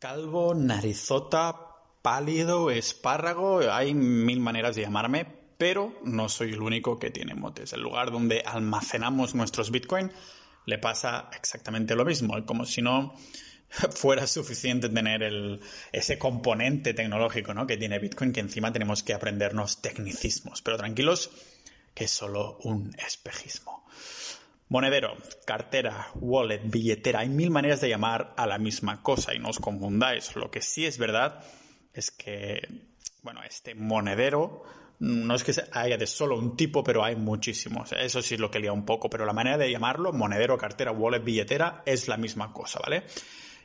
Calvo, 0.00 0.54
narizota, 0.54 1.54
pálido, 2.00 2.70
espárrago, 2.70 3.60
hay 3.70 3.92
mil 3.92 4.40
maneras 4.40 4.74
de 4.74 4.80
llamarme, 4.80 5.26
pero 5.58 5.94
no 6.02 6.30
soy 6.30 6.54
el 6.54 6.62
único 6.62 6.98
que 6.98 7.10
tiene 7.10 7.34
motes. 7.34 7.74
El 7.74 7.82
lugar 7.82 8.10
donde 8.10 8.42
almacenamos 8.46 9.34
nuestros 9.34 9.70
Bitcoin 9.70 10.10
le 10.64 10.78
pasa 10.78 11.28
exactamente 11.36 11.94
lo 11.94 12.06
mismo, 12.06 12.34
como 12.46 12.64
si 12.64 12.80
no 12.80 13.14
fuera 13.94 14.26
suficiente 14.26 14.88
tener 14.88 15.60
ese 15.92 16.18
componente 16.18 16.94
tecnológico 16.94 17.52
¿no? 17.52 17.66
que 17.66 17.76
tiene 17.76 17.98
Bitcoin, 17.98 18.32
que 18.32 18.40
encima 18.40 18.72
tenemos 18.72 19.02
que 19.02 19.12
aprendernos 19.12 19.82
tecnicismos. 19.82 20.62
Pero 20.62 20.78
tranquilos, 20.78 21.30
que 21.92 22.04
es 22.04 22.10
solo 22.10 22.56
un 22.62 22.96
espejismo. 23.06 23.84
Monedero, 24.70 25.16
cartera, 25.44 26.12
wallet, 26.14 26.60
billetera, 26.64 27.20
hay 27.20 27.28
mil 27.28 27.50
maneras 27.50 27.80
de 27.80 27.88
llamar 27.88 28.34
a 28.36 28.46
la 28.46 28.56
misma 28.56 29.02
cosa 29.02 29.34
y 29.34 29.40
no 29.40 29.48
os 29.48 29.58
confundáis. 29.58 30.36
Lo 30.36 30.48
que 30.48 30.62
sí 30.62 30.86
es 30.86 30.96
verdad 30.96 31.44
es 31.92 32.12
que, 32.12 32.60
bueno, 33.24 33.42
este 33.42 33.74
monedero 33.74 34.62
no 35.00 35.34
es 35.34 35.42
que 35.42 35.52
haya 35.72 35.98
de 35.98 36.06
solo 36.06 36.38
un 36.38 36.56
tipo, 36.56 36.84
pero 36.84 37.02
hay 37.02 37.16
muchísimos. 37.16 37.90
Eso 37.90 38.22
sí 38.22 38.34
es 38.34 38.40
lo 38.40 38.48
que 38.48 38.60
lía 38.60 38.72
un 38.72 38.84
poco, 38.84 39.10
pero 39.10 39.26
la 39.26 39.32
manera 39.32 39.58
de 39.58 39.72
llamarlo, 39.72 40.12
monedero, 40.12 40.56
cartera, 40.56 40.92
wallet, 40.92 41.24
billetera, 41.24 41.82
es 41.84 42.06
la 42.06 42.16
misma 42.16 42.52
cosa, 42.52 42.78
¿vale? 42.78 43.02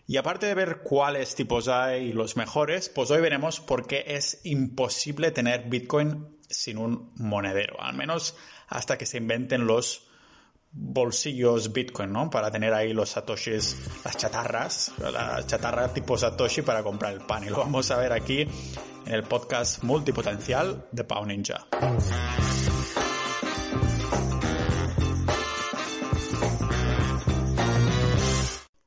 Y 0.07 0.17
aparte 0.17 0.47
de 0.47 0.55
ver 0.55 0.81
cuáles 0.81 1.35
tipos 1.35 1.67
hay 1.67 2.05
y 2.05 2.13
los 2.13 2.35
mejores, 2.35 2.89
pues 2.89 3.11
hoy 3.11 3.21
veremos 3.21 3.59
por 3.59 3.85
qué 3.85 4.05
es 4.07 4.41
imposible 4.43 5.29
tener 5.29 5.69
Bitcoin 5.69 6.39
sin 6.49 6.79
un 6.79 7.11
monedero, 7.17 7.79
al 7.79 7.95
menos 7.95 8.35
hasta 8.67 8.97
que 8.97 9.05
se 9.05 9.17
inventen 9.17 9.67
los 9.67 10.07
bolsillos 10.75 11.71
Bitcoin, 11.71 12.11
¿no? 12.11 12.29
Para 12.29 12.51
tener 12.51 12.73
ahí 12.73 12.93
los 12.93 13.09
satoshis, 13.09 13.77
las 14.03 14.17
chatarras, 14.17 14.91
la 14.99 15.41
chatarra 15.47 15.93
tipo 15.93 16.17
satoshi 16.17 16.61
para 16.61 16.83
comprar 16.83 17.13
el 17.13 17.21
pan. 17.21 17.45
Y 17.45 17.49
lo 17.49 17.57
vamos 17.57 17.89
a 17.91 17.97
ver 17.97 18.11
aquí 18.11 18.41
en 18.41 19.13
el 19.13 19.23
podcast 19.23 19.83
multipotencial 19.83 20.87
de 20.91 21.03
Pau 21.05 21.25
Ninja. 21.25 21.65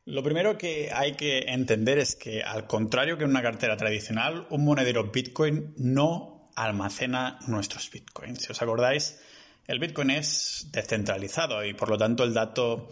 Lo 0.04 0.22
primero 0.22 0.58
que 0.58 0.90
hay 0.92 1.12
que 1.12 1.38
entender 1.46 1.98
es 1.98 2.16
que, 2.16 2.42
al 2.42 2.66
contrario 2.66 3.16
que 3.16 3.24
una 3.24 3.40
cartera 3.40 3.76
tradicional, 3.76 4.46
un 4.50 4.64
monedero 4.64 5.12
Bitcoin 5.12 5.74
no 5.76 6.50
almacena 6.56 7.38
nuestros 7.46 7.88
Bitcoins. 7.90 8.42
Si 8.42 8.50
os 8.50 8.60
acordáis, 8.60 9.20
el 9.68 9.78
Bitcoin 9.78 10.10
es 10.10 10.66
descentralizado 10.72 11.64
y 11.64 11.74
por 11.74 11.90
lo 11.90 11.98
tanto 11.98 12.24
el 12.24 12.34
dato 12.34 12.88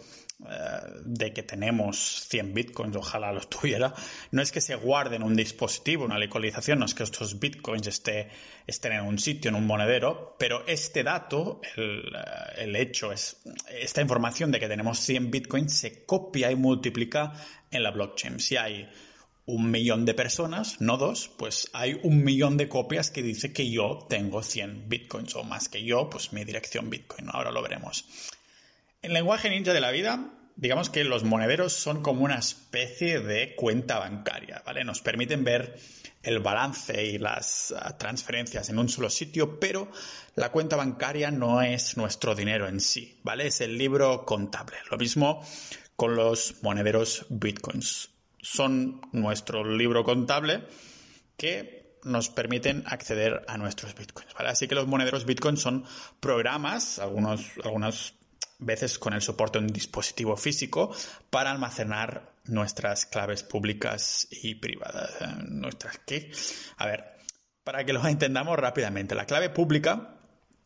eh, 0.47 0.53
de 1.03 1.33
que 1.33 1.41
tenemos 1.41 2.27
100 2.29 2.53
bitcoins, 2.53 2.95
ojalá 2.95 3.31
los 3.31 3.49
tuviera, 3.49 3.91
no 4.31 4.43
es 4.43 4.51
que 4.51 4.61
se 4.61 4.75
guarde 4.75 5.15
en 5.15 5.23
un 5.23 5.35
dispositivo, 5.35 6.05
una 6.05 6.19
localización, 6.19 6.77
no 6.77 6.85
es 6.85 6.93
que 6.93 7.01
estos 7.01 7.39
bitcoins 7.39 7.87
estén 7.87 8.91
en 8.91 9.01
un 9.01 9.17
sitio, 9.17 9.49
en 9.49 9.55
un 9.55 9.65
monedero, 9.65 10.35
pero 10.37 10.65
este 10.67 11.03
dato, 11.03 11.59
el, 11.75 12.13
eh, 12.15 12.63
el 12.63 12.75
hecho 12.75 13.11
es, 13.11 13.41
esta 13.67 14.01
información 14.01 14.51
de 14.51 14.59
que 14.59 14.67
tenemos 14.67 14.99
100 14.99 15.31
bitcoins 15.31 15.73
se 15.73 16.05
copia 16.05 16.51
y 16.51 16.55
multiplica 16.55 17.33
en 17.71 17.81
la 17.81 17.89
blockchain. 17.89 18.39
Si 18.39 18.55
hay 18.55 18.87
un 19.47 19.71
millón 19.71 20.05
de 20.05 20.13
personas, 20.13 20.79
no 20.81 20.97
dos, 20.97 21.31
pues 21.37 21.69
hay 21.71 21.97
un 22.03 22.23
millón 22.23 22.57
de 22.57 22.67
copias 22.67 23.09
que 23.09 23.23
dice 23.23 23.53
que 23.53 23.71
yo 23.71 24.05
tengo 24.09 24.43
100 24.43 24.89
bitcoins 24.89 25.35
o 25.35 25.43
más 25.43 25.69
que 25.69 25.83
yo, 25.83 26.09
pues 26.09 26.33
mi 26.33 26.43
dirección 26.43 26.89
bitcoin. 26.89 27.29
Ahora 27.31 27.51
lo 27.51 27.61
veremos. 27.61 28.05
En 29.01 29.13
lenguaje 29.13 29.49
ninja 29.49 29.71
de 29.71 29.79
la 29.79 29.91
vida, 29.91 30.33
digamos 30.57 30.89
que 30.89 31.05
los 31.05 31.23
monederos 31.23 31.71
son 31.71 32.03
como 32.03 32.25
una 32.25 32.37
especie 32.37 33.21
de 33.21 33.55
cuenta 33.55 33.99
bancaria, 33.99 34.61
¿vale? 34.65 34.83
Nos 34.83 35.01
permiten 35.01 35.45
ver 35.45 35.79
el 36.23 36.39
balance 36.39 37.05
y 37.05 37.17
las 37.17 37.73
ah, 37.79 37.97
transferencias 37.97 38.67
en 38.67 38.79
un 38.79 38.89
solo 38.89 39.09
sitio, 39.09 39.61
pero 39.61 39.89
la 40.35 40.51
cuenta 40.51 40.75
bancaria 40.75 41.31
no 41.31 41.61
es 41.61 41.95
nuestro 41.95 42.35
dinero 42.35 42.67
en 42.67 42.81
sí, 42.81 43.21
¿vale? 43.23 43.47
Es 43.47 43.61
el 43.61 43.77
libro 43.77 44.25
contable. 44.25 44.75
Lo 44.91 44.97
mismo 44.97 45.41
con 45.95 46.15
los 46.15 46.61
monederos 46.63 47.25
bitcoins 47.29 48.09
son 48.51 49.01
nuestro 49.11 49.63
libro 49.63 50.03
contable 50.03 50.63
que 51.35 51.97
nos 52.03 52.29
permiten 52.29 52.83
acceder 52.85 53.43
a 53.47 53.57
nuestros 53.57 53.93
bitcoins. 53.93 54.29
Así 54.37 54.67
que 54.67 54.75
los 54.75 54.87
monederos 54.87 55.25
bitcoin 55.25 55.57
son 55.57 55.83
programas, 56.19 56.99
algunos, 56.99 57.51
algunas 57.63 58.13
veces 58.59 58.97
con 58.97 59.13
el 59.13 59.21
soporte 59.21 59.59
de 59.59 59.65
un 59.65 59.73
dispositivo 59.73 60.37
físico, 60.37 60.95
para 61.29 61.51
almacenar 61.51 62.33
nuestras 62.45 63.05
claves 63.05 63.43
públicas 63.43 64.27
y 64.31 64.55
privadas. 64.55 65.15
Nuestras 65.49 65.99
¿qué? 66.05 66.31
A 66.77 66.85
ver, 66.85 67.03
para 67.63 67.83
que 67.83 67.93
lo 67.93 68.05
entendamos 68.07 68.57
rápidamente, 68.57 69.13
la 69.13 69.25
clave 69.25 69.49
pública 69.49 70.16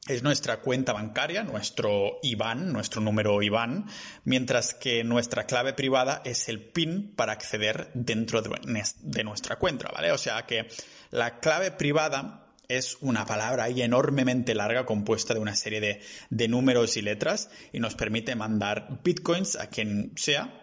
es 0.08 0.24
nuestra 0.24 0.62
cuenta 0.62 0.94
bancaria, 0.94 1.44
nuestro 1.44 2.20
IBAN, 2.24 2.74
nuestro 2.74 3.02
número 3.02 3.42
IBAN, 3.42 3.86
mientras 4.24 4.74
que 4.74 5.04
nuestra 5.04 5.46
clave 5.46 5.74
privada 5.74 6.22
es 6.26 6.50
el 6.50 6.60
PIN 6.62 7.14
para 7.16 7.34
acceder 7.34 7.92
dentro 7.94 8.42
de 8.42 9.24
nuestra 9.24 9.58
cuenta, 9.58 9.90
¿vale? 9.94 10.12
O 10.12 10.18
sea 10.18 10.46
que 10.46 10.68
la 11.12 11.40
clave 11.40 11.72
privada 11.72 12.48
es 12.68 12.98
una 13.02 13.26
palabra 13.26 13.66
ahí 13.66 13.82
enormemente 13.82 14.56
larga 14.56 14.86
compuesta 14.86 15.34
de 15.34 15.40
una 15.40 15.56
serie 15.56 15.82
de, 15.82 16.02
de 16.30 16.48
números 16.48 16.98
y 16.98 17.02
letras 17.02 17.50
y 17.72 17.80
nos 17.80 17.96
permite 17.96 18.36
mandar 18.36 19.02
bitcoins 19.04 19.56
a 19.56 19.68
quien 19.68 20.14
sea 20.16 20.58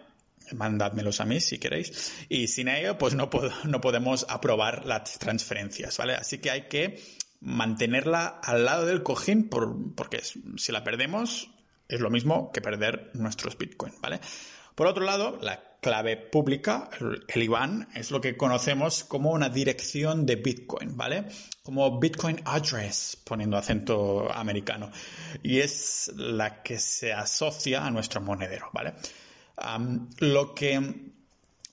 mandádmelos 0.53 1.21
a 1.21 1.25
mí 1.25 1.39
si 1.39 1.59
queréis. 1.59 2.25
Y 2.27 2.47
sin 2.47 2.67
ello, 2.67 2.97
pues 2.97 3.13
no, 3.13 3.29
no 3.63 3.81
podemos 3.81 4.25
aprobar 4.27 4.85
las 4.85 5.19
transferencias, 5.19 5.97
¿vale? 5.97 6.15
Así 6.15 6.39
que 6.39 6.51
hay 6.51 6.67
que 6.67 6.99
mantenerla 7.41 8.39
al 8.43 8.65
lado 8.65 8.85
del 8.85 9.03
cojín 9.03 9.49
porque 9.49 10.21
si 10.21 10.71
la 10.71 10.83
perdemos 10.83 11.51
es 11.87 11.99
lo 11.99 12.09
mismo 12.09 12.51
que 12.51 12.61
perder 12.61 13.11
nuestros 13.13 13.57
Bitcoin, 13.57 13.93
¿vale? 14.01 14.19
Por 14.75 14.87
otro 14.87 15.03
lado, 15.03 15.37
la 15.41 15.77
clave 15.81 16.17
pública, 16.17 16.89
el 17.27 17.43
IBAN, 17.43 17.89
es 17.95 18.11
lo 18.11 18.21
que 18.21 18.37
conocemos 18.37 19.03
como 19.03 19.31
una 19.31 19.49
dirección 19.49 20.25
de 20.25 20.35
Bitcoin, 20.35 20.95
¿vale? 20.95 21.25
Como 21.63 21.99
Bitcoin 21.99 22.41
Address, 22.45 23.17
poniendo 23.25 23.57
acento 23.57 24.31
americano. 24.31 24.91
Y 25.43 25.59
es 25.59 26.11
la 26.15 26.61
que 26.61 26.79
se 26.79 27.11
asocia 27.11 27.85
a 27.85 27.91
nuestro 27.91 28.21
monedero, 28.21 28.69
¿vale? 28.73 28.93
lo 30.19 30.55
que 30.55 31.11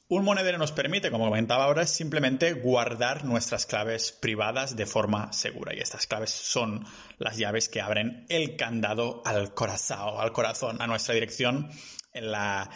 un 0.08 0.24
monedero 0.24 0.58
nos 0.58 0.72
permite, 0.72 1.10
como 1.10 1.24
comentaba 1.24 1.64
ahora, 1.64 1.86
simplemente 1.86 2.52
guardar 2.52 3.24
nuestras 3.24 3.66
claves 3.66 4.12
privadas 4.12 4.76
de 4.76 4.86
forma 4.86 5.32
segura. 5.32 5.74
Y 5.74 5.80
estas 5.80 6.06
claves 6.06 6.30
son 6.30 6.84
las 7.18 7.36
llaves 7.36 7.68
que 7.68 7.80
abren 7.80 8.24
el 8.28 8.56
candado 8.56 9.22
al 9.24 9.52
corazón, 9.52 10.20
al 10.20 10.32
corazón, 10.32 10.80
a 10.80 10.86
nuestra 10.86 11.14
dirección 11.14 11.70
en 12.12 12.30
la 12.30 12.70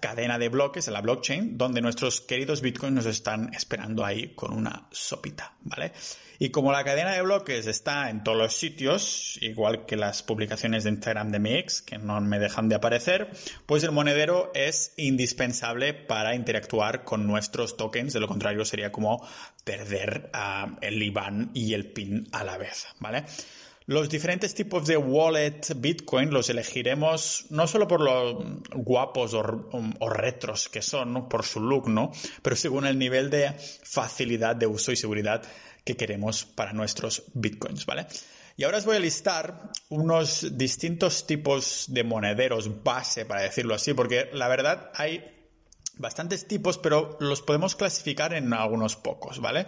cadena 0.00 0.38
de 0.38 0.48
bloques, 0.48 0.88
en 0.88 0.94
la 0.94 1.00
blockchain, 1.00 1.56
donde 1.56 1.80
nuestros 1.80 2.20
queridos 2.20 2.60
bitcoins 2.60 2.94
nos 2.94 3.06
están 3.06 3.52
esperando 3.54 4.04
ahí 4.04 4.34
con 4.34 4.52
una 4.52 4.88
sopita, 4.90 5.54
¿vale? 5.62 5.92
Y 6.38 6.50
como 6.50 6.72
la 6.72 6.84
cadena 6.84 7.12
de 7.12 7.22
bloques 7.22 7.66
está 7.66 8.10
en 8.10 8.24
todos 8.24 8.36
los 8.36 8.56
sitios, 8.56 9.38
igual 9.40 9.86
que 9.86 9.96
las 9.96 10.22
publicaciones 10.22 10.84
de 10.84 10.90
Instagram 10.90 11.30
de 11.30 11.38
mi 11.38 11.54
ex, 11.54 11.80
que 11.80 11.96
no 11.96 12.20
me 12.20 12.38
dejan 12.38 12.68
de 12.68 12.74
aparecer, 12.74 13.30
pues 13.66 13.84
el 13.84 13.92
monedero 13.92 14.50
es 14.54 14.92
indispensable 14.96 15.94
para 15.94 16.34
interactuar 16.34 17.04
con 17.04 17.26
nuestros 17.26 17.76
tokens, 17.76 18.12
de 18.12 18.20
lo 18.20 18.28
contrario 18.28 18.64
sería 18.64 18.92
como 18.92 19.26
perder 19.64 20.30
ah, 20.34 20.76
el 20.80 21.02
IBAN 21.02 21.52
y 21.54 21.72
el 21.72 21.90
PIN 21.92 22.28
a 22.32 22.44
la 22.44 22.58
vez, 22.58 22.86
¿vale? 22.98 23.24
Los 23.86 24.08
diferentes 24.08 24.54
tipos 24.54 24.86
de 24.86 24.96
wallet 24.96 25.60
Bitcoin 25.76 26.30
los 26.30 26.48
elegiremos 26.48 27.46
no 27.50 27.66
solo 27.66 27.86
por 27.86 28.00
lo 28.00 28.62
guapos 28.72 29.34
o, 29.34 30.08
retros 30.08 30.70
que 30.70 30.80
son, 30.80 31.28
por 31.28 31.44
su 31.44 31.60
look, 31.60 31.88
¿no? 31.90 32.10
Pero 32.40 32.56
según 32.56 32.86
el 32.86 32.98
nivel 32.98 33.28
de 33.28 33.52
facilidad 33.52 34.56
de 34.56 34.66
uso 34.66 34.90
y 34.90 34.96
seguridad 34.96 35.42
que 35.84 35.96
queremos 35.96 36.46
para 36.46 36.72
nuestros 36.72 37.24
Bitcoins, 37.34 37.84
¿vale? 37.84 38.06
Y 38.56 38.64
ahora 38.64 38.78
os 38.78 38.86
voy 38.86 38.96
a 38.96 39.00
listar 39.00 39.70
unos 39.90 40.56
distintos 40.56 41.26
tipos 41.26 41.84
de 41.88 42.04
monederos 42.04 42.82
base, 42.82 43.26
para 43.26 43.42
decirlo 43.42 43.74
así, 43.74 43.92
porque 43.92 44.30
la 44.32 44.48
verdad 44.48 44.92
hay 44.94 45.24
bastantes 45.96 46.48
tipos, 46.48 46.78
pero 46.78 47.18
los 47.20 47.42
podemos 47.42 47.74
clasificar 47.74 48.32
en 48.32 48.52
algunos 48.54 48.96
pocos, 48.96 49.40
¿vale? 49.40 49.66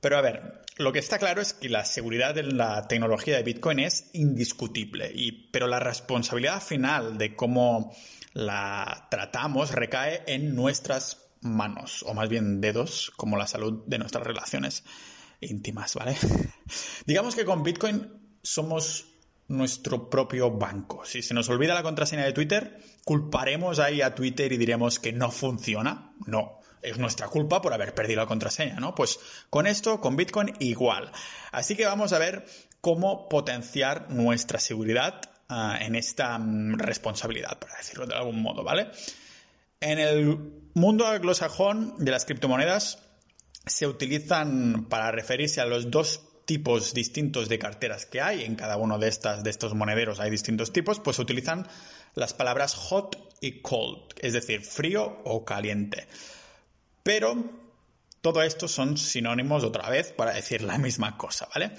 Pero 0.00 0.16
a 0.16 0.22
ver, 0.22 0.62
lo 0.78 0.92
que 0.92 0.98
está 0.98 1.18
claro 1.18 1.42
es 1.42 1.52
que 1.52 1.68
la 1.68 1.84
seguridad 1.84 2.34
de 2.34 2.42
la 2.42 2.88
tecnología 2.88 3.36
de 3.36 3.42
Bitcoin 3.42 3.80
es 3.80 4.10
indiscutible, 4.14 5.10
y, 5.14 5.50
pero 5.50 5.66
la 5.66 5.78
responsabilidad 5.78 6.62
final 6.62 7.18
de 7.18 7.36
cómo 7.36 7.94
la 8.32 9.08
tratamos 9.10 9.72
recae 9.72 10.22
en 10.26 10.54
nuestras 10.54 11.30
manos, 11.42 12.02
o 12.04 12.14
más 12.14 12.28
bien 12.28 12.60
dedos, 12.60 13.12
como 13.16 13.36
la 13.36 13.46
salud 13.46 13.82
de 13.86 13.98
nuestras 13.98 14.26
relaciones 14.26 14.84
íntimas, 15.40 15.94
¿vale? 15.94 16.16
Digamos 17.06 17.34
que 17.34 17.44
con 17.44 17.62
Bitcoin 17.62 18.36
somos 18.42 19.06
nuestro 19.48 20.08
propio 20.08 20.50
banco. 20.50 21.04
Si 21.04 21.22
se 21.22 21.34
nos 21.34 21.48
olvida 21.48 21.74
la 21.74 21.82
contraseña 21.82 22.24
de 22.24 22.32
Twitter, 22.32 22.78
¿culparemos 23.04 23.80
ahí 23.80 24.00
a 24.00 24.14
Twitter 24.14 24.52
y 24.52 24.56
diremos 24.56 24.98
que 24.98 25.12
no 25.12 25.30
funciona? 25.30 26.12
No. 26.26 26.59
Es 26.82 26.98
nuestra 26.98 27.28
culpa 27.28 27.60
por 27.60 27.72
haber 27.72 27.94
perdido 27.94 28.20
la 28.20 28.26
contraseña, 28.26 28.76
¿no? 28.76 28.94
Pues 28.94 29.18
con 29.50 29.66
esto, 29.66 30.00
con 30.00 30.16
Bitcoin, 30.16 30.54
igual. 30.60 31.12
Así 31.52 31.76
que 31.76 31.86
vamos 31.86 32.12
a 32.12 32.18
ver 32.18 32.44
cómo 32.80 33.28
potenciar 33.28 34.10
nuestra 34.10 34.58
seguridad 34.58 35.20
uh, 35.50 35.74
en 35.80 35.94
esta 35.94 36.36
um, 36.36 36.74
responsabilidad, 36.74 37.58
para 37.58 37.76
decirlo 37.76 38.06
de 38.06 38.14
algún 38.14 38.40
modo, 38.42 38.62
¿vale? 38.64 38.90
En 39.80 39.98
el 39.98 40.38
mundo 40.74 41.06
anglosajón 41.06 41.94
de 41.98 42.10
las 42.10 42.24
criptomonedas 42.24 42.98
se 43.66 43.86
utilizan 43.86 44.86
para 44.88 45.10
referirse 45.10 45.60
a 45.60 45.66
los 45.66 45.90
dos 45.90 46.22
tipos 46.44 46.94
distintos 46.94 47.48
de 47.48 47.58
carteras 47.58 48.06
que 48.06 48.20
hay, 48.20 48.44
en 48.44 48.56
cada 48.56 48.76
uno 48.76 48.98
de, 48.98 49.08
estas, 49.08 49.44
de 49.44 49.50
estos 49.50 49.74
monederos 49.74 50.18
hay 50.20 50.30
distintos 50.30 50.72
tipos, 50.72 50.98
pues 50.98 51.16
se 51.16 51.22
utilizan 51.22 51.68
las 52.14 52.34
palabras 52.34 52.74
hot 52.74 53.16
y 53.40 53.60
cold, 53.60 54.02
es 54.18 54.32
decir, 54.32 54.62
frío 54.62 55.22
o 55.24 55.44
caliente. 55.44 56.08
Pero 57.02 57.36
todo 58.20 58.42
esto 58.42 58.68
son 58.68 58.96
sinónimos 58.98 59.64
otra 59.64 59.88
vez 59.88 60.12
para 60.12 60.32
decir 60.32 60.62
la 60.62 60.78
misma 60.78 61.16
cosa, 61.16 61.48
¿vale? 61.54 61.72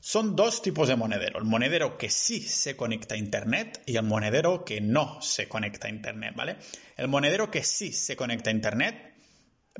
Son 0.00 0.36
dos 0.36 0.62
tipos 0.62 0.88
de 0.88 0.96
monedero, 0.96 1.38
el 1.38 1.44
monedero 1.44 1.98
que 1.98 2.10
sí 2.10 2.40
se 2.40 2.76
conecta 2.76 3.14
a 3.14 3.18
Internet 3.18 3.82
y 3.86 3.96
el 3.96 4.04
monedero 4.04 4.64
que 4.64 4.80
no 4.80 5.20
se 5.20 5.48
conecta 5.48 5.88
a 5.88 5.90
Internet, 5.90 6.34
¿vale? 6.36 6.56
El 6.96 7.08
monedero 7.08 7.50
que 7.50 7.64
sí 7.64 7.92
se 7.92 8.14
conecta 8.16 8.50
a 8.50 8.52
Internet 8.52 9.16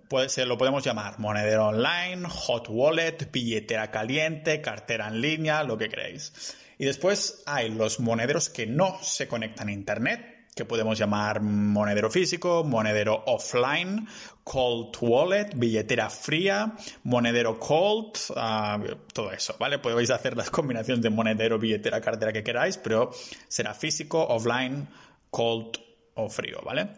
puede 0.08 0.46
lo 0.46 0.58
podemos 0.58 0.84
llamar 0.84 1.18
monedero 1.18 1.68
online, 1.68 2.28
hot 2.28 2.66
wallet, 2.68 3.30
billetera 3.32 3.90
caliente, 3.90 4.60
cartera 4.60 5.08
en 5.08 5.20
línea, 5.20 5.62
lo 5.64 5.78
que 5.78 5.88
queréis. 5.88 6.56
Y 6.78 6.84
después 6.84 7.42
hay 7.46 7.70
los 7.70 8.00
monederos 8.00 8.50
que 8.50 8.66
no 8.66 8.98
se 9.02 9.28
conectan 9.28 9.68
a 9.68 9.72
Internet, 9.72 10.35
que 10.56 10.64
podemos 10.64 10.98
llamar 10.98 11.42
monedero 11.42 12.10
físico, 12.10 12.64
monedero 12.64 13.22
offline, 13.26 14.08
cold 14.42 14.96
wallet, 15.02 15.50
billetera 15.54 16.08
fría, 16.08 16.74
monedero 17.04 17.60
cold, 17.60 18.16
ah, 18.36 18.80
todo 19.12 19.32
eso, 19.32 19.54
¿vale? 19.58 19.78
Podéis 19.78 20.08
hacer 20.08 20.34
las 20.34 20.48
combinaciones 20.50 21.02
de 21.02 21.10
monedero, 21.10 21.58
billetera, 21.58 22.00
cartera 22.00 22.32
que 22.32 22.42
queráis, 22.42 22.78
pero 22.78 23.10
será 23.46 23.74
físico, 23.74 24.26
offline, 24.26 24.88
cold 25.30 25.76
o 26.14 26.30
frío, 26.30 26.62
¿vale? 26.64 26.88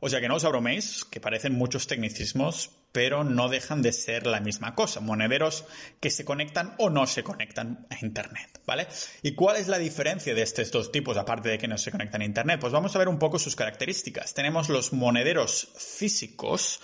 O 0.00 0.10
sea 0.10 0.20
que 0.20 0.28
no 0.28 0.36
os 0.36 0.44
abroméis, 0.44 1.06
que 1.06 1.20
parecen 1.20 1.54
muchos 1.54 1.86
tecnicismos, 1.86 2.70
pero 2.92 3.24
no 3.24 3.48
dejan 3.48 3.82
de 3.82 3.92
ser 3.92 4.26
la 4.26 4.40
misma 4.40 4.74
cosa. 4.74 5.00
Monederos 5.00 5.64
que 5.98 6.10
se 6.10 6.24
conectan 6.24 6.74
o 6.78 6.90
no 6.90 7.06
se 7.06 7.24
conectan 7.24 7.86
a 7.90 8.04
Internet, 8.04 8.60
¿vale? 8.66 8.86
¿Y 9.22 9.34
cuál 9.34 9.56
es 9.56 9.68
la 9.68 9.78
diferencia 9.78 10.34
de 10.34 10.42
estos 10.42 10.70
dos 10.70 10.92
tipos, 10.92 11.16
aparte 11.16 11.48
de 11.48 11.58
que 11.58 11.68
no 11.68 11.78
se 11.78 11.90
conectan 11.90 12.20
a 12.20 12.26
Internet? 12.26 12.60
Pues 12.60 12.72
vamos 12.72 12.94
a 12.94 12.98
ver 12.98 13.08
un 13.08 13.18
poco 13.18 13.38
sus 13.38 13.56
características. 13.56 14.34
Tenemos 14.34 14.68
los 14.68 14.92
monederos 14.92 15.68
físicos, 15.76 16.80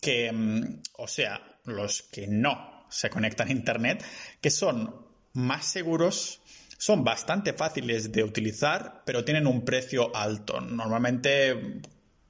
que, 0.00 0.32
mm, 0.32 0.82
o 0.98 1.08
sea, 1.08 1.40
los 1.64 2.02
que 2.02 2.26
no 2.26 2.86
se 2.88 3.10
conectan 3.10 3.48
a 3.48 3.52
Internet, 3.52 4.04
que 4.40 4.50
son 4.50 5.06
más 5.32 5.66
seguros, 5.66 6.40
son 6.78 7.04
bastante 7.04 7.52
fáciles 7.52 8.10
de 8.10 8.24
utilizar, 8.24 9.02
pero 9.06 9.24
tienen 9.24 9.46
un 9.46 9.64
precio 9.64 10.14
alto. 10.14 10.60
Normalmente 10.60 11.80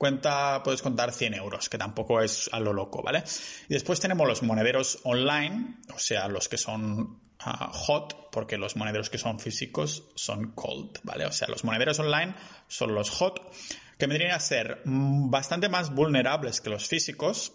cuenta, 0.03 0.65
puedes 0.65 0.83
contar 0.83 1.13
100 1.13 1.35
euros, 1.35 1.69
que 1.69 1.79
tampoco 1.79 2.21
es 2.21 2.51
a 2.53 2.59
lo 2.59 2.73
loco, 2.73 3.05
¿vale? 3.05 3.23
Y 3.69 3.75
después 3.75 4.01
tenemos 4.01 4.27
los 4.27 4.43
monederos 4.43 4.99
online, 5.05 5.77
o 5.95 5.99
sea, 6.01 6.27
los 6.27 6.49
que 6.49 6.59
son 6.59 7.21
ah, 7.39 7.71
hot, 7.73 8.29
porque 8.33 8.59
los 8.59 8.75
monederos 8.75 9.11
que 9.11 9.19
son 9.19 9.39
físicos 9.39 10.09
son 10.17 10.55
cold, 10.57 10.99
¿vale? 11.05 11.25
O 11.25 11.31
sea, 11.31 11.47
los 11.47 11.63
monederos 11.63 12.01
online 12.01 12.35
son 12.67 12.97
los 12.97 13.11
hot, 13.11 13.49
que 13.97 14.09
vendrían 14.09 14.33
a 14.33 14.41
ser 14.41 14.83
mm, 14.85 15.31
bastante 15.31 15.69
más 15.69 15.95
vulnerables 15.95 16.61
que 16.61 16.71
los 16.71 16.89
físicos, 16.89 17.53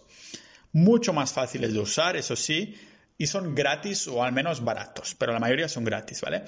mucho 0.72 1.12
más 1.12 1.34
fáciles 1.34 1.74
de 1.74 1.80
usar, 1.80 2.16
eso 2.16 2.34
sí, 2.34 2.74
y 3.18 3.26
son 3.26 3.54
gratis 3.54 4.08
o 4.08 4.24
al 4.24 4.32
menos 4.32 4.64
baratos, 4.64 5.14
pero 5.16 5.34
la 5.34 5.38
mayoría 5.38 5.68
son 5.68 5.84
gratis, 5.84 6.22
¿vale? 6.22 6.44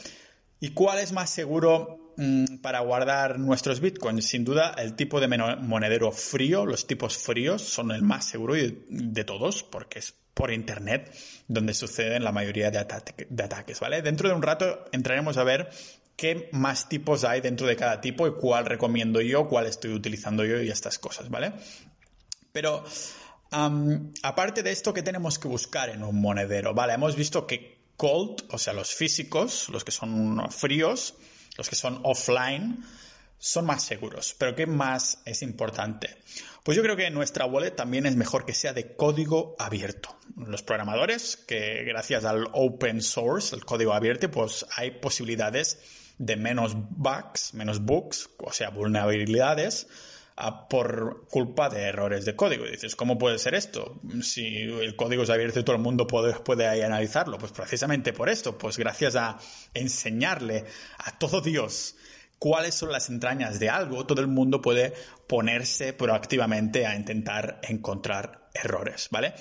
¿Y 0.61 0.71
cuál 0.71 1.01
es 1.01 1.13
más 1.13 1.29
seguro 1.29 2.00
mm, 2.17 2.57
para 2.63 2.81
guardar 2.81 3.39
nuestros 3.39 3.81
bitcoins? 3.81 4.25
Sin 4.25 4.45
duda, 4.45 4.75
el 4.79 4.95
tipo 4.95 5.21
de 5.21 5.29
monedero 5.29 6.13
frío, 6.13 6.67
los 6.67 6.87
tipos 6.87 7.17
fríos, 7.17 7.63
son 7.63 7.91
el 7.91 8.03
más 8.03 8.25
seguro 8.25 8.55
de, 8.55 9.25
todos, 9.25 9.63
porque 9.63 9.99
es 9.99 10.15
por 10.35 10.53
internet 10.53 11.15
donde 11.49 11.75
suceden 11.75 12.25
la 12.25 12.33
mayoría 12.33 12.71
de, 12.71 12.79
ataques, 12.79 13.81
¿vale? 13.81 14.03
Dentro 14.03 14.29
de 14.29 14.35
un 14.35 14.43
rato 14.43 14.85
entraremos 14.93 15.37
a 15.37 15.45
ver 15.45 15.71
qué 16.17 16.49
más 16.53 16.89
tipos 16.89 17.25
hay 17.25 17.41
dentro 17.41 17.67
de 17.67 17.77
cada 17.77 18.01
tipo 18.01 18.27
y 18.27 18.33
cuál 18.33 18.67
recomiendo 18.67 19.21
yo, 19.21 19.49
cuál 19.49 19.67
estoy 19.67 19.93
utilizando 19.93 20.45
yo 20.45 20.61
y 20.61 20.71
estas 20.71 20.99
cosas, 20.99 21.29
¿vale? 21.31 21.53
Pero 22.53 22.85
aparte 24.23 24.63
de 24.63 24.71
esto, 24.71 24.93
¿qué 24.93 25.03
tenemos 25.03 25.39
que 25.39 25.49
buscar 25.49 25.91
en 25.91 26.03
un 26.03 26.21
monedero? 26.21 26.75
Vale, 26.75 26.95
hemos 26.95 27.17
visto 27.17 27.47
que 27.47 27.81
cold, 27.97 28.45
o 28.51 28.59
sea, 28.59 28.73
los 28.73 28.95
físicos, 28.95 29.69
los 29.69 29.85
que 29.85 29.93
son 29.93 30.51
fríos, 30.51 31.15
los 31.61 31.69
que 31.69 31.77
son 31.77 32.01
offline, 32.05 32.83
son 33.37 33.67
más 33.67 33.83
seguros. 33.83 34.35
Pero 34.39 34.57
¿qué 34.57 34.67
más 34.67 35.21
es 35.27 35.43
importante? 35.43 36.17
Pues 36.65 36.75
yo 36.75 36.83
creo 36.83 36.97
que 36.97 37.11
nuestra 37.11 37.45
wallet 37.45 37.73
también 37.73 38.07
es 38.07 38.17
mejor 38.17 38.47
que 38.47 38.55
sea 38.55 38.73
de 38.73 38.97
código 38.97 39.57
abierto. 39.59 40.17
Los 40.39 40.63
programadores, 40.63 41.37
que 41.37 41.85
gracias 41.85 42.25
al 42.25 42.49
open 42.55 43.03
source, 43.03 43.55
el 43.55 43.67
código 43.67 43.93
abierto, 43.93 44.31
pues 44.31 44.65
hay 44.75 44.93
posibilidades 44.93 45.81
de 46.17 46.37
menos 46.37 46.73
bugs, 46.75 47.53
menos 47.53 47.85
bugs, 47.85 48.31
o 48.39 48.55
sea, 48.55 48.71
vulnerabilidades, 48.71 49.87
por 50.69 51.27
culpa 51.29 51.69
de 51.69 51.83
errores 51.83 52.25
de 52.25 52.37
código. 52.37 52.67
Y 52.67 52.73
dices, 52.73 52.97
¿cómo 52.97 53.19
puede 53.19 53.39
ser 53.39 53.55
esto? 53.55 54.01
Si 54.23 54.47
el 54.47 54.97
código 54.97 55.23
es 55.23 55.31
abierto 55.31 55.61
y 55.61 55.65
todo 55.65 55.77
el 55.77 55.83
mundo 55.83 56.07
puede, 56.07 56.35
puede 56.41 56.85
analizarlo. 56.85 57.39
Pues 57.39 57.53
precisamente 57.53 58.13
por 58.13 58.29
esto, 58.29 58.57
pues 58.57 58.79
gracias 58.79 59.17
a 59.17 59.39
enseñarle 59.75 60.65
a 60.99 61.19
todo 61.19 61.41
Dios 61.41 61.97
cuáles 62.39 62.75
son 62.75 62.91
las 62.91 63.11
entrañas 63.11 63.61
de 63.61 63.69
algo, 63.69 64.07
todo 64.07 64.23
el 64.23 64.29
mundo 64.29 64.63
puede 64.63 64.95
ponerse 65.29 65.93
proactivamente 65.93 66.87
a 66.87 66.97
intentar 66.97 67.61
encontrar 67.63 68.49
errores, 68.55 69.09
¿vale? 69.11 69.35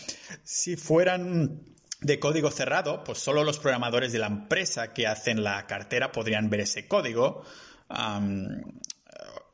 Si 0.44 0.76
fueran 0.76 1.62
de 2.02 2.20
código 2.20 2.52
cerrado, 2.52 3.04
pues 3.04 3.20
solo 3.20 3.44
los 3.44 3.58
programadores 3.58 4.12
de 4.12 4.20
la 4.20 4.28
empresa 4.28 4.94
que 4.94 5.08
hacen 5.08 5.44
la 5.44 5.66
cartera 5.66 6.12
podrían 6.12 6.50
ver 6.50 6.62
ese 6.62 6.88
código. 6.88 7.44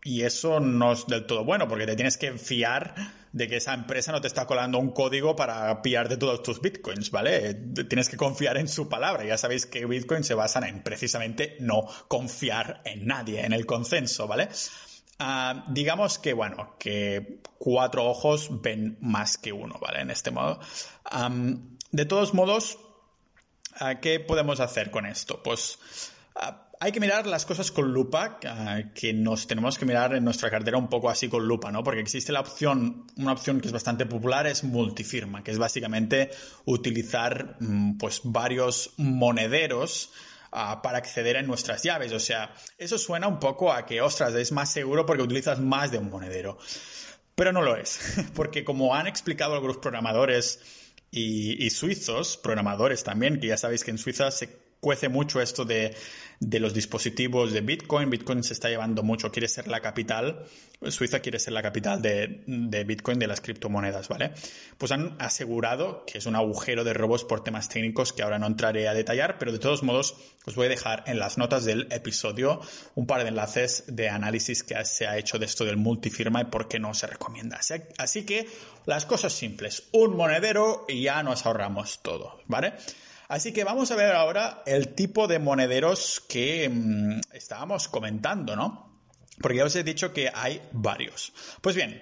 Y 0.05 0.21
eso 0.21 0.59
no 0.59 0.91
es 0.91 1.07
del 1.07 1.25
todo 1.25 1.43
bueno, 1.43 1.67
porque 1.67 1.87
te 1.87 1.95
tienes 1.95 2.15
que 2.15 2.37
fiar 2.37 2.93
de 3.31 3.47
que 3.47 3.55
esa 3.55 3.73
empresa 3.73 4.11
no 4.11 4.21
te 4.21 4.27
está 4.27 4.45
colando 4.45 4.77
un 4.77 4.91
código 4.91 5.35
para 5.35 5.81
pillarte 5.81 6.15
todos 6.17 6.43
tus 6.43 6.61
bitcoins, 6.61 7.09
¿vale? 7.09 7.55
Tienes 7.55 8.07
que 8.07 8.15
confiar 8.15 8.57
en 8.57 8.67
su 8.67 8.87
palabra. 8.87 9.25
Ya 9.25 9.35
sabéis 9.35 9.65
que 9.65 9.87
Bitcoin 9.87 10.23
se 10.23 10.35
basan 10.35 10.65
en 10.65 10.83
precisamente 10.83 11.57
no 11.59 11.87
confiar 12.07 12.83
en 12.85 13.07
nadie, 13.07 13.43
en 13.43 13.51
el 13.51 13.65
consenso, 13.65 14.27
¿vale? 14.27 14.49
Ah, 15.17 15.65
digamos 15.69 16.19
que, 16.19 16.33
bueno, 16.33 16.75
que 16.77 17.41
cuatro 17.57 18.05
ojos 18.05 18.61
ven 18.61 18.99
más 19.01 19.39
que 19.39 19.51
uno, 19.51 19.79
¿vale? 19.81 20.01
En 20.01 20.11
este 20.11 20.29
modo. 20.29 20.59
de 21.91 22.05
todos 22.05 22.35
modos, 22.35 22.77
ah, 23.79 23.95
¿qué 23.95 24.19
podemos 24.19 24.59
hacer 24.59 24.91
con 24.91 25.07
esto? 25.07 25.41
Pues 25.41 25.79
ah, 26.35 26.64
hay 26.85 26.91
que 26.91 26.99
mirar 26.99 27.25
las 27.25 27.47
cosas 27.47 27.71
con 27.71 27.91
lupa, 27.91 28.39
que 28.93 29.11
nos 29.11 29.47
tenemos 29.47 29.79
que 29.79 29.87
mirar 29.87 30.13
en 30.13 30.23
nuestra 30.23 30.51
cartera 30.51 30.77
un 30.77 30.87
poco 30.87 31.09
así 31.09 31.27
con 31.27 31.47
lupa, 31.47 31.71
¿no? 31.71 31.83
Porque 31.83 31.99
existe 31.99 32.31
la 32.31 32.41
opción, 32.41 33.07
una 33.17 33.31
opción 33.31 33.59
que 33.59 33.65
es 33.65 33.73
bastante 33.73 34.05
popular, 34.05 34.45
es 34.45 34.63
multifirma, 34.63 35.43
que 35.43 35.49
es 35.49 35.57
básicamente 35.57 36.29
utilizar 36.65 37.57
mm, 37.59 37.97
pues 37.97 38.21
varios 38.23 38.93
monederos 38.97 40.11
ah, 40.51 40.83
para 40.83 40.99
acceder 40.99 41.37
a 41.37 41.41
nuestras 41.41 41.81
llaves. 41.81 42.11
O 42.11 42.19
sea, 42.19 42.53
eso 42.77 42.99
suena 42.99 43.27
un 43.27 43.39
poco 43.39 43.73
a 43.73 43.83
que, 43.83 43.99
ostras, 44.01 44.35
es 44.35 44.51
más 44.51 44.71
seguro 44.71 45.07
porque 45.07 45.23
utilizas 45.23 45.59
más 45.59 45.89
de 45.89 45.97
un 45.97 46.11
monedero. 46.11 46.59
Pero 47.33 47.51
no 47.51 47.63
lo 47.63 47.75
es, 47.77 47.99
porque 48.35 48.63
como 48.63 48.93
han 48.93 49.07
explicado 49.07 49.55
algunos 49.55 49.77
programadores 49.77 50.59
y, 51.09 51.65
y 51.65 51.71
suizos, 51.71 52.37
programadores 52.37 53.03
también, 53.03 53.39
que 53.39 53.47
ya 53.47 53.57
sabéis 53.57 53.83
que 53.83 53.89
en 53.89 53.97
Suiza 53.97 54.29
se 54.29 54.65
cuece 54.85 55.09
mucho 55.09 55.41
esto 55.41 55.65
de, 55.65 55.95
los 56.39 56.73
dispositivos 56.73 57.51
de 57.53 57.61
Bitcoin. 57.61 58.09
Bitcoin 58.09 58.43
se 58.43 58.53
está 58.53 58.69
llevando 58.69 59.03
mucho, 59.03 59.31
quiere 59.31 59.47
ser 59.47 59.67
la 59.67 59.81
capital, 59.81 60.45
Suiza 60.89 61.19
quiere 61.19 61.39
ser 61.39 61.53
la 61.53 61.61
capital 61.61 62.01
de, 62.01 62.83
Bitcoin, 62.85 63.19
de 63.19 63.27
las 63.27 63.41
criptomonedas, 63.41 64.07
¿vale? 64.07 64.31
Pues 64.77 64.91
han 64.91 65.15
asegurado 65.19 66.03
que 66.05 66.17
es 66.17 66.25
un 66.25 66.35
agujero 66.35 66.83
de 66.83 66.93
robos 66.93 67.23
por 67.23 67.43
temas 67.43 67.69
técnicos 67.69 68.13
que 68.13 68.23
ahora 68.23 68.39
no 68.39 68.47
entraré 68.47 68.87
a 68.87 68.93
detallar, 68.93 69.37
pero 69.37 69.51
de 69.51 69.59
todos 69.59 69.83
modos 69.83 70.15
os 70.45 70.55
voy 70.55 70.67
a 70.67 70.69
dejar 70.69 71.03
en 71.07 71.19
las 71.19 71.37
notas 71.37 71.65
del 71.65 71.87
episodio 71.91 72.61
un 72.93 73.07
par 73.07 73.23
de 73.23 73.29
enlaces 73.29 73.83
de 73.87 74.09
análisis 74.09 74.63
que 74.63 74.83
se 74.85 75.07
ha 75.07 75.17
hecho 75.17 75.39
de 75.39 75.45
esto 75.45 75.65
del 75.65 75.77
multifirma 75.77 76.41
y 76.41 76.45
por 76.45 76.67
qué 76.67 76.79
no 76.79 76.93
se 76.93 77.07
recomienda. 77.07 77.59
Así 77.97 78.25
que 78.25 78.47
las 78.85 79.05
cosas 79.05 79.33
simples, 79.33 79.83
un 79.91 80.15
monedero 80.15 80.85
y 80.87 81.03
ya 81.03 81.23
nos 81.23 81.45
ahorramos 81.45 82.01
todo, 82.01 82.39
¿vale? 82.47 82.73
Así 83.27 83.51
que 83.51 83.63
vamos 83.63 83.91
a 83.91 83.95
ver 83.95 84.13
ahora 84.13 84.61
el 84.65 84.93
tipo 84.93 85.27
de 85.27 85.39
monederos 85.39 86.21
que 86.27 86.69
mm, 86.69 87.21
estábamos 87.33 87.87
comentando, 87.87 88.55
¿no? 88.55 89.01
Porque 89.41 89.57
ya 89.57 89.65
os 89.65 89.75
he 89.75 89.83
dicho 89.83 90.13
que 90.13 90.31
hay 90.33 90.61
varios. 90.71 91.33
Pues 91.61 91.75
bien, 91.75 92.01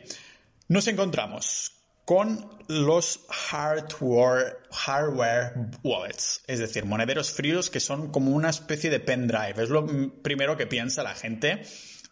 Nos 0.67 0.87
encontramos 0.87 1.71
con 2.05 2.49
los 2.67 3.21
hardware, 3.29 4.57
hardware 4.71 5.53
wallets, 5.83 6.41
es 6.47 6.59
decir, 6.59 6.85
monederos 6.85 7.31
fríos 7.31 7.69
que 7.69 7.79
son 7.79 8.11
como 8.11 8.31
una 8.31 8.49
especie 8.49 8.89
de 8.89 8.99
pendrive. 8.99 9.63
Es 9.63 9.69
lo 9.69 9.85
primero 10.21 10.57
que 10.57 10.67
piensa 10.67 11.03
la 11.03 11.15
gente 11.15 11.61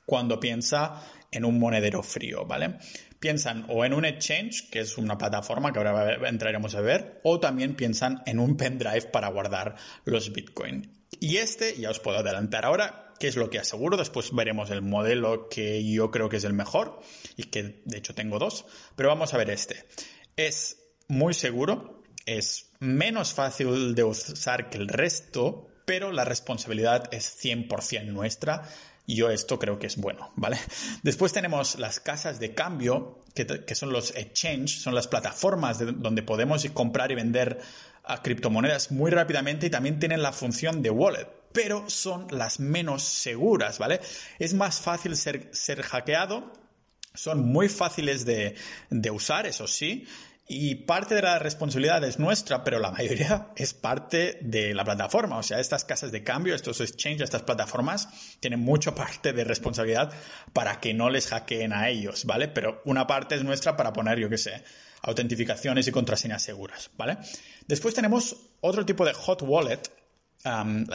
cuando 0.06 0.40
piensa 0.40 1.02
en 1.32 1.46
un 1.46 1.60
monedero 1.60 2.04
frío, 2.04 2.46
¿vale? 2.46 2.78
Piensan 3.22 3.66
o 3.70 3.86
en 3.86 3.94
un 3.94 4.04
exchange, 4.04 4.70
que 4.72 4.80
es 4.80 4.98
una 4.98 5.18
plataforma 5.18 5.72
que 5.72 5.78
ahora 5.78 6.28
entraremos 6.28 6.76
a 6.76 6.82
ver, 6.82 7.22
o 7.24 7.40
también 7.40 7.76
piensan 7.76 8.24
en 8.26 8.40
un 8.40 8.58
pendrive 8.58 9.04
para 9.04 9.30
guardar 9.30 9.76
los 10.06 10.34
Bitcoin. 10.34 10.92
Y 11.20 11.38
este, 11.38 11.80
ya 11.80 11.92
os 11.92 12.00
puedo 12.00 12.18
adelantar 12.18 12.66
ahora, 12.66 13.14
qué 13.20 13.28
es 13.28 13.36
lo 13.36 13.52
que 13.52 13.60
aseguro, 13.60 13.96
después 13.96 14.34
veremos 14.34 14.72
el 14.72 14.82
modelo 14.82 15.48
que 15.50 15.88
yo 15.88 16.10
creo 16.10 16.30
que 16.30 16.38
es 16.38 16.44
el 16.46 16.54
mejor 16.54 17.00
y 17.38 17.44
que 17.44 17.84
de 17.86 18.00
hecho 18.00 18.16
tengo 18.16 18.40
dos, 18.40 18.66
pero 18.96 19.10
vamos 19.10 19.36
a 19.36 19.38
ver 19.38 19.52
este. 19.52 19.86
Es 20.36 20.82
muy 21.08 21.36
seguro, 21.36 22.02
es 22.26 22.72
menos 22.80 23.34
fácil 23.36 23.94
de 23.94 24.04
usar 24.04 24.72
que 24.72 24.80
el 24.80 24.88
resto, 24.88 25.68
pero 25.86 26.12
la 26.12 26.26
responsabilidad 26.26 27.14
es 27.14 27.38
100% 27.40 28.06
nuestra 28.08 28.64
y 29.12 29.16
yo 29.16 29.30
esto 29.30 29.60
creo 29.60 29.78
que 29.78 29.88
es 29.88 29.98
bueno, 29.98 30.32
¿vale? 30.38 30.58
Después 31.04 31.34
tenemos 31.34 31.78
las 31.78 32.00
casas 32.00 32.40
de 32.40 32.54
cambio, 32.54 33.20
que, 33.36 33.76
son 33.76 33.92
los 33.92 34.16
exchange, 34.16 34.80
son 34.80 34.96
las 34.96 35.10
plataformas 35.10 35.80
donde 35.80 36.24
podemos 36.24 36.66
comprar 36.70 37.12
y 37.12 37.16
vender 37.16 37.60
a 38.06 38.22
criptomonedas 38.22 38.92
muy 38.92 39.12
rápidamente 39.12 39.68
y 39.68 39.70
también 39.70 40.00
tienen 40.00 40.22
la 40.22 40.32
función 40.32 40.82
de 40.82 40.92
wallet, 40.92 41.28
pero 41.52 41.90
son 41.90 42.28
las 42.30 42.62
menos 42.62 43.04
seguras, 43.04 43.80
¿vale? 43.80 44.00
Es 44.40 44.54
más 44.54 44.80
fácil 44.80 45.18
ser, 45.18 45.50
ser 45.52 45.82
hackeado, 45.82 46.54
son 47.14 47.46
muy 47.46 47.68
fáciles 47.68 48.24
de, 48.24 48.56
de 48.90 49.12
usar, 49.12 49.46
eso 49.46 49.68
sí, 49.68 50.08
y 50.52 50.76
parte 50.76 51.16
de 51.16 51.22
la 51.22 51.40
responsabilidad 51.40 52.04
es 52.04 52.20
nuestra, 52.20 52.64
pero 52.64 52.78
la 52.80 52.92
mayoría 52.92 53.48
es 53.56 53.74
parte 53.74 54.38
de 54.42 54.74
la 54.74 54.84
plataforma. 54.84 55.38
O 55.38 55.44
sea, 55.44 55.60
estas 55.60 55.86
casas 55.86 56.12
de 56.12 56.24
cambio, 56.24 56.54
estos 56.54 56.82
exchanges, 56.82 57.22
estas 57.22 57.44
plataformas, 57.44 58.10
tienen 58.42 58.60
mucha 58.60 58.94
parte 58.94 59.32
de 59.32 59.46
responsabilidad 59.46 60.12
para 60.52 60.82
que 60.82 60.94
no 60.94 61.10
les 61.10 61.28
hackeen 61.28 61.72
a 61.72 61.88
ellos, 61.90 62.26
¿vale? 62.26 62.50
Pero 62.50 62.82
una 62.86 63.08
parte 63.08 63.36
es 63.36 63.44
nuestra 63.44 63.78
para 63.78 63.94
poner, 63.94 64.20
yo 64.20 64.30
qué 64.30 64.38
sé, 64.38 64.64
autentificaciones 65.04 65.88
y 65.88 65.92
contraseñas 65.92 66.44
seguras, 66.44 66.92
¿vale? 66.98 67.18
Después 67.68 67.94
tenemos 67.94 68.36
otro 68.60 68.86
tipo 68.86 69.06
de 69.06 69.14
hot 69.14 69.42
wallet. 69.44 69.82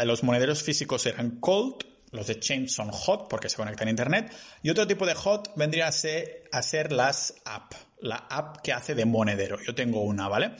los 0.04 0.22
monederos 0.22 0.62
físicos 0.62 1.06
eran 1.06 1.40
cold, 1.40 1.95
los 2.12 2.28
exchanges 2.28 2.72
son 2.72 2.90
hot 2.90 3.28
porque 3.28 3.48
se 3.48 3.56
conectan 3.56 3.88
a 3.88 3.90
internet. 3.90 4.32
Y 4.62 4.70
otro 4.70 4.86
tipo 4.86 5.06
de 5.06 5.14
hot 5.14 5.52
vendría 5.56 5.88
a 5.88 5.92
ser, 5.92 6.48
a 6.52 6.60
las 6.94 7.34
app, 7.44 7.72
la 8.00 8.26
app 8.28 8.58
que 8.62 8.72
hace 8.72 8.94
de 8.94 9.04
monedero. 9.04 9.58
Yo 9.62 9.74
tengo 9.74 10.02
una, 10.02 10.28
¿vale? 10.28 10.52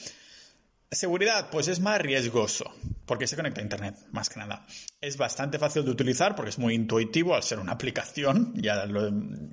Seguridad, 0.90 1.50
pues 1.50 1.66
es 1.66 1.80
más 1.80 2.00
riesgoso, 2.00 2.72
porque 3.06 3.26
se 3.26 3.34
conecta 3.34 3.60
a 3.60 3.64
Internet, 3.64 3.96
más 4.12 4.28
que 4.28 4.38
nada. 4.38 4.64
Es 5.00 5.16
bastante 5.16 5.58
fácil 5.58 5.84
de 5.84 5.90
utilizar 5.90 6.36
porque 6.36 6.50
es 6.50 6.58
muy 6.58 6.74
intuitivo 6.74 7.34
al 7.34 7.42
ser 7.42 7.58
una 7.58 7.72
aplicación, 7.72 8.52
ya 8.56 8.84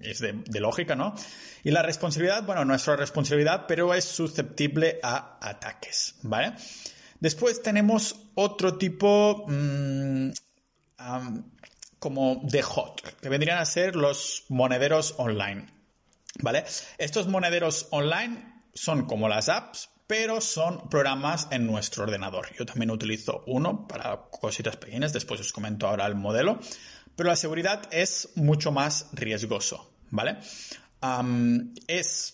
es 0.02 0.20
de, 0.20 0.44
de, 0.46 0.60
lógica, 0.60 0.96
¿no? 0.96 1.16
Y 1.64 1.72
la 1.72 1.82
responsabilidad, 1.82 2.46
bueno, 2.46 2.64
nuestra 2.66 2.96
responsabilidad, 2.96 3.66
pero 3.68 3.94
es 3.96 4.06
susceptible 4.06 5.00
a 5.02 5.40
ataques, 5.42 6.16
¿vale? 6.22 6.54
Después 7.20 7.64
tenemos 7.64 8.16
otro 8.36 8.78
tipo 8.78 9.46
mmm, 9.48 10.30
como 12.04 12.42
de 12.44 12.62
hot, 12.62 13.02
que 13.22 13.30
vendrían 13.30 13.60
a 13.60 13.66
ser 13.66 13.96
los 13.96 14.44
monederos 14.50 15.16
online, 15.20 15.68
¿vale? 16.42 16.66
Estos 16.98 17.30
monederos 17.30 17.88
online 17.92 18.66
son 18.74 19.06
como 19.06 19.30
las 19.30 19.48
apps, 19.48 19.90
pero 20.06 20.42
son 20.42 20.90
programas 20.90 21.48
en 21.50 21.66
nuestro 21.66 22.04
ordenador. 22.04 22.54
Yo 22.60 22.66
también 22.66 22.92
utilizo 22.92 23.46
uno 23.48 23.88
para 23.88 24.24
cositas 24.30 24.76
pequeñas, 24.76 25.14
después 25.14 25.40
os 25.40 25.54
comento 25.54 25.88
ahora 25.88 26.06
el 26.06 26.16
modelo, 26.16 26.60
pero 27.16 27.30
la 27.30 27.38
seguridad 27.38 27.88
es 27.90 28.32
mucho 28.36 28.74
más 28.74 29.08
riesgoso, 29.14 29.94
¿vale? 30.10 30.40
es 31.88 32.34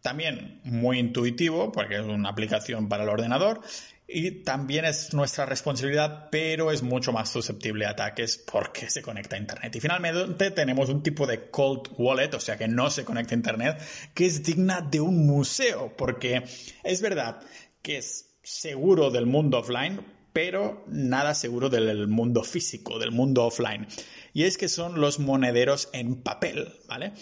también 0.00 0.60
muy 0.64 0.98
intuitivo 0.98 1.72
porque 1.72 1.96
es 1.96 2.02
una 2.02 2.30
aplicación 2.30 2.88
para 2.88 3.04
el 3.04 3.10
ordenador 3.10 3.60
y 4.06 4.42
también 4.42 4.84
es 4.84 5.14
nuestra 5.14 5.46
responsabilidad, 5.46 6.28
pero 6.30 6.70
es 6.70 6.82
mucho 6.82 7.12
más 7.12 7.30
susceptible 7.30 7.86
a 7.86 7.90
ataques 7.90 8.36
porque 8.36 8.90
se 8.90 9.00
conecta 9.00 9.36
a 9.36 9.38
Internet. 9.38 9.74
Y 9.74 9.80
finalmente 9.80 10.50
tenemos 10.50 10.90
un 10.90 11.02
tipo 11.02 11.26
de 11.26 11.48
cold 11.50 11.88
wallet, 11.96 12.34
o 12.34 12.40
sea 12.40 12.58
que 12.58 12.68
no 12.68 12.90
se 12.90 13.04
conecta 13.04 13.34
a 13.34 13.38
Internet, 13.38 13.82
que 14.12 14.26
es 14.26 14.42
digna 14.42 14.82
de 14.82 15.00
un 15.00 15.26
museo, 15.26 15.94
porque 15.96 16.44
es 16.82 17.00
verdad 17.00 17.40
que 17.80 17.98
es 17.98 18.36
seguro 18.42 19.10
del 19.10 19.26
mundo 19.26 19.58
offline, 19.58 20.00
pero 20.34 20.84
nada 20.88 21.34
seguro 21.34 21.70
del 21.70 22.06
mundo 22.06 22.44
físico, 22.44 22.98
del 22.98 23.10
mundo 23.10 23.44
offline. 23.44 23.86
Y 24.34 24.44
es 24.44 24.58
que 24.58 24.68
son 24.68 25.00
los 25.00 25.18
monederos 25.18 25.88
en 25.92 26.16
papel, 26.22 26.74
¿vale? 26.88 27.12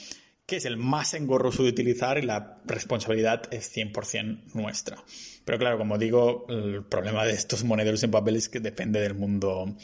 Que 0.46 0.56
es 0.56 0.64
el 0.64 0.76
más 0.76 1.14
engorroso 1.14 1.62
de 1.62 1.70
utilizar 1.70 2.18
y 2.18 2.22
la 2.22 2.60
responsabilidad 2.64 3.42
es 3.52 3.74
100% 3.74 4.54
nuestra. 4.54 5.02
Pero 5.44 5.58
claro, 5.58 5.78
como 5.78 5.98
digo, 5.98 6.46
el 6.48 6.84
problema 6.84 7.24
de 7.24 7.32
estos 7.32 7.64
monederos 7.64 8.02
en 8.02 8.10
papel 8.10 8.36
es 8.36 8.48
que 8.48 8.60
depende 8.60 9.00
del 9.00 9.14
mundo. 9.14 9.76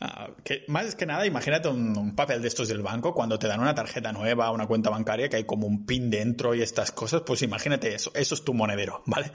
Ah, 0.00 0.30
que 0.42 0.64
más 0.68 0.94
que 0.96 1.06
nada, 1.06 1.24
imagínate 1.24 1.68
un, 1.68 2.16
papel 2.16 2.42
de 2.42 2.48
estos 2.48 2.68
del 2.68 2.82
banco 2.82 3.14
cuando 3.14 3.38
te 3.38 3.46
dan 3.46 3.60
una 3.60 3.74
tarjeta 3.74 4.12
nueva, 4.12 4.50
una 4.50 4.66
cuenta 4.66 4.90
bancaria 4.90 5.28
que 5.28 5.36
hay 5.36 5.44
como 5.44 5.66
un 5.66 5.86
pin 5.86 6.10
dentro 6.10 6.54
y 6.54 6.62
estas 6.62 6.90
cosas, 6.90 7.22
pues 7.24 7.42
imagínate 7.42 7.94
eso, 7.94 8.10
eso 8.14 8.34
es 8.34 8.44
tu 8.44 8.54
monedero, 8.54 9.02
¿vale? 9.06 9.30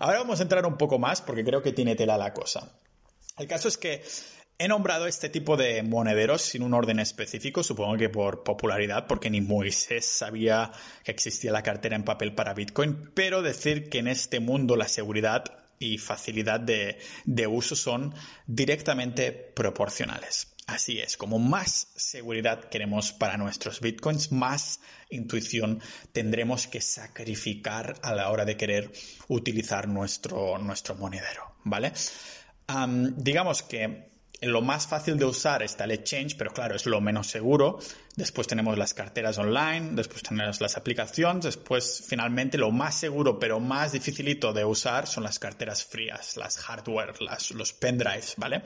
Ahora 0.00 0.18
vamos 0.18 0.40
a 0.40 0.42
entrar 0.42 0.66
un 0.66 0.76
poco 0.76 0.98
más 0.98 1.22
porque 1.22 1.44
creo 1.44 1.62
que 1.62 1.72
tiene 1.72 1.96
tela 1.96 2.18
la 2.18 2.32
cosa. 2.34 2.72
El 3.38 3.46
caso 3.46 3.68
es 3.68 3.78
que 3.78 4.02
He 4.58 4.68
nombrado 4.68 5.06
este 5.06 5.28
tipo 5.28 5.56
de 5.56 5.82
monederos 5.82 6.42
sin 6.42 6.62
un 6.62 6.74
orden 6.74 7.00
específico, 7.00 7.64
supongo 7.64 7.96
que 7.96 8.08
por 8.08 8.44
popularidad, 8.44 9.06
porque 9.08 9.30
ni 9.30 9.40
Moisés 9.40 10.06
sabía 10.06 10.70
que 11.04 11.10
existía 11.10 11.50
la 11.50 11.62
cartera 11.62 11.96
en 11.96 12.04
papel 12.04 12.34
para 12.34 12.54
Bitcoin, 12.54 13.10
pero 13.14 13.42
decir 13.42 13.88
que 13.88 13.98
en 13.98 14.06
este 14.06 14.38
mundo 14.38 14.76
la 14.76 14.86
seguridad 14.86 15.62
y 15.82 15.98
facilidad 15.98 16.60
de, 16.60 17.46
uso 17.46 17.74
son 17.76 18.14
directamente 18.46 19.32
proporcionales. 19.32 20.54
Así 20.66 21.00
es, 21.00 21.16
como 21.16 21.40
más 21.40 21.88
seguridad 21.96 22.68
queremos 22.68 23.12
para 23.12 23.36
nuestros 23.36 23.80
bitcoins, 23.80 24.30
más 24.30 24.80
intuición 25.10 25.82
tendremos 26.12 26.68
que 26.68 26.80
sacrificar 26.80 27.98
a 28.02 28.14
la 28.14 28.30
hora 28.30 28.44
de 28.44 28.56
querer 28.56 28.92
utilizar 29.26 29.88
nuestro, 29.88 30.58
nuestro 30.58 30.94
monedero, 30.94 31.56
¿vale? 31.64 31.92
digamos 33.16 33.62
que 33.64 34.11
lo 34.50 34.60
más 34.60 34.88
fácil 34.88 35.16
de 35.18 35.24
usar 35.24 35.62
está 35.62 35.84
el 35.84 35.92
exchange, 35.92 36.36
pero 36.36 36.52
claro, 36.52 36.74
es 36.74 36.86
lo 36.86 37.00
menos 37.00 37.28
seguro. 37.28 37.78
Después 38.16 38.48
tenemos 38.48 38.76
las 38.76 38.92
carteras 38.92 39.38
online, 39.38 39.90
después 39.92 40.22
tenemos 40.22 40.60
las 40.60 40.76
aplicaciones, 40.76 41.44
después 41.44 42.04
finalmente 42.06 42.58
lo 42.58 42.72
más 42.72 42.96
seguro 42.96 43.38
pero 43.38 43.60
más 43.60 43.92
dificilito 43.92 44.52
de 44.52 44.64
usar 44.64 45.06
son 45.06 45.22
las 45.22 45.38
carteras 45.38 45.84
frías, 45.84 46.36
las 46.36 46.58
hardware, 46.58 47.14
los 47.54 47.72
pendrives, 47.72 48.34
¿vale? 48.36 48.62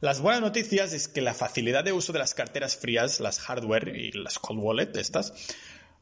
Las 0.00 0.20
buenas 0.20 0.40
noticias 0.40 0.94
es 0.94 1.08
que 1.08 1.20
la 1.20 1.34
facilidad 1.34 1.84
de 1.84 1.92
uso 1.92 2.14
de 2.14 2.18
las 2.18 2.32
carteras 2.32 2.76
frías, 2.76 3.20
las 3.20 3.38
hardware 3.38 3.94
y 3.94 4.12
las 4.12 4.38
cold 4.38 4.60
wallet 4.60 4.96
estas, 4.96 5.34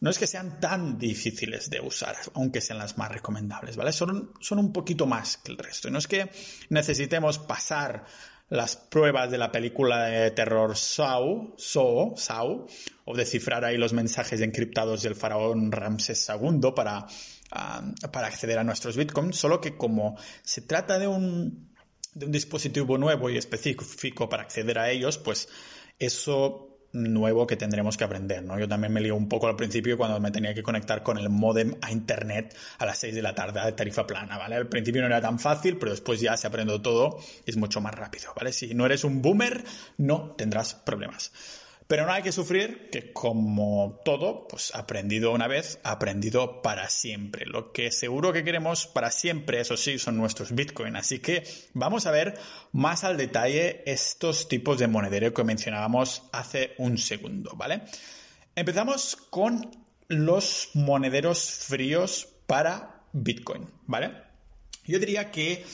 no 0.00 0.10
es 0.10 0.18
que 0.18 0.28
sean 0.28 0.60
tan 0.60 0.98
difíciles 0.98 1.70
de 1.70 1.80
usar, 1.80 2.16
aunque 2.34 2.60
sean 2.60 2.78
las 2.78 2.96
más 2.96 3.10
recomendables, 3.10 3.76
¿vale? 3.76 3.92
Son, 3.92 4.32
son 4.40 4.60
un 4.60 4.72
poquito 4.72 5.06
más 5.06 5.38
que 5.38 5.50
el 5.50 5.58
resto. 5.58 5.88
Y 5.88 5.90
no 5.90 5.98
es 5.98 6.06
que 6.06 6.30
necesitemos 6.68 7.40
pasar 7.40 8.06
las 8.50 8.76
pruebas 8.76 9.30
de 9.30 9.38
la 9.38 9.52
película 9.52 10.06
de 10.06 10.30
terror 10.30 10.76
Saw, 10.76 11.54
Saw, 11.56 12.16
Saw 12.16 12.66
o 13.04 13.16
descifrar 13.16 13.64
ahí 13.64 13.76
los 13.76 13.92
mensajes 13.92 14.40
encriptados 14.40 15.02
del 15.02 15.14
faraón 15.14 15.70
Ramsés 15.70 16.26
II 16.28 16.72
para, 16.74 17.06
ah, 17.50 17.82
para 18.10 18.26
acceder 18.26 18.58
a 18.58 18.64
nuestros 18.64 18.96
bitcoins, 18.96 19.36
solo 19.36 19.60
que 19.60 19.76
como 19.76 20.16
se 20.42 20.62
trata 20.62 20.98
de 20.98 21.06
un, 21.06 21.72
de 22.14 22.26
un 22.26 22.32
dispositivo 22.32 22.96
nuevo 22.96 23.28
y 23.30 23.36
específico 23.36 24.28
para 24.28 24.44
acceder 24.44 24.78
a 24.78 24.90
ellos, 24.90 25.18
pues 25.18 25.48
eso 25.98 26.67
nuevo 26.92 27.46
que 27.46 27.56
tendremos 27.56 27.96
que 27.96 28.04
aprender, 28.04 28.42
¿no? 28.42 28.58
Yo 28.58 28.68
también 28.68 28.92
me 28.92 29.00
lío 29.00 29.14
un 29.14 29.28
poco 29.28 29.46
al 29.46 29.56
principio 29.56 29.96
cuando 29.96 30.20
me 30.20 30.30
tenía 30.30 30.54
que 30.54 30.62
conectar 30.62 31.02
con 31.02 31.18
el 31.18 31.28
modem 31.28 31.74
a 31.82 31.92
internet 31.92 32.56
a 32.78 32.86
las 32.86 32.98
6 32.98 33.14
de 33.14 33.22
la 33.22 33.34
tarde 33.34 33.60
de 33.64 33.72
tarifa 33.72 34.06
plana, 34.06 34.38
¿vale? 34.38 34.56
Al 34.56 34.68
principio 34.68 35.00
no 35.02 35.06
era 35.06 35.20
tan 35.20 35.38
fácil, 35.38 35.76
pero 35.78 35.90
después 35.90 36.20
ya 36.20 36.36
se 36.36 36.46
aprende 36.46 36.78
todo 36.80 37.18
y 37.46 37.50
es 37.50 37.56
mucho 37.56 37.80
más 37.80 37.94
rápido, 37.94 38.32
¿vale? 38.36 38.52
Si 38.52 38.74
no 38.74 38.86
eres 38.86 39.04
un 39.04 39.22
boomer, 39.22 39.64
no 39.96 40.34
tendrás 40.36 40.74
problemas. 40.74 41.32
Pero 41.88 42.04
no 42.04 42.12
hay 42.12 42.22
que 42.22 42.32
sufrir 42.32 42.90
que 42.90 43.14
como 43.14 44.02
todo, 44.04 44.46
pues 44.46 44.74
aprendido 44.74 45.32
una 45.32 45.48
vez, 45.48 45.80
aprendido 45.84 46.60
para 46.60 46.90
siempre. 46.90 47.46
Lo 47.46 47.72
que 47.72 47.90
seguro 47.90 48.30
que 48.30 48.44
queremos 48.44 48.86
para 48.86 49.10
siempre, 49.10 49.62
eso 49.62 49.74
sí, 49.78 49.98
son 49.98 50.18
nuestros 50.18 50.54
Bitcoin. 50.54 50.96
Así 50.96 51.20
que 51.20 51.44
vamos 51.72 52.04
a 52.04 52.10
ver 52.10 52.38
más 52.72 53.04
al 53.04 53.16
detalle 53.16 53.82
estos 53.90 54.48
tipos 54.48 54.78
de 54.78 54.86
monedero 54.86 55.32
que 55.32 55.44
mencionábamos 55.44 56.24
hace 56.30 56.74
un 56.76 56.98
segundo, 56.98 57.52
¿vale? 57.56 57.84
Empezamos 58.54 59.16
con 59.16 59.70
los 60.08 60.68
monederos 60.74 61.50
fríos 61.50 62.28
para 62.46 63.02
Bitcoin, 63.14 63.66
¿vale? 63.86 64.12
Yo 64.84 64.98
diría 64.98 65.30
que 65.30 65.64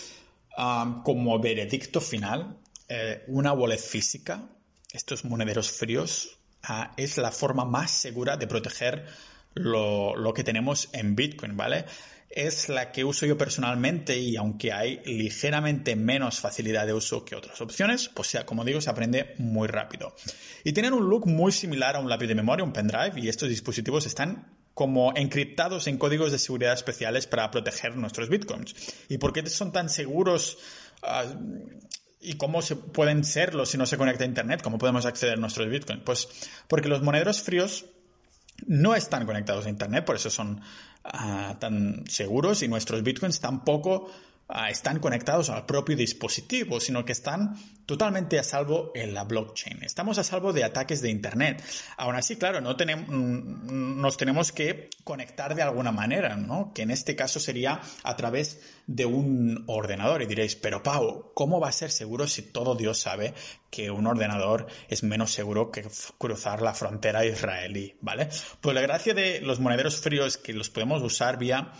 um, 0.56 1.02
como 1.02 1.40
veredicto 1.40 2.00
final, 2.00 2.56
eh, 2.88 3.24
una 3.26 3.52
wallet 3.52 3.78
física, 3.78 4.48
estos 4.94 5.24
monederos 5.24 5.70
fríos, 5.70 6.38
uh, 6.68 6.84
es 6.96 7.18
la 7.18 7.30
forma 7.30 7.64
más 7.64 7.90
segura 7.90 8.36
de 8.36 8.46
proteger 8.46 9.06
lo, 9.54 10.16
lo, 10.16 10.32
que 10.32 10.44
tenemos 10.44 10.88
en 10.92 11.14
Bitcoin, 11.14 11.56
¿vale? 11.56 11.84
Es 12.30 12.68
la 12.68 12.90
que 12.90 13.04
uso 13.04 13.26
yo 13.26 13.38
personalmente 13.38 14.18
y 14.18 14.36
aunque 14.36 14.72
hay 14.72 15.00
ligeramente 15.04 15.94
menos 15.94 16.40
facilidad 16.40 16.86
de 16.86 16.92
uso 16.92 17.24
que 17.24 17.36
otras 17.36 17.60
opciones, 17.60 18.08
pues 18.08 18.28
sea, 18.28 18.44
como 18.46 18.64
digo, 18.64 18.80
se 18.80 18.90
aprende 18.90 19.34
muy 19.38 19.68
rápido. 19.68 20.16
Y 20.64 20.72
tienen 20.72 20.94
un 20.94 21.08
look 21.08 21.26
muy 21.28 21.52
similar 21.52 21.94
a 21.94 22.00
un 22.00 22.08
lápiz 22.08 22.26
de 22.26 22.34
memoria, 22.34 22.64
un 22.64 22.72
pendrive, 22.72 23.20
y 23.20 23.28
estos 23.28 23.48
dispositivos 23.48 24.06
están 24.06 24.48
como 24.74 25.12
encriptados 25.16 25.86
en 25.86 25.98
códigos 25.98 26.32
de 26.32 26.38
seguridad 26.38 26.72
especiales 26.72 27.28
para 27.28 27.50
proteger 27.50 27.96
nuestros 27.96 28.28
bitcoins. 28.28 28.74
¿Y 29.08 29.18
por 29.18 29.32
qué 29.32 29.46
son 29.48 29.70
tan 29.70 29.88
seguros? 29.88 30.58
Uh, 31.02 31.84
¿Y 32.24 32.34
cómo 32.34 32.62
se 32.62 32.76
pueden 32.76 33.22
serlo 33.22 33.66
si 33.66 33.76
no 33.76 33.84
se 33.84 33.98
conecta 33.98 34.24
a 34.24 34.26
Internet? 34.26 34.62
¿Cómo 34.62 34.78
podemos 34.78 35.04
acceder 35.04 35.34
a 35.34 35.40
nuestros 35.40 35.68
bitcoins? 35.68 36.02
Pues 36.04 36.28
porque 36.68 36.88
los 36.88 37.02
monederos 37.02 37.42
fríos 37.42 37.84
no 38.66 38.94
están 38.94 39.26
conectados 39.26 39.66
a 39.66 39.68
Internet, 39.68 40.04
por 40.06 40.16
eso 40.16 40.30
son 40.30 40.62
uh, 41.04 41.54
tan 41.58 42.04
seguros 42.08 42.62
y 42.62 42.68
nuestros 42.68 43.02
bitcoins 43.02 43.40
tampoco 43.40 44.10
están 44.68 44.98
conectados 44.98 45.48
al 45.48 45.64
propio 45.64 45.96
dispositivo, 45.96 46.78
sino 46.80 47.04
que 47.04 47.12
están 47.12 47.56
totalmente 47.86 48.38
a 48.38 48.42
salvo 48.42 48.92
en 48.94 49.14
la 49.14 49.24
blockchain. 49.24 49.82
Estamos 49.82 50.18
a 50.18 50.24
salvo 50.24 50.52
de 50.52 50.64
ataques 50.64 51.00
de 51.00 51.10
Internet. 51.10 51.62
Aún 51.96 52.14
así, 52.14 52.36
claro, 52.36 52.60
no 52.60 52.76
tenemos, 52.76 53.08
mm, 53.08 54.00
nos 54.00 54.16
tenemos 54.16 54.52
que 54.52 54.90
conectar 55.02 55.54
de 55.54 55.62
alguna 55.62 55.92
manera, 55.92 56.36
¿no? 56.36 56.72
Que 56.74 56.82
en 56.82 56.90
este 56.90 57.16
caso 57.16 57.40
sería 57.40 57.80
a 58.02 58.16
través 58.16 58.60
de 58.86 59.06
un 59.06 59.64
ordenador. 59.66 60.22
Y 60.22 60.26
diréis, 60.26 60.56
pero 60.56 60.82
Pau, 60.82 61.32
¿cómo 61.34 61.60
va 61.60 61.68
a 61.68 61.72
ser 61.72 61.90
seguro 61.90 62.26
si 62.26 62.42
todo 62.42 62.74
Dios 62.74 62.98
sabe 62.98 63.34
que 63.70 63.90
un 63.90 64.06
ordenador 64.06 64.66
es 64.88 65.02
menos 65.02 65.32
seguro 65.32 65.70
que 65.70 65.86
cruzar 66.18 66.62
la 66.62 66.74
frontera 66.74 67.24
israelí, 67.24 67.96
¿vale? 68.00 68.28
Pues 68.60 68.74
la 68.74 68.82
gracia 68.82 69.14
de 69.14 69.40
los 69.40 69.58
monederos 69.58 69.96
fríos 69.96 70.26
es 70.26 70.36
que 70.38 70.52
los 70.52 70.70
podemos 70.70 71.02
usar 71.02 71.38
vía 71.38 71.72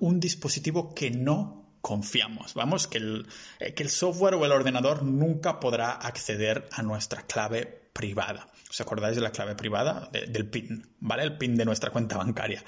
un 0.00 0.18
dispositivo 0.18 0.94
que 0.94 1.10
no 1.10 1.63
confiamos. 1.84 2.54
Vamos, 2.54 2.86
que 2.86 2.96
el, 2.96 3.26
eh, 3.60 3.74
que 3.74 3.82
el 3.82 3.90
software 3.90 4.36
o 4.36 4.46
el 4.46 4.52
ordenador 4.52 5.02
nunca 5.02 5.60
podrá 5.60 5.92
acceder 5.92 6.66
a 6.72 6.82
nuestra 6.82 7.26
clave 7.26 7.66
privada. 7.92 8.48
¿Os 8.70 8.80
acordáis 8.80 9.16
de 9.16 9.20
la 9.20 9.30
clave 9.30 9.54
privada? 9.54 10.08
del 10.10 10.48
PIN, 10.48 10.94
¿vale? 11.00 11.24
El 11.24 11.36
PIN 11.36 11.56
de 11.56 11.66
nuestra 11.66 11.90
cuenta 11.90 12.16
bancaria. 12.16 12.64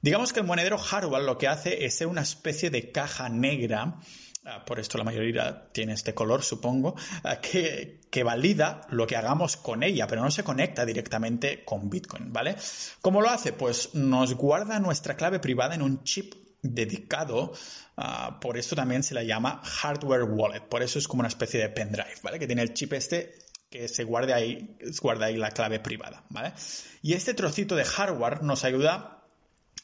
Digamos 0.00 0.32
que 0.32 0.40
el 0.40 0.46
monedero 0.46 0.78
hardware 0.78 1.24
lo 1.24 1.36
que 1.36 1.46
hace 1.46 1.84
es 1.84 1.98
ser 1.98 2.06
una 2.06 2.22
especie 2.22 2.70
de 2.70 2.90
caja 2.90 3.28
negra 3.28 3.98
ah, 4.46 4.64
por 4.64 4.80
esto 4.80 4.96
la 4.96 5.04
mayoría 5.04 5.68
tiene 5.70 5.92
este 5.92 6.14
color, 6.14 6.42
supongo, 6.42 6.94
ah, 7.24 7.42
que, 7.42 8.00
que, 8.10 8.22
valida 8.22 8.80
lo 8.88 9.06
que 9.06 9.16
hagamos 9.16 9.58
con 9.58 9.82
ella, 9.82 10.06
pero 10.06 10.22
no 10.22 10.30
se 10.30 10.42
conecta 10.42 10.86
directamente 10.86 11.66
con 11.66 11.90
Bitcoin, 11.90 12.32
¿vale? 12.32 12.56
¿Cómo 13.02 13.20
lo 13.20 13.28
hace? 13.28 13.52
Pues 13.52 13.94
nos 13.94 14.32
guarda 14.32 14.80
nuestra 14.80 15.16
clave 15.16 15.38
privada 15.38 15.74
en 15.74 15.82
un 15.82 16.02
chip 16.02 16.32
dedicado, 16.62 17.52
uh, 17.98 18.40
por 18.40 18.56
esto 18.56 18.74
también 18.74 19.02
se 19.02 19.14
la 19.14 19.22
llama 19.22 19.60
hardware 19.64 20.24
wallet, 20.24 20.62
por 20.62 20.82
eso 20.82 20.98
es 20.98 21.06
como 21.06 21.20
una 21.20 21.28
especie 21.28 21.60
de 21.60 21.68
pendrive, 21.68 22.14
¿vale? 22.22 22.38
Que 22.38 22.46
tiene 22.46 22.62
el 22.62 22.72
chip 22.74 22.92
este 22.94 23.34
que 23.70 23.88
se 23.88 24.04
guarde 24.04 24.32
ahí, 24.32 24.76
guarda 25.02 25.26
ahí 25.26 25.36
la 25.36 25.50
clave 25.50 25.80
privada, 25.80 26.24
¿vale? 26.30 26.54
Y 27.02 27.12
este 27.12 27.34
trocito 27.34 27.76
de 27.76 27.84
hardware 27.84 28.42
nos 28.42 28.64
ayuda 28.64 29.18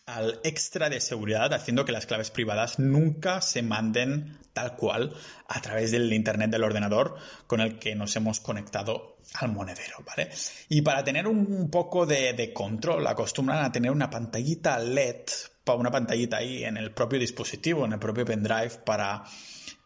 al 0.06 0.40
extra 0.44 0.90
de 0.90 1.00
seguridad, 1.00 1.52
haciendo 1.54 1.85
que 1.85 1.92
las 1.92 2.06
claves 2.06 2.30
privadas 2.30 2.78
nunca 2.78 3.40
se 3.40 3.62
manden 3.62 4.38
tal 4.52 4.76
cual 4.76 5.14
a 5.49 5.60
través 5.60 5.91
del 5.91 6.12
internet 6.12 6.50
del 6.50 6.65
ordenador 6.65 7.17
con 7.47 7.60
el 7.60 7.78
que 7.78 7.95
nos 7.95 8.15
hemos 8.17 8.41
conectado 8.41 9.19
al 9.34 9.52
monedero, 9.52 9.97
¿vale? 10.06 10.30
Y 10.69 10.82
para 10.82 11.02
tener 11.02 11.26
un 11.26 11.71
poco 11.71 12.06
de, 12.06 12.34
de 12.34 12.52
control, 12.52 13.06
acostumbran 13.06 13.65
a 13.65 13.73
tener 13.73 13.91
una 13.91 14.10
pantallita 14.10 14.78
LED 14.78 15.25
para 15.64 15.78
una 15.78 15.90
pantallita 15.90 16.36
ahí 16.36 16.64
en 16.64 16.76
el 16.76 16.92
propio 16.92 17.18
dispositivo, 17.18 17.84
en 17.84 17.94
el 17.94 17.98
propio 17.98 18.24
pendrive, 18.24 18.70
para 18.84 19.24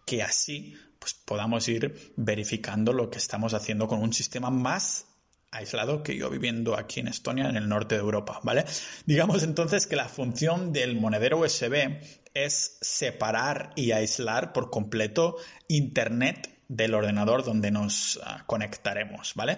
que 0.04 0.22
así 0.22 0.74
pues, 0.98 1.14
podamos 1.14 1.68
ir 1.68 2.12
verificando 2.16 2.92
lo 2.92 3.10
que 3.10 3.18
estamos 3.18 3.54
haciendo 3.54 3.86
con 3.86 4.02
un 4.02 4.12
sistema 4.12 4.50
más 4.50 5.06
aislado 5.50 6.02
que 6.02 6.16
yo 6.16 6.28
viviendo 6.28 6.76
aquí 6.76 7.00
en 7.00 7.08
Estonia, 7.08 7.48
en 7.48 7.56
el 7.56 7.68
norte 7.68 7.94
de 7.94 8.02
Europa, 8.02 8.40
¿vale? 8.42 8.64
Digamos 9.06 9.42
entonces 9.42 9.86
que 9.86 9.96
la 9.96 10.08
función 10.08 10.72
del 10.72 10.96
monedero 10.96 11.38
USB 11.38 12.00
es 12.34 12.78
separar 12.80 13.72
y 13.74 13.92
aislar 13.92 14.52
por 14.52 14.70
completo 14.70 15.36
Internet 15.68 16.58
del 16.68 16.94
ordenador 16.94 17.44
donde 17.44 17.70
nos 17.70 18.16
uh, 18.16 18.44
conectaremos, 18.46 19.34
¿vale? 19.34 19.56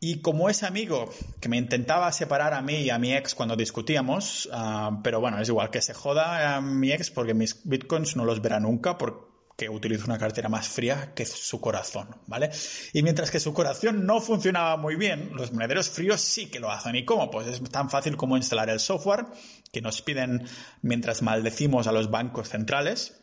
Y 0.00 0.20
como 0.20 0.48
ese 0.48 0.66
amigo 0.66 1.12
que 1.40 1.48
me 1.48 1.56
intentaba 1.56 2.12
separar 2.12 2.54
a 2.54 2.62
mí 2.62 2.76
y 2.76 2.90
a 2.90 2.98
mi 2.98 3.12
ex 3.14 3.34
cuando 3.34 3.56
discutíamos, 3.56 4.46
uh, 4.46 5.02
pero 5.02 5.20
bueno, 5.20 5.40
es 5.40 5.48
igual 5.48 5.70
que 5.70 5.82
se 5.82 5.92
joda 5.92 6.56
a 6.56 6.60
mi 6.60 6.92
ex 6.92 7.10
porque 7.10 7.34
mis 7.34 7.60
bitcoins 7.64 8.14
no 8.14 8.24
los 8.24 8.40
verá 8.40 8.60
nunca 8.60 8.96
porque 8.96 9.68
utilizo 9.68 10.04
una 10.04 10.16
cartera 10.16 10.48
más 10.48 10.68
fría 10.68 11.12
que 11.16 11.26
su 11.26 11.60
corazón, 11.60 12.14
¿vale? 12.28 12.50
Y 12.92 13.02
mientras 13.02 13.32
que 13.32 13.40
su 13.40 13.52
corazón 13.52 14.06
no 14.06 14.20
funcionaba 14.20 14.76
muy 14.76 14.94
bien, 14.94 15.30
los 15.34 15.50
monederos 15.50 15.90
fríos 15.90 16.20
sí 16.20 16.46
que 16.46 16.60
lo 16.60 16.70
hacen. 16.70 16.94
¿Y 16.94 17.04
cómo? 17.04 17.28
Pues 17.28 17.48
es 17.48 17.60
tan 17.70 17.90
fácil 17.90 18.16
como 18.16 18.36
instalar 18.36 18.70
el 18.70 18.78
software 18.78 19.26
que 19.72 19.82
nos 19.82 20.00
piden 20.00 20.46
mientras 20.80 21.22
maldecimos 21.22 21.88
a 21.88 21.92
los 21.92 22.08
bancos 22.08 22.50
centrales 22.50 23.20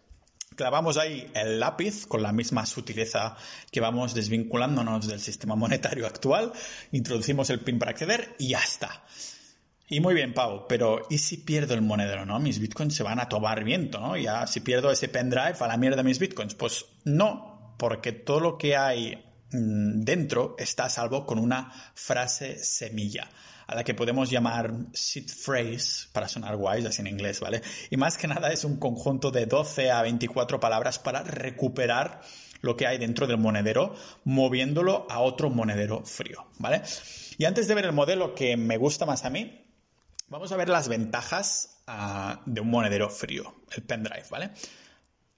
clavamos 0.56 0.98
ahí 0.98 1.30
el 1.34 1.60
lápiz 1.60 2.06
con 2.06 2.24
la 2.24 2.32
misma 2.32 2.66
sutileza 2.66 3.36
que 3.72 3.82
vamos 3.82 4.14
desvinculándonos 4.14 5.08
del 5.08 5.20
sistema 5.20 5.56
monetario 5.56 6.08
actual, 6.08 6.52
introducimos 6.92 7.50
el 7.50 7.60
PIN 7.60 7.80
para 7.80 7.92
acceder 7.92 8.36
y 8.40 8.50
ya 8.50 8.60
está. 8.60 9.04
Y 9.88 10.00
muy 10.00 10.16
bien, 10.16 10.34
Pau, 10.34 10.66
pero 10.68 11.06
¿y 11.10 11.20
si 11.20 11.38
pierdo 11.38 11.76
el 11.76 11.82
monedero, 11.82 12.26
no? 12.26 12.40
Mis 12.40 12.58
bitcoins 12.58 12.96
se 12.96 13.04
van 13.04 13.20
a 13.20 13.30
tomar 13.30 13.64
viento, 13.64 14.00
¿no? 14.00 14.18
Ya, 14.18 14.48
si 14.48 14.62
pierdo 14.62 14.90
ese 14.90 15.10
pendrive, 15.10 15.56
a 15.60 15.68
la 15.68 15.78
mierda 15.78 16.02
mis 16.02 16.18
bitcoins. 16.18 16.56
Pues 16.56 16.86
no, 17.04 17.76
porque 17.78 18.12
todo 18.12 18.40
lo 18.40 18.58
que 18.58 18.76
hay 18.76 19.24
mm, 19.52 20.02
dentro 20.02 20.56
está 20.58 20.86
a 20.86 20.90
salvo 20.90 21.26
con 21.28 21.38
una 21.38 21.72
frase 21.94 22.58
semilla 22.58 23.30
a 23.68 23.76
la 23.76 23.84
que 23.84 23.94
podemos 23.94 24.30
llamar 24.30 24.74
seed 24.94 25.28
phrase 25.30 26.08
para 26.12 26.28
sonar 26.28 26.56
guays, 26.56 26.86
así 26.86 27.02
en 27.02 27.08
inglés, 27.08 27.40
¿vale? 27.40 27.62
Y 27.90 27.98
más 27.98 28.18
que 28.18 28.28
nada 28.28 28.52
es 28.52 28.64
un 28.64 28.78
conjunto 28.78 29.32
de 29.32 29.46
12 29.46 29.92
a 29.92 30.02
24 30.02 30.60
palabras 30.60 31.00
para 31.00 31.24
recuperar 31.24 32.22
lo 32.62 32.76
que 32.76 32.88
hay 32.88 32.98
dentro 32.98 33.28
del 33.28 33.38
monedero, 33.38 33.96
moviéndolo 34.24 35.08
a 35.10 35.20
otro 35.20 35.50
monedero 35.50 36.04
frío, 36.04 36.48
¿vale? 36.58 36.82
Y 37.38 37.46
antes 37.46 37.68
de 37.68 37.76
ver 37.76 37.86
el 37.86 37.94
modelo 37.94 38.34
que 38.34 38.58
me 38.58 38.78
gusta 38.78 39.06
más 39.06 39.26
a 39.26 39.30
mí, 39.30 39.66
vamos 40.28 40.52
a 40.52 40.58
ver 40.58 40.70
las 40.70 40.88
ventajas 40.88 41.82
uh, 41.88 42.40
de 42.46 42.62
un 42.62 42.70
monedero 42.70 43.10
frío, 43.10 43.56
el 43.76 43.84
pendrive, 43.84 44.26
¿vale? 44.30 44.52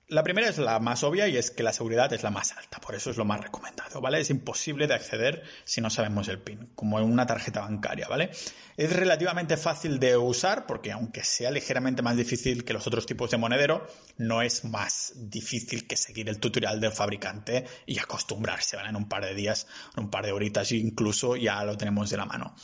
La 0.09 0.23
primera 0.23 0.47
es 0.47 0.57
la 0.57 0.79
más 0.79 1.03
obvia 1.03 1.27
y 1.27 1.35
es 1.35 1.51
que 1.51 1.63
la 1.63 1.73
seguridad 1.73 2.13
es 2.13 2.23
la 2.23 2.31
más 2.31 2.53
alta, 2.53 2.79
por 2.79 2.95
eso 2.95 3.11
es 3.11 3.17
lo 3.17 3.25
más 3.25 3.41
recomendado, 3.41 3.99
¿vale? 3.99 4.21
Es 4.21 4.29
imposible 4.29 4.87
de 4.87 4.93
acceder 4.93 5.43
si 5.65 5.81
no 5.81 5.89
sabemos 5.89 6.29
el 6.29 6.39
PIN, 6.39 6.69
como 6.75 6.97
en 6.97 7.11
una 7.11 7.25
tarjeta 7.25 7.59
bancaria, 7.59 8.07
¿vale? 8.07 8.29
Es 8.77 8.95
relativamente 8.95 9.57
fácil 9.57 9.99
de 9.99 10.15
usar 10.15 10.65
porque 10.65 10.93
aunque 10.93 11.25
sea 11.25 11.51
ligeramente 11.51 12.03
más 12.03 12.15
difícil 12.15 12.63
que 12.63 12.71
los 12.71 12.87
otros 12.87 13.05
tipos 13.05 13.31
de 13.31 13.37
monedero, 13.37 13.85
no 14.17 14.41
es 14.41 14.63
más 14.63 15.11
difícil 15.13 15.85
que 15.87 15.97
seguir 15.97 16.29
el 16.29 16.39
tutorial 16.39 16.79
del 16.79 16.93
fabricante 16.93 17.65
y 17.85 17.99
acostumbrarse, 17.99 18.77
¿vale? 18.77 18.87
En 18.87 18.95
un 18.95 19.09
par 19.09 19.25
de 19.25 19.35
días, 19.35 19.67
en 19.97 20.05
un 20.05 20.09
par 20.09 20.25
de 20.25 20.31
horitas 20.31 20.71
incluso 20.71 21.35
ya 21.35 21.65
lo 21.65 21.77
tenemos 21.77 22.09
de 22.09 22.15
la 22.15 22.25
mano. 22.25 22.55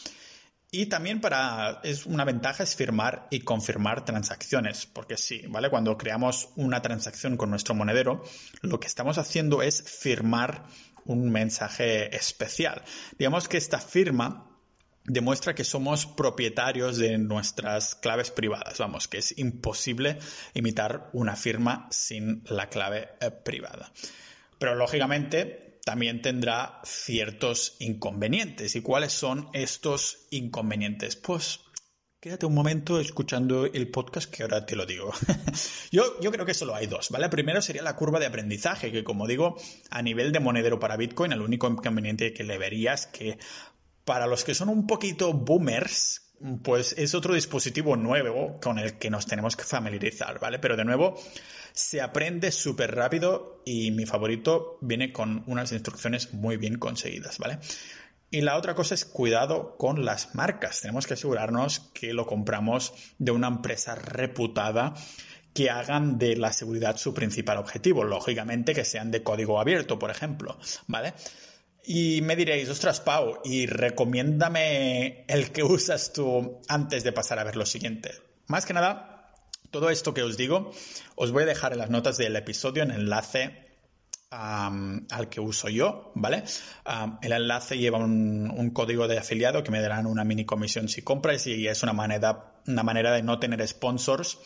Y 0.76 0.88
también 0.88 1.22
para, 1.22 1.82
es 1.84 2.08
una 2.08 2.26
ventaja 2.26 2.64
es 2.64 2.76
firmar 2.76 3.28
y 3.30 3.42
confirmar 3.42 4.06
transacciones, 4.06 4.88
porque 4.88 5.18
sí, 5.18 5.44
¿vale? 5.48 5.70
Cuando 5.70 5.96
creamos 6.00 6.50
una 6.56 6.82
transacción 6.82 7.38
con 7.38 7.52
nuestro 7.52 7.76
monedero, 7.76 8.24
lo 8.64 8.80
que 8.80 8.88
estamos 8.88 9.20
haciendo 9.20 9.62
es 9.62 9.84
firmar 9.84 10.64
un 11.06 11.30
mensaje 11.32 12.16
especial. 12.16 12.82
Digamos 13.20 13.48
que 13.48 13.58
esta 13.58 13.78
firma 13.78 14.50
demuestra 15.04 15.54
que 15.54 15.64
somos 15.64 16.08
propietarios 16.08 16.98
de 16.98 17.20
nuestras 17.20 17.94
claves 17.94 18.32
privadas. 18.32 18.80
Vamos, 18.80 19.08
que 19.08 19.20
es 19.20 19.38
imposible 19.38 20.18
imitar 20.56 21.12
una 21.14 21.36
firma 21.36 21.88
sin 21.92 22.44
la 22.48 22.70
clave 22.70 23.10
eh, 23.22 23.30
privada. 23.30 23.92
Pero 24.58 24.74
lógicamente 24.74 25.63
también 25.84 26.22
tendrá 26.22 26.82
ciertos 26.84 27.76
inconvenientes. 27.80 28.76
¿Y 28.76 28.82
cuáles 28.82 29.14
son 29.14 29.50
estos 29.54 30.28
inconvenientes? 30.32 31.16
Pues 31.16 31.60
quédate 32.20 32.46
un 32.46 32.54
momento 32.54 33.00
escuchando 33.02 33.66
el 33.66 33.92
podcast 33.92 34.32
que 34.32 34.44
ahora 34.44 34.66
te 34.66 34.78
lo 34.78 34.86
digo. 34.86 35.12
yo, 35.92 36.20
yo 36.22 36.32
creo 36.32 36.46
que 36.46 36.54
solo 36.54 36.74
hay 36.74 36.88
dos, 36.88 37.10
¿vale? 37.10 37.28
Primero 37.28 37.62
sería 37.62 37.82
la 37.82 37.98
curva 37.98 38.20
de 38.20 38.28
aprendizaje, 38.28 38.92
que 38.92 39.04
como 39.04 39.28
digo, 39.28 39.58
a 39.90 40.02
nivel 40.02 40.32
de 40.32 40.40
monedero 40.40 40.80
para 40.80 40.96
Bitcoin, 40.96 41.34
el 41.34 41.42
único 41.42 41.68
inconveniente 41.68 42.34
que 42.34 42.46
le 42.46 42.58
vería 42.58 42.94
es 42.94 43.08
que 43.08 43.38
para 44.06 44.28
los 44.28 44.44
que 44.44 44.56
son 44.56 44.70
un 44.70 44.88
poquito 44.88 45.34
boomers, 45.34 46.23
pues 46.62 46.94
es 46.98 47.16
otro 47.16 47.34
dispositivo 47.34 47.96
nuevo 47.96 48.60
con 48.62 48.80
el 48.80 48.98
que 48.98 49.10
nos 49.10 49.26
tenemos 49.26 49.56
que 49.56 49.64
familiarizar, 49.64 50.40
¿vale? 50.40 50.60
Pero 50.60 50.76
de 50.76 50.86
nuevo, 50.86 51.20
se 51.72 52.02
aprende 52.02 52.52
súper 52.52 52.96
rápido 52.96 53.62
y 53.66 53.92
mi 53.92 54.06
favorito 54.06 54.78
viene 54.82 55.14
con 55.14 55.44
unas 55.48 55.72
instrucciones 55.72 56.34
muy 56.34 56.58
bien 56.58 56.78
conseguidas, 56.78 57.38
¿vale? 57.38 57.60
Y 58.30 58.42
la 58.42 58.58
otra 58.58 58.74
cosa 58.74 58.96
es 58.96 59.06
cuidado 59.06 59.78
con 59.78 60.06
las 60.06 60.34
marcas. 60.34 60.82
Tenemos 60.82 61.06
que 61.06 61.14
asegurarnos 61.14 61.92
que 61.94 62.14
lo 62.14 62.26
compramos 62.26 62.94
de 63.20 63.32
una 63.32 63.48
empresa 63.48 63.94
reputada 63.94 64.96
que 65.54 65.70
hagan 65.70 66.18
de 66.18 66.36
la 66.36 66.52
seguridad 66.52 66.98
su 66.98 67.14
principal 67.14 67.58
objetivo. 67.58 68.04
Lógicamente 68.04 68.74
que 68.74 68.86
sean 68.86 69.12
de 69.12 69.22
código 69.22 69.60
abierto, 69.60 70.00
por 70.00 70.10
ejemplo, 70.10 70.58
¿vale? 70.88 71.14
Y 71.86 72.22
me 72.22 72.36
diréis, 72.36 72.70
ostras, 72.70 73.02
Pau, 73.02 73.40
y 73.44 73.66
recomiéndame 73.66 75.26
el 75.28 75.52
que 75.52 75.64
usas 75.64 76.14
tú 76.14 76.62
antes 76.70 77.04
de 77.04 77.12
pasar 77.12 77.40
a 77.40 77.44
ver 77.44 77.58
lo 77.58 77.66
siguiente. 77.66 78.12
Más 78.48 78.66
que 78.66 78.74
nada, 78.74 79.34
todo 79.70 79.90
esto 79.90 80.14
que 80.14 80.24
os 80.24 80.38
digo, 80.38 80.72
os 81.16 81.32
voy 81.32 81.44
a 81.44 81.48
dejar 81.48 81.74
en 81.74 81.80
las 81.80 81.90
notas 81.90 82.18
del 82.18 82.36
episodio 82.36 82.84
en 82.84 82.92
enlace 82.92 83.64
al 84.30 85.30
que 85.30 85.40
uso 85.40 85.70
yo, 85.70 86.12
¿vale? 86.16 86.44
el 87.22 87.32
enlace 87.32 87.78
lleva 87.78 88.00
un, 88.00 88.50
un, 88.50 88.70
código 88.72 89.08
de 89.08 89.20
afiliado 89.20 89.64
que 89.64 89.70
me 89.70 89.80
darán 89.80 90.08
una 90.08 90.24
mini 90.24 90.44
comisión 90.44 90.90
si 90.90 91.04
compras 91.04 91.46
y 91.46 91.68
es 91.68 91.84
una 91.84 91.94
manera, 91.94 92.56
una 92.66 92.82
manera 92.82 93.12
de 93.12 93.22
no 93.22 93.38
tener 93.38 93.68
sponsors 93.68 94.40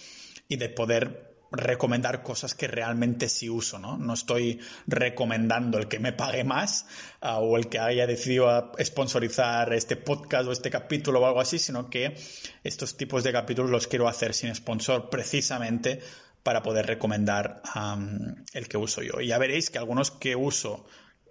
y 0.49 0.57
de 0.57 0.67
poder 0.67 1.36
recomendar 1.51 2.23
cosas 2.23 2.53
que 2.53 2.67
realmente 2.67 3.29
sí 3.29 3.49
uso, 3.49 3.79
¿no? 3.79 3.97
No 3.97 4.13
estoy 4.13 4.59
recomendando 4.85 5.77
el 5.77 5.87
que 5.87 5.99
me 5.99 6.13
pague 6.13 6.43
más 6.43 6.85
ah, 7.21 7.39
o 7.39 7.57
el 7.57 7.67
que 7.67 7.79
haya 7.79 8.05
decidido 8.05 8.71
sponsorizar 8.83 9.73
este 9.73 9.95
podcast 9.95 10.47
o 10.47 10.51
este 10.51 10.69
capítulo 10.69 11.21
o 11.21 11.25
algo 11.25 11.39
así, 11.39 11.59
sino 11.59 11.89
que 11.89 12.15
estos 12.63 12.97
tipos 12.97 13.23
de 13.23 13.31
capítulos 13.31 13.71
los 13.71 13.87
quiero 13.87 14.07
hacer 14.07 14.33
sin 14.33 14.53
sponsor 14.53 15.09
precisamente 15.09 16.01
para 16.43 16.63
poder 16.63 16.85
recomendar 16.85 17.61
el 18.53 18.67
que 18.69 18.77
uso 18.77 19.01
yo. 19.01 19.19
Y 19.19 19.27
ya 19.27 19.37
veréis 19.37 19.69
que 19.69 19.79
algunos 19.79 20.11
que 20.11 20.35
uso, 20.35 20.85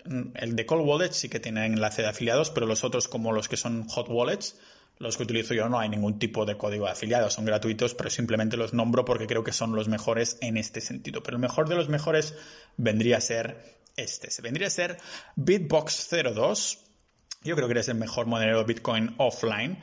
mm, 0.05 0.33
el 0.35 0.57
de 0.57 0.67
Cold 0.67 0.87
Wallet 0.87 1.13
sí 1.13 1.31
que 1.31 1.41
tienen 1.41 1.73
enlace 1.73 2.03
de 2.03 2.09
afiliados, 2.09 2.51
pero 2.51 2.67
los 2.67 2.85
otros 2.85 3.09
como 3.09 3.33
los 3.33 3.49
que 3.49 3.57
son 3.57 3.89
Hot 3.89 4.09
Wallets, 4.11 4.59
los 4.99 5.17
que 5.17 5.25
utilizo 5.25 5.55
yo 5.55 5.69
no 5.69 5.79
hay 5.79 5.89
ningún 5.89 6.19
tipo 6.19 6.47
de 6.47 6.57
código 6.57 6.87
de 6.87 6.93
afiliado, 6.93 7.31
son 7.31 7.45
gratuitos, 7.45 7.95
pero 7.95 8.09
simplemente 8.11 8.57
los 8.57 8.73
nombro 8.73 9.05
porque 9.05 9.27
creo 9.27 9.45
que 9.45 9.53
son 9.53 9.75
los 9.75 9.89
mejores 9.89 10.39
en 10.41 10.57
este 10.57 10.81
sentido. 10.81 11.23
Pero 11.23 11.37
el 11.37 11.41
mejor 11.41 11.69
de 11.69 11.77
los 11.77 11.89
mejores 11.89 12.35
vendría 12.77 13.19
a 13.19 13.21
ser 13.21 13.77
este. 13.97 14.29
Vendría 14.43 14.69
a 14.69 14.71
ser 14.71 14.99
Bitbox 15.37 16.09
02. 16.11 16.79
Yo 17.43 17.55
creo 17.57 17.69
que 17.69 17.73
eres 17.73 17.89
el 17.89 17.97
mejor 17.97 18.27
modelo 18.27 18.59
de 18.59 18.65
Bitcoin 18.65 19.15
offline. 19.19 19.79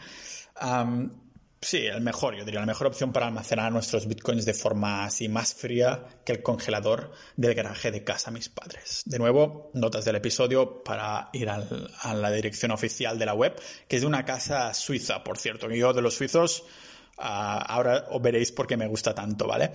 Sí, 1.63 1.85
el 1.85 2.01
mejor, 2.01 2.35
yo 2.35 2.43
diría, 2.43 2.59
la 2.59 2.65
mejor 2.65 2.87
opción 2.87 3.13
para 3.13 3.27
almacenar 3.27 3.71
nuestros 3.71 4.05
bitcoins 4.05 4.45
de 4.45 4.53
forma 4.53 5.05
así 5.05 5.29
más 5.29 5.53
fría 5.53 6.03
que 6.25 6.33
el 6.33 6.43
congelador 6.43 7.11
del 7.37 7.55
garaje 7.55 7.89
de 7.89 8.03
casa 8.03 8.31
mis 8.31 8.49
padres. 8.49 9.03
De 9.05 9.17
nuevo, 9.17 9.71
notas 9.73 10.03
del 10.03 10.17
episodio 10.17 10.83
para 10.83 11.29
ir 11.31 11.49
a 11.49 12.13
la 12.13 12.31
dirección 12.31 12.71
oficial 12.71 13.17
de 13.17 13.25
la 13.25 13.33
web, 13.33 13.55
que 13.87 13.95
es 13.95 14.01
de 14.01 14.07
una 14.07 14.25
casa 14.25 14.73
suiza, 14.73 15.23
por 15.23 15.37
cierto, 15.37 15.69
yo 15.69 15.93
de 15.93 16.01
los 16.01 16.15
suizos 16.15 16.65
ah, 17.17 17.63
ahora 17.65 18.07
os 18.09 18.21
veréis 18.21 18.51
por 18.51 18.67
qué 18.67 18.75
me 18.75 18.87
gusta 18.87 19.15
tanto, 19.15 19.47
¿vale? 19.47 19.71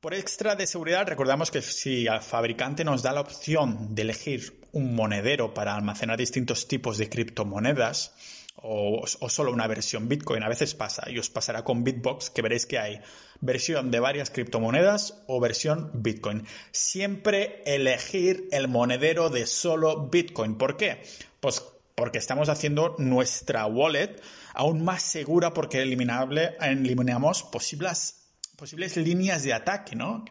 Por 0.00 0.14
extra 0.14 0.54
de 0.54 0.68
seguridad, 0.68 1.08
recordamos 1.08 1.50
que 1.50 1.60
si 1.60 2.06
al 2.06 2.22
fabricante 2.22 2.84
nos 2.84 3.02
da 3.02 3.12
la 3.12 3.20
opción 3.20 3.96
de 3.96 4.02
elegir 4.02 4.60
un 4.70 4.94
monedero 4.94 5.52
para 5.52 5.74
almacenar 5.74 6.16
distintos 6.16 6.68
tipos 6.68 6.98
de 6.98 7.08
criptomonedas, 7.08 8.14
o, 8.62 9.06
solo 9.06 9.52
una 9.52 9.66
versión 9.66 10.08
Bitcoin. 10.08 10.42
A 10.42 10.48
veces 10.48 10.74
pasa 10.74 11.10
y 11.10 11.18
os 11.18 11.30
pasará 11.30 11.64
con 11.64 11.84
Bitbox 11.84 12.30
que 12.30 12.42
veréis 12.42 12.66
que 12.66 12.78
hay 12.78 13.00
versión 13.40 13.90
de 13.90 14.00
varias 14.00 14.30
criptomonedas 14.30 15.22
o 15.26 15.40
versión 15.40 15.90
Bitcoin. 15.94 16.46
Siempre 16.72 17.62
elegir 17.66 18.48
el 18.52 18.68
monedero 18.68 19.30
de 19.30 19.46
solo 19.46 20.08
Bitcoin. 20.08 20.56
¿Por 20.56 20.76
qué? 20.76 21.02
Pues 21.40 21.62
porque 21.94 22.18
estamos 22.18 22.48
haciendo 22.48 22.94
nuestra 22.98 23.66
wallet 23.66 24.20
aún 24.54 24.84
más 24.84 25.02
segura 25.02 25.52
porque 25.52 25.82
eliminable, 25.82 26.56
eliminamos 26.60 27.42
posibles, 27.42 28.30
posibles 28.56 28.96
líneas 28.96 29.42
de 29.42 29.52
ataque, 29.52 29.96
¿no? 29.96 30.24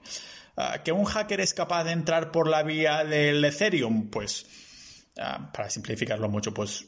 Ah, 0.56 0.82
que 0.84 0.92
un 0.92 1.06
hacker 1.06 1.40
es 1.40 1.54
capaz 1.54 1.84
de 1.84 1.92
entrar 1.92 2.32
por 2.32 2.48
la 2.48 2.64
vía 2.64 3.04
del 3.04 3.44
Ethereum, 3.46 4.10
pues, 4.10 4.46
ah, 5.20 5.52
para 5.54 5.70
simplificarlo 5.70 6.30
mucho, 6.30 6.54
pues 6.54 6.86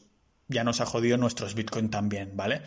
ya 0.50 0.64
nos 0.64 0.80
ha 0.80 0.86
jodido 0.86 1.16
nuestros 1.16 1.54
Bitcoin 1.54 1.90
también, 1.90 2.36
¿vale? 2.36 2.62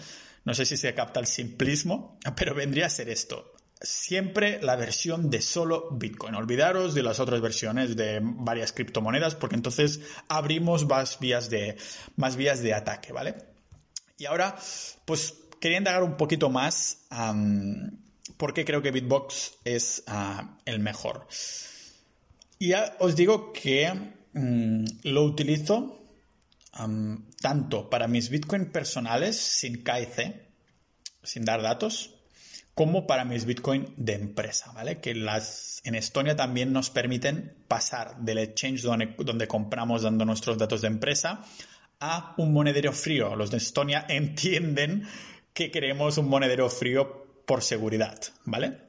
No 0.46 0.54
sé 0.54 0.66
si 0.66 0.78
se 0.78 0.94
capta 0.94 1.20
el 1.20 1.28
simplismo, 1.28 2.18
pero 2.36 2.56
vendría 2.56 2.88
a 2.88 2.90
ser 2.90 3.10
esto. 3.10 3.52
Siempre 3.82 4.62
la 4.62 4.78
versión 4.78 5.30
de 5.30 5.42
solo 5.42 5.90
Bitcoin. 5.92 6.36
Olvidaros 6.36 6.94
de 6.94 7.04
las 7.04 7.20
otras 7.20 7.42
versiones 7.42 7.98
de 7.98 8.22
varias 8.22 8.72
criptomonedas 8.72 9.36
porque 9.36 9.56
entonces 9.56 10.00
abrimos 10.30 10.88
más 10.88 11.20
vías 11.20 11.50
de, 11.50 11.76
más 12.16 12.38
vías 12.38 12.64
de 12.64 12.74
ataque, 12.74 13.12
¿vale? 13.12 13.36
Y 14.18 14.26
ahora, 14.26 14.56
pues 15.04 15.34
quería 15.60 15.80
indagar 15.80 16.04
un 16.04 16.16
poquito 16.16 16.50
más 16.50 17.08
por 18.38 18.54
qué 18.54 18.64
creo 18.64 18.82
que 18.82 18.92
Bitbox 18.92 19.56
es 19.66 20.04
ah, 20.08 20.58
el 20.66 20.80
mejor. 20.80 21.28
Y 22.60 22.70
ya 22.70 22.96
os 23.00 23.16
digo 23.16 23.52
que 23.52 23.92
mm, 24.34 24.86
lo 25.04 25.24
utilizo 25.24 26.03
tanto 27.42 27.90
para 27.90 28.08
mis 28.08 28.30
Bitcoin 28.30 28.72
personales 28.72 29.38
sin 29.38 29.84
KIC, 29.84 30.50
sin 31.22 31.46
dar 31.46 31.62
datos, 31.62 32.16
como 32.74 33.06
para 33.06 33.26
mis 33.26 33.46
Bitcoin 33.46 33.94
de 33.98 34.14
empresa, 34.14 34.72
¿vale? 34.72 35.00
Que 35.00 35.14
las 35.14 35.82
en 35.84 35.96
Estonia 35.96 36.36
también 36.36 36.74
nos 36.74 36.90
permiten 36.90 37.56
pasar 37.68 38.18
del 38.18 38.40
exchange 38.40 38.82
donde, 38.82 39.16
donde 39.20 39.48
compramos 39.48 40.02
dando 40.02 40.26
nuestros 40.26 40.58
datos 40.58 40.82
de 40.82 40.88
empresa 40.88 41.46
a 42.00 42.34
un 42.38 42.52
monedero 42.52 42.92
frío. 42.92 43.36
Los 43.36 43.52
de 43.52 43.58
Estonia 43.58 44.06
entienden 44.10 45.08
que 45.54 45.70
queremos 45.70 46.18
un 46.18 46.28
monedero 46.28 46.70
frío 46.70 47.44
por 47.46 47.62
seguridad, 47.62 48.20
¿vale? 48.46 48.83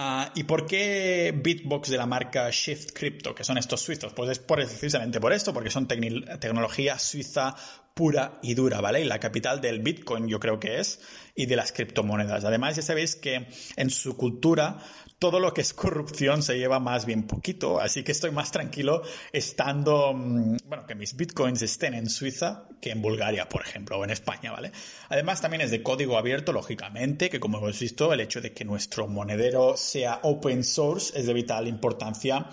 Ah, 0.00 0.30
¿Y 0.36 0.44
por 0.44 0.64
qué 0.64 1.34
Bitbox 1.36 1.90
de 1.90 1.96
la 1.96 2.06
marca 2.06 2.48
Shift 2.52 2.92
Crypto, 2.92 3.34
que 3.34 3.42
son 3.42 3.58
estos 3.58 3.80
suizos? 3.80 4.12
Pues 4.12 4.30
es 4.30 4.38
precisamente 4.38 5.20
por 5.20 5.32
esto, 5.32 5.52
porque 5.52 5.70
son 5.70 5.88
tecnología 5.88 7.00
suiza 7.00 7.56
pura 7.98 8.38
y 8.42 8.54
dura, 8.54 8.80
¿vale? 8.80 9.00
Y 9.00 9.04
la 9.06 9.18
capital 9.18 9.60
del 9.60 9.80
Bitcoin 9.80 10.28
yo 10.28 10.38
creo 10.38 10.60
que 10.60 10.78
es, 10.78 11.00
y 11.34 11.46
de 11.46 11.56
las 11.56 11.72
criptomonedas. 11.72 12.44
Además, 12.44 12.76
ya 12.76 12.82
sabéis 12.82 13.16
que 13.16 13.48
en 13.74 13.90
su 13.90 14.16
cultura 14.16 14.78
todo 15.18 15.40
lo 15.40 15.52
que 15.52 15.62
es 15.62 15.74
corrupción 15.74 16.44
se 16.44 16.56
lleva 16.56 16.78
más 16.78 17.06
bien 17.06 17.26
poquito, 17.26 17.80
así 17.80 18.04
que 18.04 18.12
estoy 18.12 18.30
más 18.30 18.52
tranquilo 18.52 19.02
estando, 19.32 20.12
mm, 20.14 20.58
bueno, 20.66 20.86
que 20.86 20.94
mis 20.94 21.16
bitcoins 21.16 21.60
estén 21.62 21.94
en 21.94 22.08
Suiza 22.08 22.68
que 22.80 22.90
en 22.92 23.02
Bulgaria, 23.02 23.48
por 23.48 23.62
ejemplo, 23.62 23.98
o 23.98 24.04
en 24.04 24.10
España, 24.10 24.52
¿vale? 24.52 24.70
Además 25.08 25.40
también 25.40 25.62
es 25.62 25.72
de 25.72 25.82
código 25.82 26.18
abierto, 26.18 26.52
lógicamente, 26.52 27.28
que 27.28 27.40
como 27.40 27.58
hemos 27.58 27.80
visto, 27.80 28.12
el 28.12 28.20
hecho 28.20 28.40
de 28.40 28.52
que 28.52 28.64
nuestro 28.64 29.08
monedero 29.08 29.76
sea 29.76 30.20
open 30.22 30.62
source 30.62 31.18
es 31.18 31.26
de 31.26 31.34
vital 31.34 31.66
importancia 31.66 32.46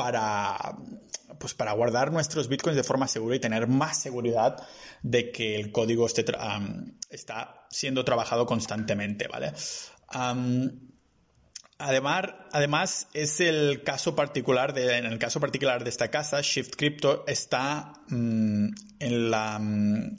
para, 0.00 0.78
pues 1.38 1.52
para 1.52 1.72
guardar 1.72 2.10
nuestros 2.10 2.48
bitcoins 2.48 2.74
de 2.74 2.82
forma 2.82 3.06
segura 3.06 3.36
y 3.36 3.38
tener 3.38 3.66
más 3.66 4.00
seguridad 4.00 4.66
de 5.02 5.30
que 5.30 5.56
el 5.56 5.72
código 5.72 6.06
esté 6.06 6.24
está 7.10 7.66
siendo 7.68 8.02
trabajado 8.02 8.46
constantemente, 8.46 9.28
¿vale? 9.28 9.52
Además, 11.76 12.24
además, 12.52 13.08
es 13.12 13.40
el 13.40 13.82
caso 13.82 14.16
particular 14.16 14.72
de, 14.72 14.96
en 14.96 15.04
el 15.04 15.18
caso 15.18 15.38
particular 15.38 15.84
de 15.84 15.90
esta 15.90 16.08
casa, 16.08 16.40
Shift 16.40 16.76
Crypto 16.76 17.24
está 17.26 17.92
mm, 18.08 18.68
en 19.00 19.30
la 19.30 19.58
mm, 19.58 20.16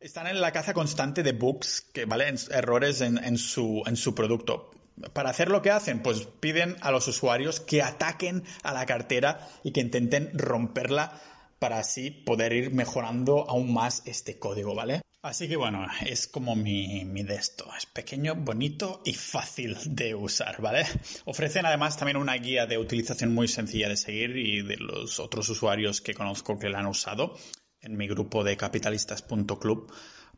están 0.00 0.26
en 0.26 0.40
la 0.40 0.50
caza 0.50 0.74
constante 0.74 1.22
de 1.22 1.32
bugs, 1.32 1.82
que 1.92 2.04
errores 2.50 3.00
en, 3.00 3.38
su, 3.38 3.80
en 3.86 3.96
su 3.96 4.12
producto. 4.12 4.72
Para 5.12 5.30
hacer 5.30 5.48
lo 5.48 5.62
que 5.62 5.70
hacen, 5.70 6.02
pues 6.02 6.28
piden 6.40 6.76
a 6.80 6.90
los 6.90 7.08
usuarios 7.08 7.60
que 7.60 7.82
ataquen 7.82 8.44
a 8.62 8.72
la 8.72 8.86
cartera 8.86 9.48
y 9.62 9.72
que 9.72 9.80
intenten 9.80 10.30
romperla 10.34 11.20
para 11.58 11.78
así 11.78 12.10
poder 12.10 12.52
ir 12.52 12.72
mejorando 12.72 13.48
aún 13.48 13.72
más 13.72 14.02
este 14.06 14.38
código, 14.38 14.74
¿vale? 14.74 15.00
Así 15.22 15.48
que 15.48 15.56
bueno, 15.56 15.86
es 16.04 16.28
como 16.28 16.54
mi, 16.54 17.04
mi 17.06 17.22
de 17.22 17.36
esto. 17.36 17.64
Es 17.76 17.86
pequeño, 17.86 18.34
bonito 18.34 19.00
y 19.06 19.14
fácil 19.14 19.76
de 19.86 20.14
usar, 20.14 20.60
¿vale? 20.60 20.84
Ofrecen 21.24 21.64
además 21.64 21.96
también 21.96 22.18
una 22.18 22.34
guía 22.34 22.66
de 22.66 22.76
utilización 22.76 23.32
muy 23.32 23.48
sencilla 23.48 23.88
de 23.88 23.96
seguir 23.96 24.36
y 24.36 24.60
de 24.60 24.76
los 24.76 25.18
otros 25.20 25.48
usuarios 25.48 26.02
que 26.02 26.12
conozco 26.12 26.58
que 26.58 26.68
la 26.68 26.80
han 26.80 26.86
usado 26.86 27.38
en 27.80 27.96
mi 27.96 28.06
grupo 28.06 28.44
de 28.44 28.58
capitalistas.club 28.58 29.90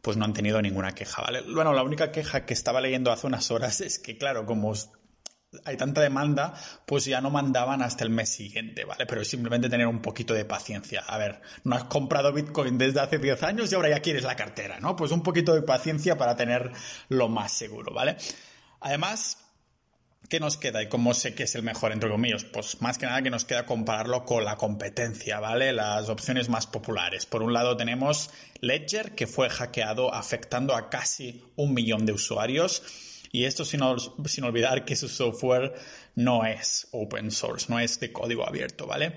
pues 0.07 0.16
no 0.16 0.25
han 0.25 0.33
tenido 0.33 0.62
ninguna 0.62 0.95
queja, 0.95 1.21
¿vale? 1.21 1.42
Bueno, 1.53 1.73
la 1.73 1.83
única 1.83 2.12
queja 2.12 2.47
que 2.47 2.55
estaba 2.55 2.81
leyendo 2.81 3.11
hace 3.11 3.27
unas 3.27 3.51
horas 3.51 3.81
es 3.81 3.99
que, 3.99 4.16
claro, 4.16 4.47
como 4.47 4.73
hay 5.64 5.77
tanta 5.77 6.01
demanda, 6.01 6.55
pues 6.87 7.07
ya 7.07 7.21
no 7.21 7.29
mandaban 7.31 7.83
hasta 7.83 8.05
el 8.05 8.11
mes 8.11 8.29
siguiente, 8.29 8.85
¿vale? 8.85 9.05
Pero 9.05 9.23
es 9.23 9.27
simplemente 9.27 9.69
tener 9.69 9.88
un 9.88 10.01
poquito 10.01 10.33
de 10.33 10.45
paciencia. 10.45 11.03
A 11.09 11.19
ver, 11.19 11.42
no 11.64 11.75
has 11.75 11.85
comprado 11.85 12.33
Bitcoin 12.33 12.79
desde 12.79 13.01
hace 13.01 13.19
10 13.19 13.42
años 13.42 13.73
y 13.73 13.75
ahora 13.75 13.88
ya 13.88 13.99
quieres 13.99 14.23
la 14.23 14.37
cartera, 14.37 14.79
¿no? 14.79 14.95
Pues 14.95 15.11
un 15.11 15.25
poquito 15.25 15.53
de 15.57 15.62
paciencia 15.62 16.16
para 16.16 16.37
tener 16.37 16.71
lo 17.09 17.29
más 17.29 17.51
seguro, 17.51 17.92
¿vale? 17.92 18.16
Además, 18.79 19.45
¿Qué 20.28 20.40
nos 20.40 20.56
queda 20.56 20.82
y 20.82 20.88
cómo 20.88 21.14
sé 21.14 21.34
que 21.34 21.44
es 21.44 21.54
el 21.54 21.62
mejor, 21.62 21.92
entre 21.92 22.10
comillas? 22.10 22.44
Pues 22.44 22.80
más 22.80 22.98
que 22.98 23.06
nada 23.06 23.22
que 23.22 23.30
nos 23.30 23.44
queda 23.44 23.64
compararlo 23.64 24.24
con 24.24 24.44
la 24.44 24.56
competencia, 24.56 25.38
¿vale? 25.38 25.72
Las 25.72 26.08
opciones 26.08 26.48
más 26.48 26.66
populares. 26.66 27.26
Por 27.26 27.42
un 27.42 27.52
lado 27.52 27.76
tenemos 27.76 28.30
Ledger, 28.60 29.14
que 29.14 29.28
fue 29.28 29.48
hackeado 29.48 30.12
afectando 30.12 30.74
a 30.74 30.90
casi 30.90 31.44
un 31.54 31.74
millón 31.74 32.06
de 32.06 32.12
usuarios. 32.12 32.82
Y 33.30 33.44
esto 33.44 33.64
sin, 33.64 33.82
olvidar 33.82 34.84
que 34.84 34.96
su 34.96 35.08
software 35.08 35.74
no 36.16 36.44
es 36.44 36.88
open 36.90 37.30
source, 37.30 37.66
no 37.68 37.78
es 37.78 38.00
de 38.00 38.12
código 38.12 38.48
abierto, 38.48 38.86
¿vale? 38.86 39.14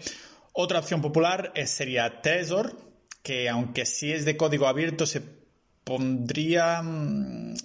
Otra 0.54 0.80
opción 0.80 1.02
popular 1.02 1.54
sería 1.66 2.22
Trezor, 2.22 2.76
que 3.24 3.50
aunque 3.50 3.86
sí 3.86 4.12
es 4.12 4.26
de 4.26 4.38
código 4.38 4.68
abierto, 4.68 5.06
se 5.06 5.22
pondría 5.84 6.82
mm, 6.84 7.56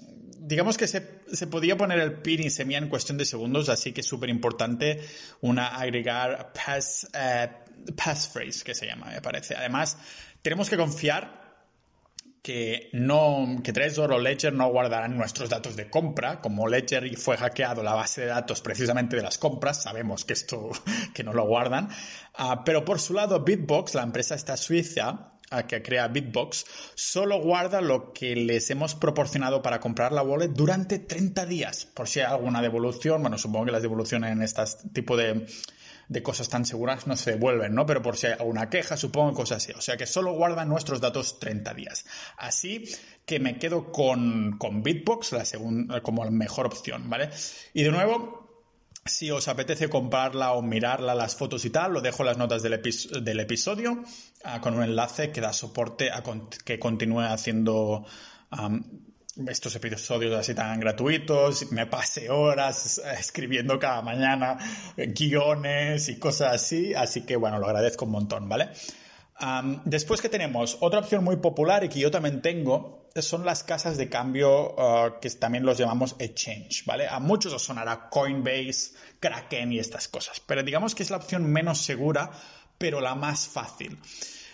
digamos 0.47 0.77
que 0.77 0.87
se, 0.87 1.21
se, 1.33 1.47
podía 1.47 1.77
poner 1.77 1.99
el 1.99 2.13
pin 2.15 2.43
y 2.43 2.51
semilla 2.51 2.79
en 2.79 2.89
cuestión 2.89 3.17
de 3.17 3.25
segundos, 3.25 3.69
así 3.69 3.93
que 3.93 4.03
es 4.03 4.07
súper 4.07 4.29
importante 4.29 5.01
una 5.41 5.69
agregar 5.69 6.53
pass, 6.53 7.09
eh, 7.15 7.49
passphrase, 7.97 8.63
que 8.63 8.75
se 8.75 8.87
llama, 8.87 9.07
me 9.07 9.23
parece. 9.23 9.57
Además, 9.57 9.97
tenemos 10.43 10.69
que 10.69 10.77
confiar 10.77 11.43
que 12.43 12.91
no 12.93 13.63
que 13.65 13.73
Trezor 13.73 14.13
o 14.13 14.19
Ledger 14.19 14.53
no 14.53 14.69
guardarán 14.69 15.17
nuestros 15.17 15.49
datos 15.49 15.77
de 15.77 15.89
compra, 15.89 16.43
como 16.43 16.69
Ledger 16.69 17.17
fue 17.17 17.39
hackeado 17.39 17.83
la 17.83 17.95
base 17.95 18.21
de 18.21 18.27
datos 18.27 18.61
precisamente 18.61 19.17
de 19.17 19.23
las 19.23 19.39
compras, 19.39 19.83
sabemos 19.83 20.27
que 20.27 20.35
esto 20.35 20.69
que 21.15 21.25
no 21.25 21.33
lo 21.33 21.47
guardan, 21.47 21.89
uh, 22.39 22.63
pero 22.67 22.85
por 22.85 23.01
su 23.01 23.15
lado 23.15 23.43
Bitbox, 23.43 23.95
la 23.95 24.03
empresa 24.03 24.35
esta 24.35 24.59
suiza, 24.59 25.34
que 25.67 25.83
crea 25.83 26.09
Bitbox 26.09 26.67
solo 26.95 27.41
guarda 27.41 27.81
lo 27.81 28.13
que 28.13 28.35
les 28.35 28.71
hemos 28.71 28.95
proporcionado 28.95 29.63
para 29.63 29.81
comprar 29.81 30.13
la 30.13 30.23
wallet 30.23 30.49
durante 30.49 30.99
30 30.99 31.47
días. 31.47 31.87
Por 31.87 32.09
si 32.09 32.21
hay 32.21 32.27
alguna 32.27 32.61
devolución, 32.61 33.23
bueno, 33.23 33.39
supongo 33.39 33.67
que 33.67 33.73
las 33.73 33.83
devoluciones 33.83 34.33
en 34.33 34.43
este 34.43 34.65
tipo 34.93 35.17
de, 35.17 35.47
de 36.09 36.23
cosas 36.23 36.49
tan 36.49 36.65
seguras 36.65 37.07
no 37.07 37.17
se 37.17 37.33
devuelven, 37.33 37.75
¿no? 37.75 37.87
Pero 37.87 38.03
por 38.03 38.17
si 38.17 38.27
hay 38.27 38.33
alguna 38.35 38.69
queja, 38.69 38.97
supongo 38.97 39.35
cosas 39.35 39.63
así. 39.63 39.73
O 39.73 39.81
sea 39.81 39.97
que 39.97 40.07
solo 40.07 40.33
guardan 40.33 40.69
nuestros 40.69 41.01
datos 41.01 41.39
30 41.39 41.75
días. 41.75 42.05
Así 42.37 42.85
que 43.25 43.41
me 43.41 43.59
quedo 43.59 43.91
con, 43.91 44.59
con 44.59 44.83
Bitbox 44.83 45.33
la 45.33 45.45
segunda, 45.45 46.03
como 46.03 46.25
la 46.25 46.31
mejor 46.31 46.67
opción, 46.67 47.09
¿vale? 47.09 47.31
Y 47.73 47.83
de 47.83 47.91
nuevo, 47.91 48.44
si 49.05 49.31
os 49.31 49.49
apetece 49.49 49.89
comprarla 49.89 50.53
o 50.53 50.63
mirarla, 50.63 51.15
las 51.15 51.37
fotos 51.37 51.65
y 51.65 51.71
tal, 51.71 51.93
lo 51.93 52.01
dejo 52.01 52.23
en 52.23 52.27
las 52.27 52.39
notas 52.39 52.63
del, 52.63 52.73
episodio 53.41 54.03
ah, 54.45 54.61
con 54.61 54.75
un 54.75 54.83
enlace 54.83 55.31
que 55.31 55.41
da 55.41 55.53
soporte 55.53 56.11
a 56.11 56.23
que 56.65 56.79
continúe 56.79 57.21
haciendo 57.21 58.07
estos 59.47 59.75
episodios 59.77 60.35
así 60.35 60.55
tan 60.55 60.81
gratuitos. 60.81 61.71
Me 61.73 61.87
pase 61.87 62.31
horas 62.31 63.01
escribiendo 63.19 63.79
cada 63.79 64.01
mañana 64.01 64.57
guiones 64.97 66.09
y 66.09 66.19
cosas 66.19 66.55
así. 66.55 66.95
Así 66.95 67.23
que 67.23 67.37
bueno, 67.37 67.59
lo 67.59 67.67
agradezco 67.67 68.07
un 68.07 68.13
montón, 68.13 68.49
¿vale? 68.49 68.71
Después 69.85 70.21
que 70.21 70.29
tenemos 70.29 70.79
otra 70.81 71.01
opción 71.01 71.25
muy 71.25 71.37
popular 71.37 71.85
y 71.85 71.89
que 71.89 71.99
yo 71.99 72.11
también 72.11 72.41
tengo, 72.41 73.11
son 73.17 73.45
las 73.45 73.63
casas 73.63 73.97
de 73.97 74.09
cambio 74.09 74.75
uh, 74.75 75.21
que 75.21 75.31
también 75.31 75.65
los 75.65 75.79
llamamos 75.79 76.17
exchange, 76.19 76.85
¿vale? 76.85 77.07
A 77.09 77.21
muchos 77.21 77.53
os 77.53 77.63
sonará 77.63 78.09
Coinbase, 78.09 78.95
Kraken 79.21 79.73
y 79.73 79.79
estas 79.79 80.09
cosas, 80.09 80.41
pero 80.41 80.63
digamos 80.63 80.95
que 80.95 81.03
es 81.03 81.11
la 81.11 81.19
opción 81.19 81.45
menos 81.45 81.79
segura, 81.79 82.31
pero 82.79 83.01
la 83.01 83.15
más 83.15 83.47
fácil. 83.47 83.99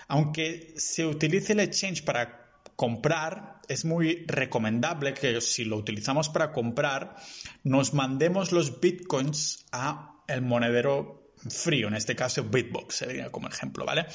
Aunque 0.09 0.75
se 0.77 1.07
utilice 1.07 1.53
el 1.53 1.61
exchange 1.61 2.05
para 2.05 2.51
comprar, 2.77 3.61
es 3.69 3.85
muy 3.85 4.25
recomendable 4.27 5.14
que 5.14 5.40
si 5.40 5.64
lo 5.64 5.77
utilizamos 5.77 6.29
para 6.29 6.53
comprar, 6.53 7.16
nos 7.62 7.95
mandemos 7.95 8.53
los 8.53 8.81
bitcoins 8.81 9.66
a 9.73 10.23
el 10.27 10.43
monedero 10.43 11.33
frío, 11.49 11.88
en 11.88 11.95
este 11.95 12.14
caso 12.14 12.45
Bitbox, 12.45 12.97
sería 12.97 13.31
como 13.31 13.49
ejemplo, 13.49 13.85
¿vale? 13.85 14.07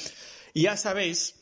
Y 0.55 0.61
ya 0.63 0.77
sabéis 0.77 1.35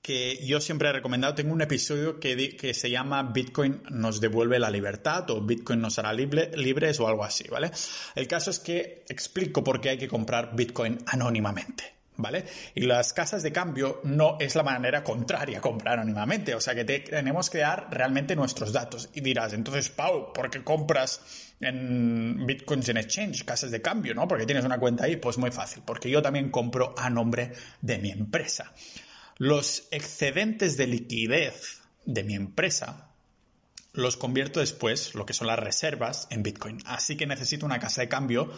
que 0.00 0.38
yo 0.46 0.60
siempre 0.60 0.88
he 0.88 0.92
recomendado, 0.92 1.34
tengo 1.34 1.52
un 1.52 1.62
episodio 1.62 2.20
que, 2.20 2.56
que 2.56 2.74
se 2.74 2.88
llama 2.88 3.24
Bitcoin 3.24 3.82
nos 3.90 4.20
devuelve 4.20 4.60
la 4.60 4.70
libertad 4.70 5.28
o 5.30 5.40
Bitcoin 5.40 5.80
nos 5.80 5.98
hará 5.98 6.12
libres 6.12 7.00
o 7.00 7.08
algo 7.08 7.24
así, 7.24 7.48
¿vale? 7.48 7.72
El 8.14 8.28
caso 8.28 8.50
es 8.50 8.60
que 8.60 9.04
explico 9.08 9.64
por 9.64 9.80
qué 9.80 9.90
hay 9.90 9.98
que 9.98 10.06
comprar 10.06 10.54
Bitcoin 10.54 10.98
anónimamente. 11.06 11.99
¿Vale? 12.20 12.44
Y 12.74 12.82
las 12.82 13.12
casas 13.12 13.42
de 13.42 13.52
cambio 13.52 14.00
no 14.04 14.36
es 14.38 14.54
la 14.54 14.62
manera 14.62 15.02
contraria 15.02 15.58
a 15.58 15.60
comprar 15.60 15.98
anónimamente, 15.98 16.54
o 16.54 16.60
sea 16.60 16.74
que 16.74 16.84
tenemos 16.84 17.48
que 17.48 17.58
dar 17.58 17.88
realmente 17.90 18.36
nuestros 18.36 18.72
datos. 18.72 19.08
Y 19.14 19.20
dirás, 19.20 19.52
entonces, 19.52 19.88
Pau, 19.88 20.32
¿por 20.32 20.50
qué 20.50 20.62
compras 20.62 21.20
en 21.60 22.46
bitcoins 22.46 22.88
en 22.88 22.96
exchange, 22.98 23.44
casas 23.44 23.70
de 23.70 23.82
cambio, 23.82 24.14
¿no? 24.14 24.26
Porque 24.28 24.46
tienes 24.46 24.64
una 24.64 24.78
cuenta 24.78 25.04
ahí, 25.04 25.16
pues 25.16 25.38
muy 25.38 25.50
fácil, 25.50 25.82
porque 25.84 26.10
yo 26.10 26.22
también 26.22 26.50
compro 26.50 26.94
a 26.96 27.08
nombre 27.10 27.52
de 27.80 27.98
mi 27.98 28.10
empresa. 28.10 28.72
Los 29.36 29.88
excedentes 29.90 30.76
de 30.76 30.86
liquidez 30.86 31.80
de 32.04 32.24
mi 32.24 32.34
empresa 32.34 33.10
los 33.92 34.16
convierto 34.16 34.60
después, 34.60 35.14
lo 35.14 35.26
que 35.26 35.32
son 35.32 35.46
las 35.46 35.58
reservas, 35.58 36.28
en 36.30 36.42
bitcoin. 36.42 36.78
Así 36.86 37.16
que 37.16 37.26
necesito 37.26 37.66
una 37.66 37.78
casa 37.78 38.02
de 38.02 38.08
cambio 38.08 38.52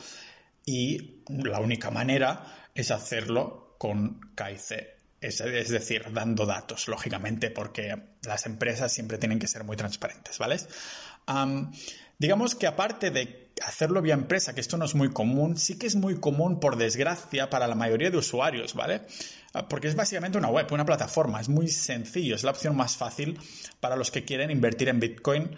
y 0.65 1.23
la 1.29 1.61
única 1.61 1.91
manera 1.91 2.62
es 2.75 2.91
hacerlo 2.91 3.77
con 3.79 4.21
KIC. 4.35 5.03
Es, 5.21 5.39
decir, 5.69 6.07
dando 6.13 6.47
datos, 6.47 6.89
lógicamente, 6.89 7.51
porque 7.51 7.95
las 8.23 8.45
empresas 8.47 8.93
siempre 8.93 9.19
tienen 9.19 9.39
que 9.39 9.47
ser 9.47 9.63
muy 9.63 9.77
transparentes, 9.77 10.39
¿vale? 10.39 10.57
digamos 12.19 12.57
que 12.57 12.67
aparte 12.67 13.11
de 13.13 13.53
hacerlo 13.65 14.03
vía 14.03 14.15
empresa, 14.15 14.53
que 14.55 14.61
esto 14.61 14.77
no 14.77 14.85
es 14.85 14.95
muy 14.95 15.11
común, 15.11 15.57
sí 15.57 15.79
que 15.79 15.87
es 15.87 15.95
muy 15.95 16.19
común, 16.19 16.59
por 16.59 16.77
desgracia, 16.77 17.51
para 17.51 17.69
la 17.69 17.77
mayoría 17.77 18.11
de 18.11 18.17
usuarios, 18.17 18.75
¿vale? 18.75 19.03
Ah, 19.55 19.69
porque 19.69 19.89
es 19.89 19.95
básicamente 19.95 20.39
una 20.39 20.49
web, 20.49 20.67
una 20.73 20.85
plataforma, 20.85 21.41
es 21.41 21.49
muy 21.49 21.69
sencillo, 21.69 22.35
es 22.35 22.43
la 22.43 22.51
opción 22.51 22.77
más 22.77 22.97
fácil 22.97 23.39
para 23.81 23.97
los 23.97 24.11
que 24.11 24.25
quieren 24.25 24.51
invertir 24.51 24.89
en 24.89 24.99
Bitcoin 24.99 25.57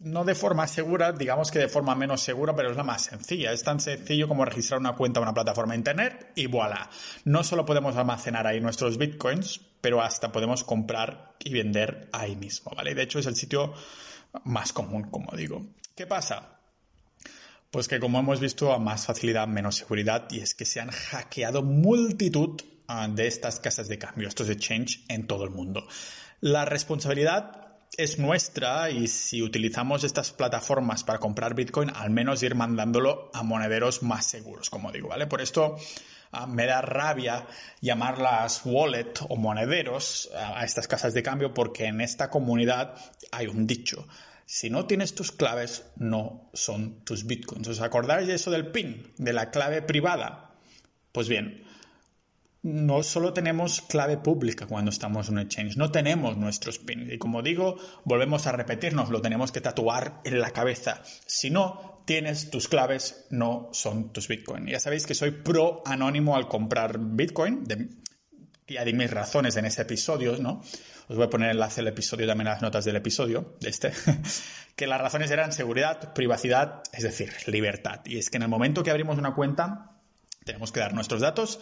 no 0.00 0.24
de 0.24 0.34
forma 0.34 0.66
segura, 0.68 1.12
digamos 1.12 1.50
que 1.50 1.58
de 1.58 1.68
forma 1.68 1.94
menos 1.94 2.20
segura, 2.20 2.54
pero 2.54 2.70
es 2.70 2.76
la 2.76 2.84
más 2.84 3.02
sencilla. 3.02 3.52
Es 3.52 3.64
tan 3.64 3.80
sencillo 3.80 4.28
como 4.28 4.44
registrar 4.44 4.78
una 4.78 4.94
cuenta 4.94 5.18
en 5.18 5.24
una 5.24 5.34
plataforma 5.34 5.74
internet 5.74 6.32
y 6.36 6.46
voilà. 6.46 6.88
No 7.24 7.42
solo 7.42 7.64
podemos 7.64 7.96
almacenar 7.96 8.46
ahí 8.46 8.60
nuestros 8.60 8.96
bitcoins, 8.96 9.60
pero 9.80 10.00
hasta 10.00 10.30
podemos 10.30 10.62
comprar 10.64 11.34
y 11.40 11.52
vender 11.52 12.08
ahí 12.12 12.36
mismo, 12.36 12.72
¿vale? 12.76 12.94
De 12.94 13.02
hecho, 13.02 13.18
es 13.18 13.26
el 13.26 13.36
sitio 13.36 13.74
más 14.44 14.72
común, 14.72 15.10
como 15.10 15.36
digo. 15.36 15.66
¿Qué 15.96 16.06
pasa? 16.06 16.60
Pues 17.70 17.88
que 17.88 17.98
como 17.98 18.20
hemos 18.20 18.40
visto, 18.40 18.72
a 18.72 18.78
más 18.78 19.04
facilidad, 19.04 19.48
menos 19.48 19.76
seguridad, 19.76 20.28
y 20.30 20.40
es 20.40 20.54
que 20.54 20.64
se 20.64 20.80
han 20.80 20.90
hackeado 20.90 21.62
multitud 21.62 22.60
ah, 22.86 23.08
de 23.08 23.26
estas 23.26 23.60
casas 23.60 23.88
de 23.88 23.98
cambio, 23.98 24.28
estos 24.28 24.48
exchange 24.48 25.04
en 25.08 25.26
todo 25.26 25.44
el 25.44 25.50
mundo. 25.50 25.86
La 26.40 26.64
responsabilidad 26.64 27.67
es 27.96 28.18
nuestra 28.18 28.90
y 28.90 29.08
si 29.08 29.42
utilizamos 29.42 30.04
estas 30.04 30.32
plataformas 30.32 31.04
para 31.04 31.18
comprar 31.18 31.54
Bitcoin, 31.54 31.90
al 31.94 32.10
menos 32.10 32.42
ir 32.42 32.54
mandándolo 32.54 33.30
a 33.34 33.42
monederos 33.42 34.02
más 34.02 34.26
seguros, 34.26 34.70
como 34.70 34.92
digo, 34.92 35.08
¿vale? 35.08 35.26
Por 35.26 35.40
esto 35.40 35.76
ah, 36.32 36.46
me 36.46 36.66
da 36.66 36.80
rabia 36.80 37.46
llamarlas 37.80 38.62
wallet 38.64 39.14
o 39.28 39.36
monederos 39.36 40.30
a 40.34 40.64
estas 40.64 40.86
casas 40.86 41.14
de 41.14 41.22
cambio 41.22 41.54
porque 41.54 41.86
en 41.86 42.00
esta 42.00 42.30
comunidad 42.30 42.94
hay 43.32 43.46
un 43.46 43.66
dicho. 43.66 44.06
Si 44.46 44.70
no 44.70 44.86
tienes 44.86 45.14
tus 45.14 45.30
claves, 45.30 45.84
no 45.96 46.50
son 46.54 47.04
tus 47.04 47.26
bitcoins. 47.26 47.68
¿Os 47.68 47.80
acordáis 47.82 48.26
de 48.26 48.34
eso 48.34 48.50
del 48.50 48.68
PIN, 48.68 49.12
de 49.18 49.34
la 49.34 49.50
clave 49.50 49.82
privada? 49.82 50.54
Pues 51.12 51.28
bien, 51.28 51.67
no 52.62 53.02
solo 53.02 53.32
tenemos 53.32 53.82
clave 53.82 54.18
pública 54.18 54.66
cuando 54.66 54.90
estamos 54.90 55.28
en 55.28 55.34
un 55.34 55.40
exchange, 55.40 55.76
no 55.76 55.90
tenemos 55.90 56.36
nuestros 56.36 56.78
PIN. 56.78 57.10
Y 57.10 57.18
como 57.18 57.42
digo, 57.42 57.76
volvemos 58.04 58.46
a 58.46 58.52
repetirnos, 58.52 59.10
lo 59.10 59.22
tenemos 59.22 59.52
que 59.52 59.60
tatuar 59.60 60.20
en 60.24 60.40
la 60.40 60.50
cabeza. 60.50 61.02
Si 61.26 61.50
no 61.50 62.02
tienes 62.04 62.50
tus 62.50 62.68
claves, 62.68 63.26
no 63.30 63.68
son 63.72 64.12
tus 64.12 64.28
Bitcoin. 64.28 64.66
Ya 64.66 64.80
sabéis 64.80 65.06
que 65.06 65.14
soy 65.14 65.30
pro 65.30 65.82
anónimo 65.84 66.36
al 66.36 66.48
comprar 66.48 66.98
Bitcoin. 66.98 67.64
De, 67.64 67.88
ya 68.66 68.84
di 68.84 68.92
mis 68.92 69.10
razones 69.10 69.56
en 69.56 69.64
ese 69.64 69.82
episodio, 69.82 70.36
¿no? 70.38 70.62
Os 71.08 71.16
voy 71.16 71.26
a 71.26 71.30
poner 71.30 71.50
enlace 71.50 71.80
al 71.80 71.88
episodio 71.88 72.26
también 72.26 72.48
las 72.48 72.60
notas 72.60 72.84
del 72.84 72.96
episodio, 72.96 73.56
de 73.60 73.70
este. 73.70 73.92
que 74.76 74.86
las 74.86 75.00
razones 75.00 75.30
eran 75.30 75.52
seguridad, 75.52 76.12
privacidad, 76.12 76.82
es 76.92 77.02
decir, 77.02 77.32
libertad. 77.46 78.00
Y 78.04 78.18
es 78.18 78.30
que 78.30 78.36
en 78.36 78.42
el 78.42 78.48
momento 78.48 78.82
que 78.82 78.90
abrimos 78.90 79.16
una 79.16 79.34
cuenta, 79.34 79.92
tenemos 80.44 80.72
que 80.72 80.80
dar 80.80 80.92
nuestros 80.94 81.20
datos 81.20 81.60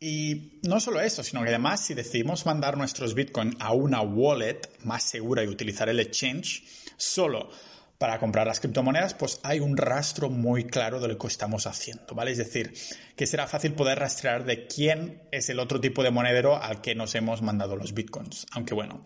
Y 0.00 0.60
no 0.62 0.78
solo 0.78 1.00
eso, 1.00 1.24
sino 1.24 1.42
que 1.42 1.48
además 1.48 1.84
si 1.84 1.94
decidimos 1.94 2.46
mandar 2.46 2.76
nuestros 2.76 3.14
Bitcoin 3.14 3.56
a 3.58 3.72
una 3.72 4.00
wallet 4.00 4.60
más 4.84 5.02
segura 5.02 5.42
y 5.42 5.48
utilizar 5.48 5.88
el 5.88 5.98
exchange 5.98 6.62
solo 6.96 7.50
para 7.98 8.20
comprar 8.20 8.46
las 8.46 8.60
criptomonedas, 8.60 9.14
pues 9.14 9.40
hay 9.42 9.58
un 9.58 9.76
rastro 9.76 10.30
muy 10.30 10.64
claro 10.64 11.00
de 11.00 11.08
lo 11.08 11.18
que 11.18 11.26
estamos 11.26 11.66
haciendo, 11.66 12.14
¿vale? 12.14 12.30
Es 12.30 12.38
decir, 12.38 12.72
que 13.16 13.26
será 13.26 13.48
fácil 13.48 13.72
poder 13.74 13.98
rastrear 13.98 14.44
de 14.44 14.68
quién 14.68 15.22
es 15.32 15.48
el 15.48 15.58
otro 15.58 15.80
tipo 15.80 16.04
de 16.04 16.12
monedero 16.12 16.62
al 16.62 16.80
que 16.80 16.94
nos 16.94 17.16
hemos 17.16 17.42
mandado 17.42 17.74
los 17.74 17.94
bitcoins. 17.94 18.46
Aunque 18.52 18.74
bueno, 18.74 19.02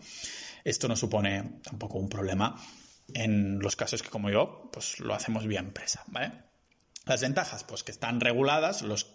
esto 0.63 0.87
no 0.87 0.95
supone 0.95 1.59
tampoco 1.63 1.97
un 1.97 2.07
problema 2.07 2.55
en 3.15 3.57
los 3.57 3.75
casos 3.75 4.03
que 4.03 4.09
como 4.09 4.29
yo, 4.29 4.69
pues 4.71 4.99
lo 4.99 5.15
hacemos 5.15 5.47
vía 5.47 5.59
empresa, 5.59 6.03
¿vale? 6.07 6.31
Las 7.05 7.21
ventajas, 7.21 7.63
pues 7.63 7.81
que 7.81 7.91
están 7.91 8.19
reguladas, 8.19 8.83
los 8.83 9.05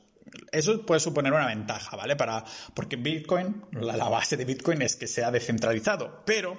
eso 0.52 0.84
puede 0.84 1.00
suponer 1.00 1.32
una 1.32 1.46
ventaja, 1.46 1.96
¿vale? 1.96 2.16
Para, 2.16 2.44
porque 2.74 2.96
Bitcoin, 2.96 3.62
la, 3.72 4.08
base 4.08 4.36
de 4.36 4.44
Bitcoin 4.44 4.82
es 4.82 4.96
que 4.96 5.06
sea 5.06 5.30
descentralizado, 5.30 6.22
pero 6.24 6.58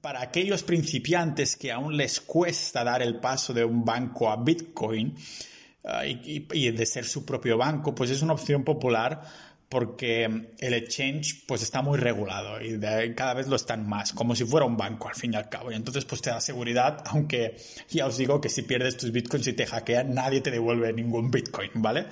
para 0.00 0.22
aquellos 0.22 0.62
principiantes 0.62 1.56
que 1.56 1.70
aún 1.70 1.96
les 1.96 2.20
cuesta 2.20 2.82
dar 2.84 3.02
el 3.02 3.20
paso 3.20 3.52
de 3.52 3.64
un 3.64 3.84
banco 3.84 4.30
a 4.30 4.36
Bitcoin 4.36 5.14
ah, 5.84 6.06
y, 6.06 6.70
de 6.70 6.86
ser 6.86 7.04
su 7.04 7.24
propio 7.24 7.58
banco, 7.58 7.94
pues 7.94 8.10
es 8.10 8.22
una 8.22 8.32
opción 8.32 8.64
popular 8.64 9.20
porque 9.70 10.24
el 10.58 10.74
exchange 10.74 11.44
pues 11.46 11.62
está 11.62 11.80
muy 11.80 11.96
regulado 11.96 12.60
y 12.60 12.80
cada 13.14 13.34
vez 13.34 13.46
lo 13.46 13.54
están 13.54 13.88
más, 13.88 14.12
como 14.12 14.34
si 14.34 14.44
fuera 14.44 14.66
un 14.66 14.76
banco 14.76 15.08
al 15.08 15.14
fin 15.14 15.32
y 15.32 15.36
al 15.36 15.48
cabo. 15.48 15.70
Y 15.70 15.76
entonces 15.76 16.04
pues 16.04 16.20
te 16.20 16.30
da 16.30 16.40
seguridad, 16.40 17.04
aunque 17.06 17.56
ya 17.88 18.06
os 18.06 18.18
digo 18.18 18.40
que 18.40 18.48
si 18.48 18.62
pierdes 18.62 18.96
tus 18.96 19.12
bitcoins 19.12 19.46
y 19.46 19.52
te 19.52 19.66
hackean, 19.66 20.12
nadie 20.12 20.40
te 20.40 20.50
devuelve 20.50 20.92
ningún 20.92 21.30
bitcoin, 21.30 21.70
¿vale? 21.74 22.06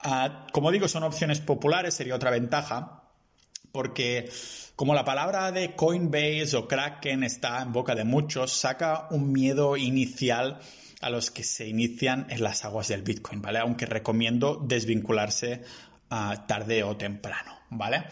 Ah, 0.00 0.46
como 0.52 0.72
digo, 0.72 0.88
son 0.88 1.02
opciones 1.02 1.38
populares, 1.40 1.92
sería 1.92 2.14
otra 2.14 2.30
ventaja, 2.30 3.02
porque 3.72 4.30
como 4.74 4.94
la 4.94 5.04
palabra 5.04 5.52
de 5.52 5.74
Coinbase 5.74 6.56
o 6.56 6.66
Kraken 6.66 7.24
está 7.24 7.60
en 7.60 7.74
boca 7.74 7.94
de 7.94 8.04
muchos, 8.04 8.52
saca 8.52 9.06
un 9.10 9.32
miedo 9.32 9.76
inicial 9.76 10.60
a 11.02 11.10
los 11.10 11.30
que 11.30 11.44
se 11.44 11.68
inician 11.68 12.26
en 12.30 12.42
las 12.42 12.64
aguas 12.64 12.88
del 12.88 13.02
Bitcoin, 13.02 13.42
¿vale? 13.42 13.58
Aunque 13.58 13.86
recomiendo 13.86 14.56
desvincularse 14.66 15.62
tarde 16.08 16.82
o 16.82 16.96
temprano, 16.96 17.58
¿vale? 17.70 18.04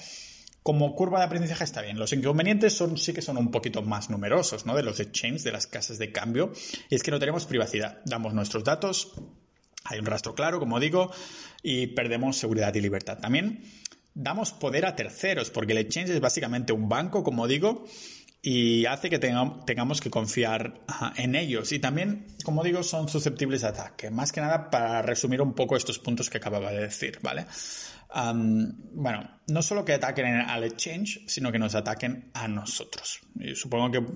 Como 0.62 0.94
curva 0.94 1.18
de 1.18 1.26
aprendizaje 1.26 1.64
está 1.64 1.82
bien. 1.82 1.98
Los 1.98 2.12
inconvenientes 2.12 2.74
son, 2.74 2.96
sí 2.96 3.12
que 3.12 3.20
son 3.20 3.36
un 3.36 3.50
poquito 3.50 3.82
más 3.82 4.08
numerosos, 4.08 4.64
¿no? 4.64 4.74
De 4.74 4.82
los 4.82 4.98
exchanges, 4.98 5.44
de 5.44 5.52
las 5.52 5.66
casas 5.66 5.98
de 5.98 6.10
cambio. 6.10 6.52
Y 6.88 6.94
es 6.94 7.02
que 7.02 7.10
no 7.10 7.18
tenemos 7.18 7.44
privacidad. 7.44 7.98
Damos 8.06 8.32
nuestros 8.32 8.64
datos, 8.64 9.12
hay 9.84 9.98
un 9.98 10.06
rastro 10.06 10.34
claro, 10.34 10.58
como 10.58 10.80
digo, 10.80 11.12
y 11.62 11.88
perdemos 11.88 12.38
seguridad 12.38 12.74
y 12.74 12.80
libertad. 12.80 13.18
También 13.18 13.62
damos 14.14 14.52
poder 14.52 14.86
a 14.86 14.96
terceros, 14.96 15.50
porque 15.50 15.72
el 15.72 15.78
exchange 15.78 16.10
es 16.10 16.20
básicamente 16.20 16.72
un 16.72 16.88
banco, 16.88 17.22
como 17.22 17.46
digo, 17.46 17.84
y 18.46 18.84
hace 18.84 19.08
que 19.08 19.18
tengamos 19.18 20.02
que 20.02 20.10
confiar 20.10 20.82
en 21.16 21.34
ellos. 21.34 21.72
Y 21.72 21.78
también, 21.78 22.26
como 22.44 22.62
digo, 22.62 22.82
son 22.82 23.08
susceptibles 23.08 23.64
a 23.64 23.68
ataque. 23.68 24.10
Más 24.10 24.32
que 24.32 24.42
nada 24.42 24.68
para 24.68 25.00
resumir 25.00 25.40
un 25.40 25.54
poco 25.54 25.78
estos 25.78 25.98
puntos 25.98 26.28
que 26.28 26.36
acababa 26.36 26.70
de 26.70 26.82
decir, 26.82 27.18
¿vale? 27.22 27.46
bueno, 28.92 29.40
no 29.48 29.62
solo 29.62 29.84
que 29.84 29.94
ataquen 29.94 30.26
al 30.26 30.62
exchange, 30.62 31.24
sino 31.26 31.50
que 31.50 31.58
nos 31.58 31.74
ataquen 31.74 32.30
a 32.34 32.46
nosotros. 32.46 33.20
Y 33.40 33.54
supongo 33.54 33.90
que 33.90 34.06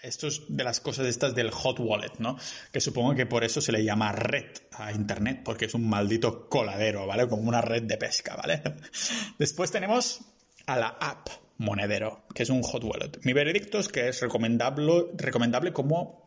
esto 0.00 0.28
es 0.28 0.42
de 0.48 0.62
las 0.62 0.78
cosas 0.78 1.06
estas 1.08 1.34
del 1.34 1.50
hot 1.50 1.80
wallet, 1.80 2.12
¿no? 2.18 2.38
Que 2.72 2.80
supongo 2.80 3.16
que 3.16 3.26
por 3.26 3.42
eso 3.42 3.60
se 3.60 3.72
le 3.72 3.82
llama 3.82 4.12
red 4.12 4.46
a 4.72 4.92
Internet, 4.92 5.42
porque 5.44 5.64
es 5.64 5.74
un 5.74 5.88
maldito 5.88 6.48
coladero, 6.48 7.04
¿vale? 7.06 7.28
Como 7.28 7.42
una 7.42 7.60
red 7.60 7.82
de 7.82 7.96
pesca, 7.98 8.36
¿vale? 8.36 8.62
Después 9.38 9.72
tenemos 9.72 10.20
a 10.66 10.76
la 10.76 10.96
app 11.00 11.45
monedero, 11.58 12.24
que 12.34 12.42
es 12.42 12.50
un 12.50 12.62
hot 12.62 12.84
wallet. 12.84 13.12
Mi 13.22 13.32
veredicto 13.32 13.78
es 13.78 13.88
que 13.88 14.08
es 14.08 14.20
recomendable, 14.20 15.06
recomendable 15.16 15.72
como 15.72 16.26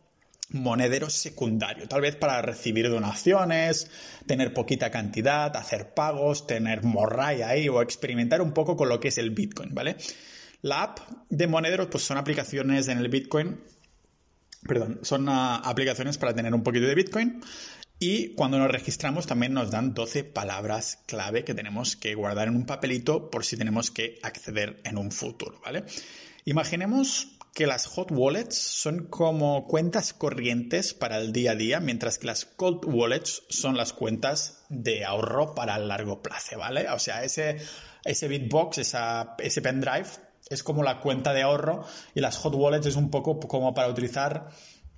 monedero 0.52 1.08
secundario, 1.10 1.86
tal 1.86 2.00
vez 2.00 2.16
para 2.16 2.42
recibir 2.42 2.90
donaciones, 2.90 3.90
tener 4.26 4.52
poquita 4.52 4.90
cantidad, 4.90 5.56
hacer 5.56 5.94
pagos, 5.94 6.46
tener 6.46 6.82
morralla 6.82 7.50
ahí 7.50 7.68
o 7.68 7.82
experimentar 7.82 8.42
un 8.42 8.52
poco 8.52 8.76
con 8.76 8.88
lo 8.88 8.98
que 8.98 9.08
es 9.08 9.18
el 9.18 9.30
Bitcoin, 9.30 9.74
¿vale? 9.74 9.96
La 10.62 10.82
app 10.82 10.98
de 11.28 11.46
Monederos 11.46 11.88
pues 11.90 12.04
son 12.04 12.18
aplicaciones 12.18 12.88
en 12.88 12.98
el 12.98 13.08
Bitcoin, 13.08 13.60
perdón, 14.66 15.00
son 15.02 15.28
ah, 15.28 15.56
aplicaciones 15.64 16.18
para 16.18 16.34
tener 16.34 16.52
un 16.52 16.62
poquito 16.62 16.86
de 16.86 16.94
Bitcoin 16.94 17.40
y 18.02 18.34
cuando 18.34 18.58
nos 18.58 18.70
registramos 18.70 19.26
también 19.26 19.52
nos 19.52 19.70
dan 19.70 19.92
12 19.92 20.24
palabras 20.24 21.00
clave 21.06 21.44
que 21.44 21.54
tenemos 21.54 21.96
que 21.96 22.14
guardar 22.14 22.48
en 22.48 22.56
un 22.56 22.64
papelito 22.64 23.30
por 23.30 23.44
si 23.44 23.58
tenemos 23.58 23.90
que 23.90 24.18
acceder 24.22 24.80
en 24.84 24.96
un 24.96 25.12
futuro, 25.12 25.60
¿vale? 25.62 25.84
Imaginemos 26.46 27.36
que 27.52 27.66
las 27.66 27.86
hot 27.86 28.10
wallets 28.10 28.56
son 28.56 29.08
como 29.08 29.66
cuentas 29.66 30.14
corrientes 30.14 30.94
para 30.94 31.18
el 31.18 31.30
día 31.32 31.52
a 31.52 31.56
día, 31.56 31.78
mientras 31.78 32.18
que 32.18 32.26
las 32.26 32.46
cold 32.46 32.86
wallets 32.86 33.42
son 33.50 33.76
las 33.76 33.92
cuentas 33.92 34.64
de 34.70 35.04
ahorro 35.04 35.54
para 35.54 35.76
el 35.76 35.86
largo 35.86 36.22
plazo, 36.22 36.58
¿vale? 36.58 36.88
O 36.88 36.98
sea, 36.98 37.22
ese, 37.22 37.58
ese 38.02 38.28
Bitbox, 38.28 38.78
ese 38.78 39.60
pendrive 39.60 40.08
es 40.48 40.62
como 40.62 40.82
la 40.82 41.00
cuenta 41.00 41.34
de 41.34 41.42
ahorro 41.42 41.84
y 42.14 42.20
las 42.20 42.38
hot 42.38 42.54
wallets 42.54 42.86
es 42.86 42.96
un 42.96 43.10
poco 43.10 43.38
como 43.40 43.74
para 43.74 43.88
utilizar 43.88 44.48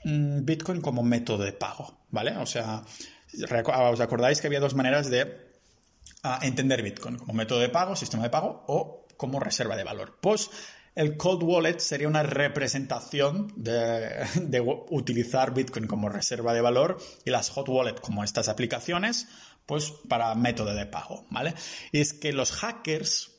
Bitcoin 0.04 0.80
como 0.80 1.02
método 1.02 1.44
de 1.44 1.52
pago, 1.52 2.06
¿vale? 2.10 2.36
O 2.36 2.46
sea, 2.46 2.82
os 3.90 4.00
acordáis 4.00 4.40
que 4.40 4.46
había 4.46 4.60
dos 4.60 4.74
maneras 4.74 5.10
de 5.10 5.52
ah, 6.22 6.40
entender 6.42 6.82
Bitcoin, 6.82 7.16
como 7.18 7.32
método 7.32 7.60
de 7.60 7.68
pago, 7.68 7.96
sistema 7.96 8.24
de 8.24 8.30
pago 8.30 8.64
o 8.66 9.06
como 9.16 9.40
reserva 9.40 9.76
de 9.76 9.84
valor. 9.84 10.18
Pues 10.20 10.50
el 10.94 11.16
cold 11.16 11.42
wallet 11.42 11.78
sería 11.78 12.08
una 12.08 12.22
representación 12.22 13.52
de, 13.56 14.26
de, 14.42 14.60
utilizar 14.90 15.54
Bitcoin 15.54 15.86
como 15.86 16.08
reserva 16.08 16.52
de 16.52 16.60
valor 16.60 16.98
y 17.24 17.30
las 17.30 17.50
hot 17.50 17.68
wallet 17.68 18.00
como 18.00 18.24
estas 18.24 18.48
aplicaciones, 18.48 19.28
pues 19.66 19.92
para 20.08 20.34
método 20.34 20.74
de 20.74 20.86
pago, 20.86 21.26
¿vale? 21.30 21.54
Y 21.92 22.00
es 22.00 22.12
que 22.12 22.32
los 22.32 22.52
hackers 22.52 23.31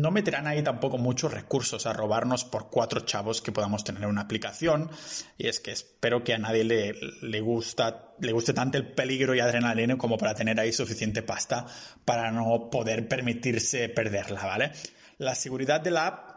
no 0.00 0.10
meterán 0.10 0.46
ahí 0.46 0.62
tampoco 0.62 0.98
muchos 0.98 1.32
recursos 1.32 1.86
a 1.86 1.92
robarnos 1.92 2.44
por 2.44 2.70
cuatro 2.70 3.00
chavos 3.00 3.40
que 3.40 3.52
podamos 3.52 3.84
tener 3.84 4.02
en 4.02 4.08
una 4.10 4.22
aplicación. 4.22 4.90
Y 5.38 5.48
es 5.48 5.60
que 5.60 5.72
espero 5.72 6.22
que 6.22 6.34
a 6.34 6.38
nadie 6.38 6.64
le, 6.64 6.94
le, 7.22 7.40
gusta, 7.40 8.14
le 8.20 8.32
guste 8.32 8.52
tanto 8.52 8.78
el 8.78 8.92
peligro 8.92 9.34
y 9.34 9.40
adrenalina 9.40 9.96
como 9.96 10.18
para 10.18 10.34
tener 10.34 10.58
ahí 10.60 10.72
suficiente 10.72 11.22
pasta 11.22 11.66
para 12.04 12.30
no 12.30 12.70
poder 12.70 13.08
permitirse 13.08 13.88
perderla, 13.88 14.44
¿vale? 14.44 14.72
La 15.18 15.34
seguridad 15.34 15.80
de 15.80 15.90
la 15.90 16.06
app 16.06 16.33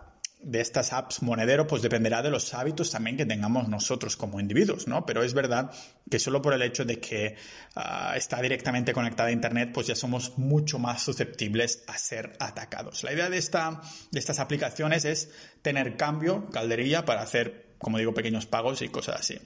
de 0.48 0.62
estas 0.62 0.94
apps 0.94 1.22
monedero, 1.22 1.68
pues 1.68 1.82
dependerá 1.82 2.22
de 2.22 2.30
los 2.30 2.54
hábitos 2.54 2.90
también 2.90 3.18
que 3.18 3.26
tengamos 3.26 3.68
nosotros 3.68 4.16
como 4.16 4.40
individuos, 4.40 4.88
¿no? 4.88 5.06
Pero 5.06 5.22
es 5.24 5.34
verdad 5.34 5.72
que 6.10 6.20
solo 6.20 6.42
por 6.42 6.54
el 6.54 6.62
hecho 6.62 6.86
de 6.86 7.00
que 7.00 7.36
ah, 7.76 8.14
está 8.16 8.42
directamente 8.42 8.94
conectada 8.94 9.28
a 9.28 9.34
Internet, 9.34 9.72
pues 9.74 9.88
ya 9.88 9.96
somos 9.96 10.38
mucho 10.38 10.80
más 10.80 11.04
susceptibles 11.04 11.84
a 11.88 11.98
ser 11.98 12.38
atacados. 12.40 13.04
La 13.04 13.12
idea 13.12 13.30
de, 13.30 13.38
esta, 13.38 13.82
de 14.10 14.20
estas 14.20 14.40
aplicaciones 14.40 15.04
es 15.04 15.32
tener 15.62 15.98
cambio, 15.98 16.50
calderilla, 16.50 17.04
para 17.04 17.22
hacer, 17.22 17.76
como 17.78 17.98
digo, 17.98 18.14
pequeños 18.14 18.46
pagos 18.46 18.82
y 18.82 18.88
cosas 18.88 19.20
así. 19.20 19.38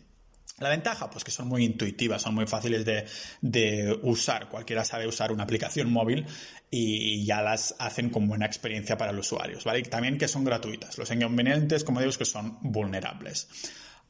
La 0.62 0.70
ventaja, 0.70 1.10
pues 1.10 1.24
que 1.24 1.32
son 1.32 1.48
muy 1.48 1.66
intuitivas, 1.66 2.22
son 2.22 2.36
muy 2.36 2.46
fáciles 2.46 2.86
de, 2.86 4.00
usar. 4.04 4.48
Cualquiera 4.48 4.86
sabe 4.86 5.08
usar 5.08 5.32
una 5.32 5.44
aplicación 5.44 5.92
móvil 5.92 6.24
y 6.70 7.26
ya 7.26 7.42
las 7.42 7.76
hacen 7.80 8.12
con 8.12 8.28
buena 8.28 8.46
experiencia 8.46 8.96
para 8.96 9.12
los 9.12 9.26
usuarios, 9.26 9.64
¿vale? 9.64 9.80
Y 9.80 9.84
también 9.84 10.20
que 10.20 10.28
son 10.28 10.44
gratuitas. 10.44 11.00
Los 11.00 11.10
inconvenientes, 11.10 11.84
como 11.84 12.00
digo, 12.00 12.12
es 12.12 12.18
que 12.20 12.26
son 12.26 12.60
vulnerables. 12.62 13.48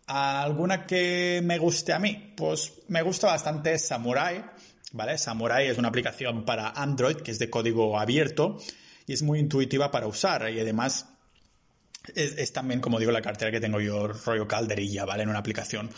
¿Alguna 0.07 0.85
que 0.85 1.39
me 1.41 1.57
guste 1.57 1.93
a 1.93 1.99
mí? 1.99 2.33
Pues 2.35 2.73
me 2.89 3.01
gusta 3.01 3.27
bastante 3.27 3.79
Samurai, 3.79 4.43
¿vale? 4.91 5.17
Samurai 5.17 5.67
es 5.67 5.77
una 5.77 5.87
aplicación 5.87 6.43
para 6.43 6.71
Android 6.71 7.15
que 7.15 7.31
es 7.31 7.39
de 7.39 7.49
código 7.49 7.97
abierto 7.97 8.57
y 9.07 9.13
es 9.13 9.23
muy 9.23 9.39
intuitiva 9.39 9.89
para 9.89 10.07
usar 10.07 10.51
y 10.51 10.59
además 10.59 11.07
es, 12.13 12.37
es 12.37 12.51
también, 12.51 12.81
como 12.81 12.99
digo, 12.99 13.13
la 13.13 13.21
cartera 13.21 13.51
que 13.51 13.61
tengo 13.61 13.79
yo, 13.79 14.09
rollo 14.09 14.49
calderilla, 14.49 15.05
¿vale? 15.05 15.23
En 15.23 15.29
una 15.29 15.39
aplicación. 15.39 15.89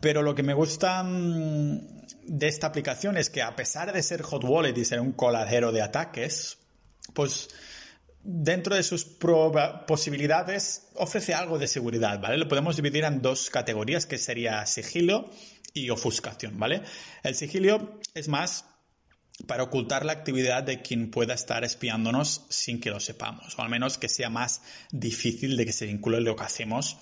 Pero 0.00 0.22
lo 0.22 0.34
que 0.34 0.42
me 0.42 0.54
gusta 0.54 1.02
mm, 1.02 2.06
de 2.26 2.48
esta 2.48 2.66
aplicación 2.66 3.16
es 3.16 3.30
que 3.30 3.42
a 3.42 3.54
pesar 3.54 3.92
de 3.92 4.02
ser 4.02 4.22
hot 4.22 4.44
wallet 4.44 4.76
y 4.76 4.84
ser 4.84 5.00
un 5.00 5.12
coladero 5.12 5.72
de 5.72 5.82
ataques, 5.82 6.58
pues 7.14 7.48
dentro 8.22 8.74
de 8.74 8.82
sus 8.82 9.04
posibilidades 9.86 10.88
ofrece 10.94 11.34
algo 11.34 11.58
de 11.58 11.66
seguridad, 11.66 12.20
¿vale? 12.20 12.38
Lo 12.38 12.48
podemos 12.48 12.76
dividir 12.76 13.04
en 13.04 13.22
dos 13.22 13.50
categorías 13.50 14.06
que 14.06 14.18
sería 14.18 14.64
sigilo 14.66 15.30
y 15.72 15.90
ofuscación, 15.90 16.58
¿vale? 16.58 16.82
El 17.22 17.34
sigilo 17.34 18.00
es 18.14 18.28
más 18.28 18.66
para 19.46 19.62
ocultar 19.62 20.04
la 20.04 20.12
actividad 20.12 20.62
de 20.62 20.82
quien 20.82 21.10
pueda 21.10 21.32
estar 21.32 21.64
espiándonos 21.64 22.44
sin 22.50 22.78
que 22.78 22.90
lo 22.90 23.00
sepamos, 23.00 23.58
o 23.58 23.62
al 23.62 23.70
menos 23.70 23.96
que 23.96 24.08
sea 24.08 24.28
más 24.28 24.62
difícil 24.90 25.56
de 25.56 25.64
que 25.64 25.72
se 25.72 25.86
vincule 25.86 26.20
lo 26.20 26.36
que 26.36 26.44
hacemos 26.44 26.98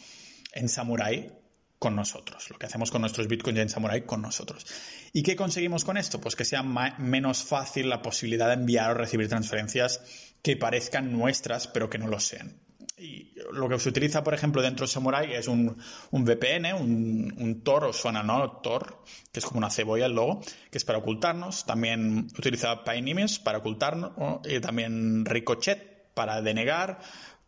en 0.53 0.68
Samurai 0.68 1.33
con 1.79 1.95
nosotros, 1.95 2.51
lo 2.51 2.59
que 2.59 2.66
hacemos 2.66 2.91
con 2.91 3.03
nuestros 3.03 3.29
bitcoins 3.29 3.59
en 3.61 3.68
Samurai 3.68 4.05
con 4.05 4.20
nosotros. 4.20 4.66
¿Y 5.12 5.22
qué 5.22 5.37
conseguimos 5.37 5.85
con 5.85 5.97
esto? 5.97 6.20
Pues 6.20 6.35
que 6.35 6.45
sea 6.45 6.62
menos 6.62 7.45
fácil 7.45 7.89
la 7.89 8.03
posibilidad 8.03 8.49
de 8.49 8.55
enviar 8.55 8.91
o 8.91 8.95
recibir 8.95 9.29
transferencias 9.29 10.01
que 10.43 10.57
parezcan 10.57 11.12
nuestras, 11.12 11.68
pero 11.68 11.89
que 11.89 11.99
no 11.99 12.09
lo 12.09 12.18
sean. 12.18 12.61
Y 12.99 13.33
lo 13.53 13.68
que 13.68 13.79
se 13.79 13.89
utiliza, 13.89 14.24
por 14.24 14.35
ejemplo, 14.35 14.61
dentro 14.61 14.85
de 14.85 14.93
Samurai 14.93 15.33
es 15.33 15.47
un, 15.47 15.76
VPN, 16.11 16.74
un, 16.74 17.61
Tor, 17.62 17.85
o 17.85 17.93
suena, 17.93 18.24
¿no? 18.24 18.61
Tor, 18.61 19.05
que 19.31 19.39
es 19.39 19.47
como 19.47 19.59
una 19.59 19.70
cebolla 19.70 20.07
el 20.07 20.14
logo, 20.14 20.41
que 20.70 20.79
es 20.79 20.85
para 20.85 20.99
ocultarnos. 20.99 21.64
También 21.64 22.26
utiliza 22.37 22.83
Paynimes 22.83 23.39
para 23.39 23.59
ocultarnos. 23.59 24.12
Y 24.45 24.59
también 24.59 25.24
Ricochet 25.24 26.12
para 26.14 26.43
denegar. 26.43 26.99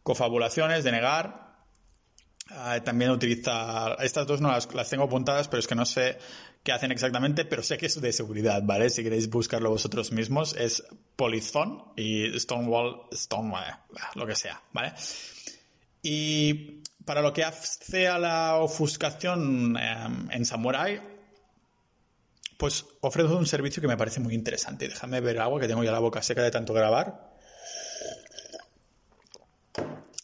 Cofabulaciones, 0.05 0.85
denegar. 0.85 1.50
Ah, 2.53 2.81
también 2.83 3.13
utiliza, 3.13 3.95
estas 4.01 4.27
dos 4.27 4.41
no 4.41 4.49
las, 4.49 4.67
tengo 4.89 5.05
apuntadas, 5.05 5.47
pero 5.47 5.61
es 5.61 5.69
que 5.69 5.77
no 5.77 5.87
sé 5.87 6.19
qué 6.65 6.73
hacen 6.73 6.91
exactamente, 6.91 7.45
pero 7.45 7.63
sé 7.63 7.79
que 7.79 7.87
es 7.87 8.01
de 8.01 8.13
seguridad, 8.13 8.61
¿vale? 8.65 8.91
Si 8.91 9.05
queréis 9.05 9.31
buscarlo 9.31 9.71
vosotros 9.71 10.11
mismos, 10.11 10.57
es 10.57 10.83
Polython 11.15 11.93
y 11.97 12.39
Stonewall, 12.41 13.03
Stonewall, 13.13 13.77
lo 14.17 14.27
que 14.27 14.35
sea, 14.35 14.61
¿vale? 14.73 14.95
Y 16.03 16.83
para 17.05 17.23
lo 17.23 17.33
que 17.33 17.45
hace 17.45 18.09
a 18.09 18.19
la 18.19 18.57
ofuscación 18.57 19.77
em, 19.77 20.29
en 20.33 20.45
Samurai, 20.45 21.01
pues 22.57 22.85
ofrece 23.01 23.33
un 23.33 23.47
servicio 23.47 23.81
que 23.81 23.89
me 23.89 23.97
parece 23.97 24.19
muy 24.19 24.35
interesante. 24.35 24.89
Déjame 24.89 25.21
ver 25.21 25.39
agua, 25.39 25.61
que 25.61 25.69
tengo 25.69 25.85
ya 25.85 25.93
la 25.93 26.01
boca 26.01 26.21
seca 26.21 26.43
de 26.43 26.51
tanto 26.51 26.75
grabar. 26.75 27.31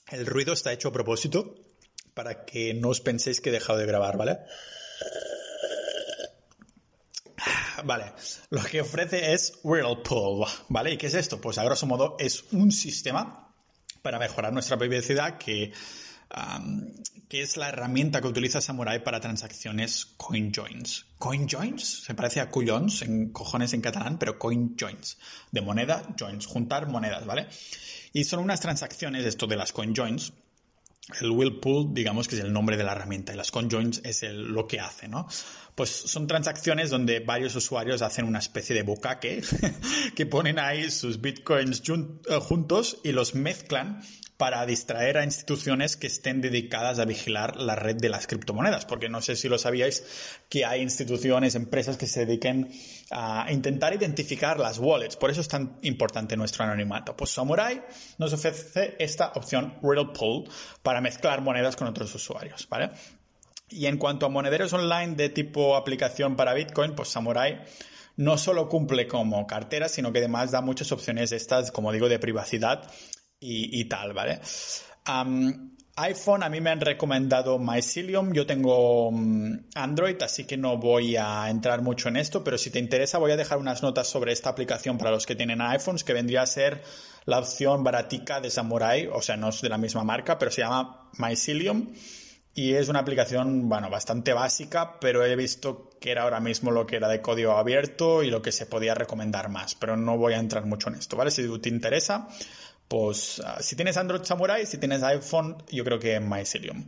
El 0.08 0.26
ruido 0.26 0.52
está 0.52 0.72
hecho 0.72 0.88
a 0.88 0.92
propósito 0.92 1.65
para 2.16 2.46
que 2.46 2.72
no 2.72 2.88
os 2.88 3.04
penséis 3.04 3.42
que 3.44 3.50
he 3.50 3.52
dejado 3.52 3.78
de 3.78 3.84
grabar, 3.84 4.16
¿vale? 4.16 4.40
Vale, 7.84 8.14
lo 8.48 8.64
que 8.64 8.80
ofrece 8.80 9.34
es 9.34 9.60
Whirlpool, 9.62 10.48
¿vale? 10.70 10.92
¿Y 10.92 10.96
qué 10.96 11.08
es 11.08 11.14
esto? 11.14 11.38
Pues 11.38 11.58
a 11.58 11.64
grosso 11.64 11.86
modo 11.86 12.16
es 12.18 12.44
un 12.52 12.72
sistema 12.72 13.52
para 14.00 14.18
mejorar 14.18 14.50
nuestra 14.54 14.78
privacidad 14.78 15.36
que, 15.36 15.74
que 17.28 17.42
es 17.42 17.58
la 17.58 17.68
herramienta 17.68 18.22
que 18.22 18.28
utiliza 18.28 18.62
Samurai 18.62 19.04
para 19.04 19.20
transacciones 19.20 20.06
CoinJoins. 20.16 21.04
CoinJoins 21.18 22.04
se 22.04 22.14
parece 22.14 22.40
a 22.40 22.48
cuyons 22.48 23.02
en 23.02 23.30
cojones 23.30 23.74
en 23.74 23.82
catalán, 23.82 24.18
pero 24.18 24.38
CoinJoins, 24.38 25.18
de 25.52 25.60
moneda, 25.60 26.02
joins, 26.18 26.46
juntar 26.46 26.88
monedas, 26.88 27.26
¿vale? 27.26 27.46
Y 28.14 28.24
son 28.24 28.40
unas 28.40 28.60
transacciones, 28.60 29.26
esto 29.26 29.46
de 29.46 29.56
las 29.56 29.72
CoinJoins, 29.72 30.32
el 31.20 31.30
Whirlpool, 31.30 31.94
digamos 31.94 32.26
que 32.26 32.34
es 32.34 32.40
el 32.40 32.52
nombre 32.52 32.76
de 32.76 32.84
la 32.84 32.92
herramienta 32.92 33.32
y 33.32 33.36
las 33.36 33.50
conjoins 33.50 34.00
es 34.04 34.22
lo 34.24 34.66
que 34.66 34.80
hace, 34.80 35.06
¿no? 35.08 35.28
Pues 35.74 35.90
son 35.90 36.26
transacciones 36.26 36.90
donde 36.90 37.20
varios 37.20 37.54
usuarios 37.54 38.02
hacen 38.02 38.24
una 38.24 38.38
especie 38.38 38.74
de 38.74 38.82
bucaque 38.82 39.42
que 40.16 40.26
ponen 40.26 40.58
ahí 40.58 40.90
sus 40.90 41.20
bitcoins 41.20 41.82
eh, 41.88 42.38
juntos 42.40 42.98
y 43.04 43.12
los 43.12 43.34
mezclan 43.34 44.02
para 44.36 44.66
distraer 44.66 45.18
a 45.18 45.24
instituciones 45.24 45.96
que 45.96 46.06
estén 46.06 46.40
dedicadas 46.40 46.98
a 46.98 47.04
vigilar 47.04 47.56
la 47.56 47.74
red 47.74 47.96
de 47.96 48.08
las 48.08 48.26
criptomonedas, 48.26 48.84
porque 48.84 49.08
no 49.08 49.22
sé 49.22 49.34
si 49.34 49.48
lo 49.48 49.58
sabíais 49.58 50.04
que 50.48 50.64
hay 50.64 50.82
instituciones, 50.82 51.54
empresas 51.54 51.96
que 51.96 52.06
se 52.06 52.26
dediquen 52.26 52.70
a 53.10 53.46
intentar 53.50 53.94
identificar 53.94 54.60
las 54.60 54.78
wallets, 54.78 55.16
por 55.16 55.30
eso 55.30 55.40
es 55.40 55.48
tan 55.48 55.78
importante 55.82 56.36
nuestro 56.36 56.64
anonimato. 56.64 57.16
Pues 57.16 57.30
Samurai 57.30 57.82
nos 58.18 58.32
ofrece 58.32 58.96
esta 58.98 59.32
opción 59.34 59.74
Riddle 59.82 60.12
Pool 60.12 60.44
para 60.82 61.00
mezclar 61.00 61.40
monedas 61.40 61.76
con 61.76 61.88
otros 61.88 62.14
usuarios, 62.14 62.68
¿vale? 62.68 62.90
Y 63.68 63.86
en 63.86 63.96
cuanto 63.96 64.26
a 64.26 64.28
monederos 64.28 64.72
online 64.72 65.14
de 65.14 65.28
tipo 65.28 65.76
aplicación 65.76 66.36
para 66.36 66.54
Bitcoin, 66.54 66.94
pues 66.94 67.08
Samurai 67.08 67.64
no 68.16 68.38
solo 68.38 68.68
cumple 68.68 69.06
como 69.06 69.46
cartera, 69.46 69.88
sino 69.88 70.12
que 70.12 70.18
además 70.18 70.50
da 70.50 70.60
muchas 70.60 70.92
opciones 70.92 71.32
estas, 71.32 71.70
como 71.70 71.92
digo, 71.92 72.08
de 72.08 72.18
privacidad 72.18 72.90
y, 73.48 73.84
tal, 73.84 74.12
¿vale? 74.12 74.40
iPhone, 75.98 76.42
a 76.42 76.50
mí 76.50 76.60
me 76.60 76.70
han 76.70 76.80
recomendado 76.80 77.58
Mycelium, 77.58 78.32
yo 78.32 78.46
tengo 78.46 79.10
mm, 79.10 79.68
Android, 79.74 80.20
así 80.22 80.44
que 80.44 80.58
no 80.58 80.76
voy 80.76 81.16
a 81.16 81.48
entrar 81.48 81.80
mucho 81.80 82.08
en 82.10 82.18
esto, 82.18 82.44
pero 82.44 82.58
si 82.58 82.70
te 82.70 82.78
interesa 82.78 83.16
voy 83.16 83.32
a 83.32 83.36
dejar 83.36 83.56
unas 83.56 83.82
notas 83.82 84.06
sobre 84.06 84.32
esta 84.32 84.50
aplicación 84.50 84.98
para 84.98 85.10
los 85.10 85.24
que 85.24 85.34
tienen 85.34 85.62
iPhones, 85.62 86.04
que 86.04 86.12
vendría 86.12 86.42
a 86.42 86.46
ser 86.46 86.82
la 87.24 87.38
opción 87.38 87.82
baratica 87.82 88.42
de 88.42 88.50
Samurai, 88.50 89.08
o 89.10 89.22
sea, 89.22 89.38
no 89.38 89.48
es 89.48 89.62
de 89.62 89.70
la 89.70 89.78
misma 89.78 90.04
marca, 90.04 90.38
pero 90.38 90.50
se 90.50 90.60
llama 90.60 91.10
Mycelium. 91.18 91.92
Y 92.54 92.72
es 92.72 92.88
una 92.88 93.00
aplicación, 93.00 93.68
bueno, 93.68 93.90
bastante 93.90 94.32
básica, 94.32 94.98
pero 94.98 95.22
he 95.22 95.36
visto 95.36 95.90
que 96.00 96.10
era 96.10 96.22
ahora 96.22 96.40
mismo 96.40 96.70
lo 96.70 96.86
que 96.86 96.96
era 96.96 97.06
de 97.06 97.20
código 97.20 97.52
abierto 97.52 98.22
y 98.22 98.30
lo 98.30 98.40
que 98.40 98.50
se 98.50 98.64
podía 98.64 98.94
recomendar 98.94 99.50
más, 99.50 99.74
pero 99.74 99.94
no 99.98 100.16
voy 100.16 100.32
a 100.32 100.38
entrar 100.38 100.64
mucho 100.64 100.88
en 100.88 100.94
esto, 100.94 101.18
¿vale? 101.18 101.30
Si 101.30 101.46
te 101.58 101.68
interesa, 101.68 102.28
pues 102.88 103.40
ah, 103.44 103.58
si 103.60 103.76
tienes 103.76 103.96
Android 103.96 104.22
Samurai, 104.24 104.66
si 104.66 104.78
tienes 104.78 105.02
iPhone, 105.02 105.56
yo 105.70 105.84
creo 105.84 105.98
que 105.98 106.20
Mycelium. 106.20 106.84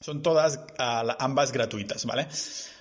Son 0.00 0.22
todas, 0.22 0.60
ah, 0.78 1.16
ambas 1.18 1.52
gratuitas, 1.52 2.04
¿vale? 2.04 2.28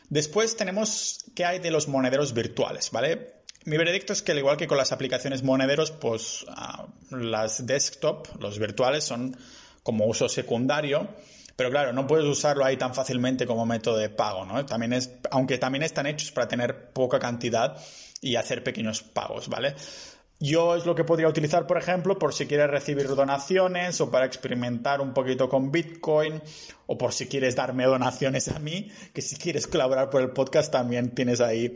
Después 0.10 0.55
tenemos 0.55 1.26
qué 1.36 1.45
hay 1.45 1.60
de 1.60 1.72
los 1.72 1.88
monederos 1.88 2.34
virtuales, 2.34 2.91
¿vale? 2.91 3.38
Mi 3.66 3.78
veredicto 3.78 4.14
es 4.14 4.22
que 4.22 4.32
al 4.32 4.38
igual 4.38 4.55
que 4.55 4.68
con 4.68 4.78
las 4.78 4.91
aplicaciones 4.91 5.43
monederos, 5.43 5.91
pues 5.91 6.45
ah, 6.49 6.88
las 7.10 7.66
desktop, 7.66 8.41
los 8.41 8.58
virtuales, 8.60 9.03
son 9.03 9.36
como 9.84 10.05
uso 10.05 10.30
secundario. 10.30 11.08
Pero 11.55 11.72
claro, 11.72 11.91
no 11.91 12.05
puedes 12.05 12.26
usarlo 12.26 12.64
ahí 12.64 12.78
tan 12.78 12.93
fácilmente 12.93 13.47
como 13.47 13.66
método 13.66 13.97
de 13.97 14.10
pago, 14.10 14.45
¿no? 14.45 14.64
También 14.66 14.93
es, 14.93 15.10
aunque 15.32 15.58
también 15.58 15.84
están 15.84 16.05
hechos 16.05 16.32
para 16.32 16.47
tener 16.47 16.91
poca 16.91 17.20
cantidad 17.20 17.76
y 18.22 18.36
hacer 18.36 18.64
pequeños 18.64 19.01
pagos, 19.01 19.47
¿vale? 19.47 19.76
Yo 20.39 20.75
es 20.75 20.85
lo 20.85 20.93
que 20.93 21.03
podría 21.03 21.27
utilizar, 21.27 21.65
por 21.65 21.79
ejemplo, 21.79 22.19
por 22.19 22.31
si 22.31 22.45
quieres 22.45 22.69
recibir 22.69 23.07
donaciones 23.07 23.99
o 24.01 24.11
para 24.11 24.25
experimentar 24.25 25.01
un 25.01 25.11
poquito 25.11 25.49
con 25.49 25.71
Bitcoin 25.71 26.41
o 26.85 26.95
por 26.95 27.11
si 27.11 27.25
quieres 27.25 27.55
darme 27.55 27.85
donaciones 27.85 28.47
a 28.49 28.59
mí, 28.59 28.91
que 29.13 29.23
si 29.23 29.35
quieres 29.35 29.65
colaborar 29.65 30.11
por 30.11 30.21
el 30.21 30.29
podcast 30.29 30.71
también 30.71 31.09
tienes 31.15 31.41
ahí 31.41 31.75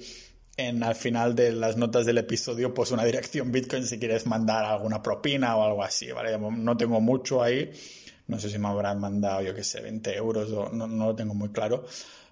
en 0.57 0.83
al 0.83 0.93
final 0.93 1.33
de 1.33 1.53
las 1.53 1.75
notas 1.75 2.05
del 2.05 2.19
episodio 2.19 2.73
pues 2.73 2.91
una 2.91 3.03
dirección 3.03 3.51
Bitcoin 3.51 3.85
si 3.85 3.97
quieres 3.97 4.27
mandar 4.27 4.65
alguna 4.65 5.01
propina 5.01 5.55
o 5.57 5.63
algo 5.63 5.83
así, 5.83 6.11
¿vale? 6.11 6.37
No 6.37 6.77
tengo 6.77 7.01
mucho 7.01 7.41
ahí, 7.41 7.71
no 8.27 8.39
sé 8.39 8.49
si 8.49 8.59
me 8.59 8.67
habrán 8.67 8.99
mandado, 8.99 9.41
yo 9.41 9.55
qué 9.55 9.63
sé, 9.63 9.81
20 9.81 10.15
euros 10.15 10.51
o 10.51 10.69
no, 10.71 10.85
no 10.85 11.07
lo 11.07 11.15
tengo 11.15 11.33
muy 11.33 11.49
claro. 11.49 11.83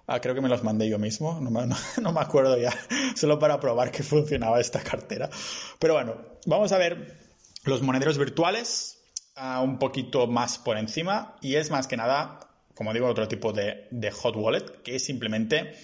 Ah, 0.06 0.20
creo 0.20 0.34
que 0.34 0.40
me 0.40 0.48
los 0.48 0.64
mandé 0.64 0.88
yo 0.88 0.98
mismo, 0.98 1.40
no 2.00 2.12
me, 2.12 2.20
acuerdo 2.20 2.58
ya, 2.58 2.74
solo 3.14 3.38
para 3.38 3.60
probar 3.60 3.90
que 3.90 4.02
funcionaba 4.02 4.60
esta 4.60 4.80
cartera. 4.80 5.30
Pero 5.78 5.94
bueno, 5.94 6.16
vamos 6.46 6.72
a 6.72 6.78
ver 6.78 7.16
los 7.64 7.82
monederos 7.82 8.18
virtuales 8.18 8.98
uh, 9.36 9.62
un 9.62 9.78
poquito 9.78 10.26
más 10.26 10.58
por 10.58 10.76
encima 10.76 11.36
y 11.40 11.56
es 11.56 11.70
más 11.70 11.86
que 11.86 11.96
nada, 11.96 12.40
como 12.74 12.92
digo, 12.92 13.06
otro 13.06 13.28
tipo 13.28 13.52
de, 13.52 13.88
hot 14.12 14.36
wallet 14.36 14.82
que 14.82 14.98
simplemente 14.98 15.74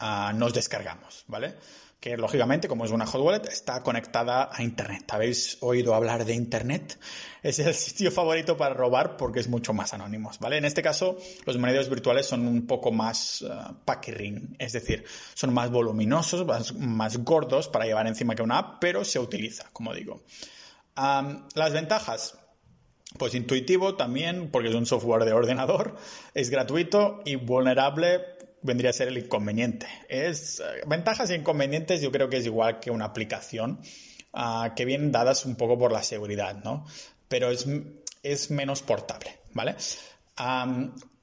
uh, 0.00 0.36
nos 0.36 0.52
descargamos, 0.52 1.24
¿vale? 1.28 1.54
Que 2.02 2.16
lógicamente, 2.16 2.66
como 2.66 2.84
es 2.84 2.90
una 2.90 3.06
hot 3.06 3.22
wallet, 3.22 3.48
está 3.48 3.80
conectada 3.80 4.50
a 4.52 4.64
Internet. 4.64 5.04
¿Habéis 5.12 5.58
oído 5.60 5.94
hablar 5.94 6.24
de 6.24 6.34
Internet? 6.34 6.98
Es 7.44 7.58
el 7.58 7.74
sitio 7.74 8.12
favorito 8.12 8.56
para 8.56 8.72
robar 8.72 9.16
porque 9.16 9.40
es 9.40 9.48
mucho 9.48 9.72
más 9.72 9.92
anónimos, 9.94 10.38
¿vale? 10.38 10.58
En 10.58 10.64
este 10.64 10.80
caso, 10.80 11.18
los 11.44 11.58
monederos 11.58 11.88
virtuales 11.88 12.26
son 12.26 12.46
un 12.46 12.68
poco 12.68 12.92
más 12.92 13.42
uh, 13.42 13.74
packering, 13.84 14.54
es 14.60 14.72
decir, 14.72 15.04
son 15.34 15.52
más 15.52 15.68
voluminosos, 15.68 16.46
más, 16.76 17.16
gordos 17.18 17.66
para 17.66 17.84
llevar 17.84 18.06
encima 18.06 18.36
que 18.36 18.42
una 18.42 18.58
app, 18.58 18.76
pero 18.80 19.04
se 19.04 19.18
utiliza, 19.18 19.68
como 19.72 19.92
digo. 19.92 20.22
las 20.94 21.72
ventajas, 21.72 22.38
pues 23.18 23.34
intuitivo 23.34 23.96
también, 23.96 24.48
porque 24.50 24.68
es 24.68 24.74
un 24.74 24.86
software 24.86 25.24
de 25.24 25.32
ordenador, 25.32 25.96
es 26.34 26.48
gratuito 26.48 27.22
y 27.24 27.34
vulnerable 27.34 28.20
vendría 28.62 28.90
a 28.90 28.92
ser 28.92 29.08
el 29.08 29.18
inconveniente. 29.18 29.86
Es 30.08 30.60
eh, 30.60 30.82
ventajas 30.86 31.30
e 31.30 31.36
inconvenientes, 31.36 32.00
yo 32.00 32.10
creo 32.10 32.28
que 32.28 32.38
es 32.38 32.46
igual 32.46 32.80
que 32.80 32.90
una 32.90 33.06
aplicación 33.06 33.80
ah, 34.32 34.72
que 34.76 34.84
vienen 34.84 35.12
dadas 35.12 35.44
un 35.44 35.56
poco 35.56 35.78
por 35.78 35.92
la 35.92 36.02
seguridad, 36.02 36.62
¿no? 36.62 36.86
Pero 37.28 37.50
es, 37.50 37.66
es 38.22 38.50
menos 38.50 38.82
portable, 38.82 39.38
¿vale? 39.52 39.76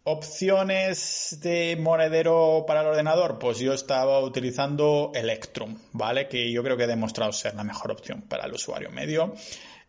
opciones 0.03 1.37
de 1.41 1.77
monedero 1.79 2.63
para 2.65 2.81
el 2.81 2.87
ordenador, 2.87 3.37
pues 3.37 3.59
yo 3.59 3.73
estaba 3.73 4.19
utilizando 4.21 5.11
Electrum, 5.13 5.77
¿vale? 5.91 6.27
Que 6.27 6.51
yo 6.51 6.63
creo 6.63 6.77
que 6.77 6.83
ha 6.83 6.87
demostrado 6.87 7.31
ser 7.31 7.53
la 7.55 7.63
mejor 7.63 7.91
opción 7.91 8.23
para 8.23 8.45
el 8.45 8.53
usuario 8.53 8.89
medio. 8.89 9.35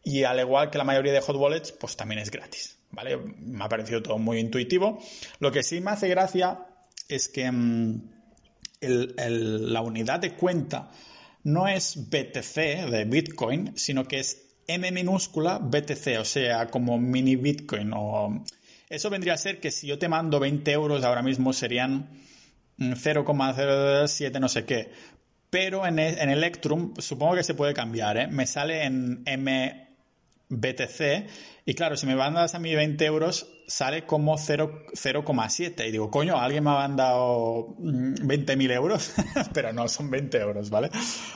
Y 0.02 0.24
al 0.24 0.40
igual 0.40 0.70
que 0.70 0.78
la 0.78 0.84
mayoría 0.84 1.12
de 1.12 1.20
hot 1.20 1.36
wallets, 1.36 1.72
pues 1.72 1.96
también 1.96 2.20
es 2.20 2.30
gratis, 2.30 2.78
¿vale? 2.90 3.16
Me 3.16 3.64
ha 3.64 3.68
parecido 3.68 4.02
todo 4.02 4.18
muy 4.18 4.38
intuitivo. 4.38 4.98
Lo 5.38 5.52
que 5.52 5.62
sí 5.62 5.80
me 5.80 5.92
hace 5.92 6.08
gracia 6.08 6.66
es 7.10 7.28
que 7.28 7.50
mm, 7.50 8.00
la 8.80 9.82
unidad 9.82 10.20
de 10.20 10.34
cuenta 10.34 10.90
no 11.44 11.68
es 11.68 12.08
BTC 12.10 12.90
de 12.90 13.04
Bitcoin, 13.06 13.72
sino 13.76 14.04
que 14.04 14.20
es 14.20 14.50
M 14.66 14.90
minúscula 14.92 15.58
BTC, 15.58 16.18
o 16.20 16.24
sea, 16.24 16.68
como 16.68 16.98
mini 16.98 17.36
Bitcoin 17.36 17.92
o 17.94 18.44
Eso 18.88 19.10
vendría 19.10 19.34
a 19.34 19.38
ser 19.38 19.60
que 19.60 19.70
si 19.70 19.86
yo 19.86 19.98
te 19.98 20.08
mando 20.08 20.38
20 20.38 20.70
euros 20.72 21.04
ahora 21.04 21.22
mismo 21.22 21.52
serían 21.52 22.08
0,07 22.78 24.38
mm, 24.38 24.40
no 24.40 24.48
sé 24.48 24.64
qué. 24.64 24.90
Pero 25.50 25.86
en, 25.86 25.98
e, 25.98 26.22
en 26.22 26.30
Electrum 26.30 26.94
supongo 26.98 27.34
que 27.34 27.42
se 27.42 27.54
puede 27.54 27.74
cambiar, 27.74 28.16
¿eh? 28.16 28.26
Me 28.28 28.46
sale 28.46 28.84
en 28.84 29.22
MBTC 30.50 31.28
y 31.64 31.74
claro, 31.74 31.96
si 31.96 32.06
me 32.06 32.16
mandas 32.16 32.54
a 32.54 32.58
mí 32.58 32.74
20 32.74 33.04
euros 33.04 33.48
sale 33.66 34.04
como 34.04 34.36
0,7 34.36 35.88
y 35.88 35.92
digo, 35.92 36.10
coño, 36.10 36.38
alguien 36.38 36.64
me 36.64 36.70
ha 36.70 36.74
mandado 36.74 37.76
20.000 37.78 38.56
mm, 38.56 38.70
euros, 38.72 39.12
pero 39.54 39.72
no, 39.72 39.88
son 39.88 40.10
20 40.10 40.38
euros, 40.38 40.70
¿vale? 40.70 40.90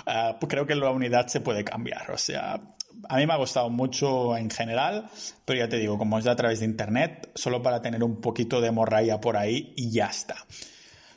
Ah, 0.07 0.37
pues 0.41 0.51
creo 0.51 0.67
que 0.67 0.75
la 0.75 0.91
unidad 0.91 1.29
se 1.29 1.41
puede 1.41 1.65
cambiar, 1.65 2.11
o 2.11 2.19
sea, 2.19 2.61
a 3.09 3.17
mí 3.17 3.27
me 3.27 3.33
ha 3.33 3.37
gustado 3.37 3.71
mucho 3.71 4.37
en 4.37 4.51
general, 4.51 5.09
pero 5.45 5.61
ya 5.61 5.69
te 5.69 5.79
digo, 5.79 5.99
como 5.99 6.19
es 6.19 6.27
a 6.27 6.37
través 6.37 6.61
de 6.61 6.67
internet, 6.67 7.31
solo 7.35 7.63
para 7.63 7.83
tener 7.83 8.03
un 8.03 8.21
poquito 8.21 8.61
de 8.61 8.71
morralla 8.71 9.21
por 9.21 9.37
ahí 9.37 9.73
y 9.77 9.91
ya 9.91 10.07
está. 10.07 10.37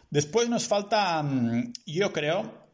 Después 0.09 0.49
nos 0.49 0.67
falta, 0.67 1.21
mm, 1.23 1.73
yo 1.85 2.13
creo, 2.13 2.67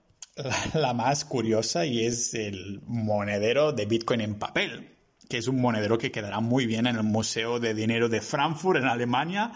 la, 0.73 0.93
más 0.93 1.25
curiosa 1.25 1.85
y 1.85 2.05
es 2.05 2.33
el 2.33 2.81
monedero 2.85 3.71
de 3.71 3.85
Bitcoin 3.85 4.21
en 4.21 4.35
papel, 4.39 4.89
que 5.29 5.37
es 5.37 5.47
un 5.47 5.61
monedero 5.61 5.97
que 5.97 6.11
quedará 6.11 6.39
muy 6.39 6.65
bien 6.65 6.87
en 6.87 6.95
el 6.95 7.03
Museo 7.03 7.59
de 7.59 7.73
Dinero 7.73 8.09
de 8.09 8.21
Frankfurt, 8.21 8.79
en 8.79 8.87
Alemania, 8.87 9.51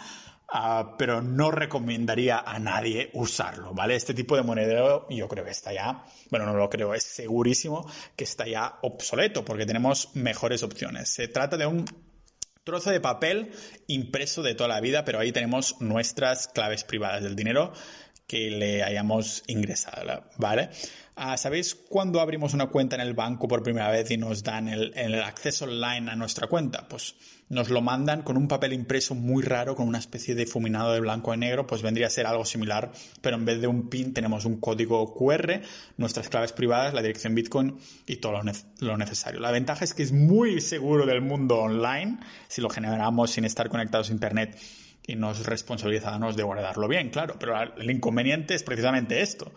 ah, 0.50 0.96
pero 0.98 1.22
no 1.22 1.52
recomendaría 1.52 2.40
a 2.40 2.60
nadie 2.60 3.10
usarlo, 3.14 3.74
¿vale? 3.74 3.96
Este 3.96 4.14
tipo 4.14 4.36
de 4.36 4.44
monedero 4.44 5.08
yo 5.10 5.28
creo 5.28 5.44
que 5.44 5.52
está 5.52 5.74
ya, 5.74 6.06
bueno, 6.30 6.46
no 6.46 6.54
lo 6.54 6.70
creo, 6.70 6.94
es 6.94 7.04
segurísimo 7.04 7.90
que 8.16 8.24
está 8.24 8.48
ya 8.48 8.80
obsoleto 8.82 9.44
porque 9.44 9.66
tenemos 9.66 10.16
mejores 10.16 10.64
opciones. 10.64 11.10
Se 11.10 11.28
trata 11.28 11.58
de 11.58 11.66
un 11.66 11.86
trozo 12.64 12.92
de 12.92 13.00
papel 13.00 13.52
impreso 13.88 14.44
de 14.44 14.54
toda 14.54 14.68
la 14.68 14.82
vida, 14.82 15.06
pero 15.06 15.20
ahí 15.20 15.32
tenemos 15.32 15.80
nuestras 15.80 16.50
claves 16.50 16.84
privadas 16.84 17.24
del 17.24 17.36
dinero 17.36 17.72
que 18.28 18.52
le 18.52 18.84
hayamos 18.84 19.44
ingresado, 19.48 20.26
¿vale? 20.38 20.70
Ah, 21.20 21.36
¿Sabéis 21.36 21.74
cuando 21.74 22.22
abrimos 22.22 22.54
una 22.54 22.68
cuenta 22.68 22.96
en 22.96 23.02
el 23.02 23.16
banco 23.16 23.48
por 23.48 23.64
primera 23.64 23.90
vez 23.90 24.12
y 24.12 24.18
nos 24.18 24.44
dan 24.44 24.68
el, 24.68 25.16
acceso 25.16 25.66
online 25.66 26.12
a 26.12 26.16
nuestra 26.16 26.46
cuenta? 26.46 26.88
Pues 26.88 27.16
nos 27.50 27.72
lo 27.72 27.82
mandan 27.82 28.22
con 28.22 28.38
un 28.38 28.48
papel 28.48 28.72
impreso 28.74 29.16
muy 29.16 29.42
raro, 29.42 29.76
con 29.76 29.88
una 29.88 29.98
especie 29.98 30.36
de 30.36 30.46
fuminado 30.46 30.94
de 30.94 31.00
blanco 31.00 31.34
y 31.34 31.38
negro, 31.38 31.66
pues 31.66 31.82
vendría 31.82 32.06
a 32.06 32.12
ser 32.12 32.28
algo 32.28 32.46
similar, 32.46 32.92
pero 33.20 33.36
en 33.36 33.46
vez 33.46 33.60
de 33.60 33.66
un 33.66 33.90
PIN 33.90 34.14
tenemos 34.14 34.46
un 34.46 34.60
código 34.60 35.16
QR, 35.16 35.62
nuestras 35.98 36.30
claves 36.30 36.54
privadas, 36.54 36.94
la 36.94 37.02
dirección 37.02 37.34
Bitcoin 37.34 37.80
y 38.06 38.18
todo 38.18 38.34
lo, 38.34 38.44
lo 38.82 38.98
necesario. 38.98 39.40
La 39.40 39.50
ventaja 39.50 39.86
es 39.86 39.96
que 39.96 40.04
es 40.04 40.12
muy 40.12 40.62
seguro 40.62 41.08
del 41.08 41.22
mundo 41.22 41.58
online, 41.58 42.20
si 42.48 42.62
lo 42.62 42.70
generamos 42.70 43.32
sin 43.32 43.44
estar 43.44 43.70
conectados 43.70 44.12
a 44.12 44.14
Internet 44.14 44.56
y 45.08 45.16
nos 45.16 45.48
responsabilizamos 45.48 46.36
de 46.36 46.44
guardarlo 46.44 46.88
bien, 46.88 47.10
claro, 47.10 47.38
pero 47.40 47.60
el 47.60 47.90
inconveniente 47.90 48.54
es 48.54 48.62
precisamente 48.62 49.22
esto, 49.22 49.52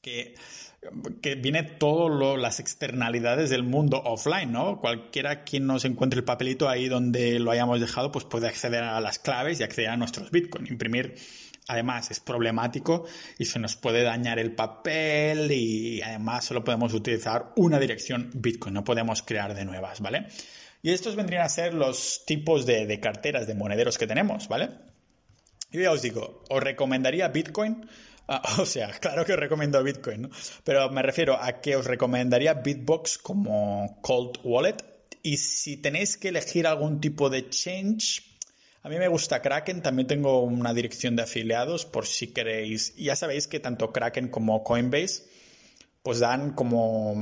que, 0.00 0.34
que, 1.20 1.34
viene 1.34 1.62
todas 1.62 2.38
las 2.38 2.60
externalidades 2.60 3.50
del 3.50 3.62
mundo 3.62 4.00
offline, 4.04 4.52
¿no? 4.52 4.80
Cualquiera 4.80 5.44
quien 5.44 5.66
nos 5.66 5.84
encuentre 5.84 6.18
el 6.18 6.24
papelito 6.24 6.68
ahí 6.68 6.88
donde 6.88 7.38
lo 7.38 7.50
hayamos 7.50 7.80
dejado, 7.80 8.12
pues 8.12 8.24
puede 8.24 8.48
acceder 8.48 8.84
a 8.84 9.00
las 9.00 9.18
claves 9.18 9.60
y 9.60 9.62
acceder 9.62 9.90
a 9.90 9.96
nuestros 9.96 10.30
Bitcoin. 10.30 10.66
Imprimir, 10.66 11.14
además, 11.66 12.10
es 12.10 12.20
problemático 12.20 13.06
y 13.38 13.44
se 13.44 13.58
nos 13.58 13.76
puede 13.76 14.02
dañar 14.02 14.38
el 14.38 14.54
papel 14.54 15.50
y 15.52 16.00
además 16.02 16.44
solo 16.44 16.64
podemos 16.64 16.94
utilizar 16.94 17.52
una 17.56 17.78
dirección 17.78 18.30
Bitcoin, 18.34 18.74
no 18.74 18.84
podemos 18.84 19.22
crear 19.22 19.54
de 19.54 19.64
nuevas, 19.64 20.00
¿vale? 20.00 20.26
Y 20.82 20.92
estos 20.92 21.16
vendrían 21.16 21.42
a 21.42 21.48
ser 21.48 21.74
los 21.74 22.24
tipos 22.24 22.64
de, 22.64 23.00
carteras 23.00 23.46
de 23.46 23.54
monederos 23.54 23.98
que 23.98 24.06
tenemos, 24.06 24.48
¿vale? 24.48 24.70
Yo 25.70 25.80
ya 25.80 25.90
os 25.90 26.02
digo, 26.02 26.44
os 26.48 26.62
recomendaría 26.62 27.28
Bitcoin. 27.28 27.88
Ah, 28.28 28.42
o 28.60 28.66
sea, 28.66 28.90
claro 29.00 29.24
que 29.24 29.32
os 29.32 29.38
recomiendo 29.38 29.82
Bitcoin, 29.82 30.22
¿no? 30.22 30.30
Pero 30.62 30.90
me 30.90 31.02
refiero 31.02 31.42
a 31.42 31.60
que 31.60 31.76
os 31.76 31.86
recomendaría 31.86 32.54
Bitbox 32.54 33.18
como 33.18 33.98
cold 34.02 34.38
wallet. 34.44 34.76
Y 35.22 35.38
si 35.38 35.78
tenéis 35.78 36.16
que 36.16 36.28
elegir 36.28 36.66
algún 36.66 37.00
tipo 37.00 37.28
de 37.28 37.48
change, 37.48 38.22
a 38.82 38.88
mí 38.88 38.98
me 38.98 39.08
gusta 39.08 39.42
Kraken, 39.42 39.82
también 39.82 40.06
tengo 40.06 40.42
una 40.42 40.72
dirección 40.72 41.16
de 41.16 41.22
afiliados 41.22 41.84
por 41.86 42.06
si 42.06 42.28
queréis. 42.28 42.94
Ya 42.96 43.16
sabéis 43.16 43.48
que 43.48 43.60
tanto 43.60 43.92
Kraken 43.92 44.28
como 44.28 44.62
Coinbase 44.62 45.24
pues 46.02 46.20
dan 46.20 46.52
como 46.52 47.14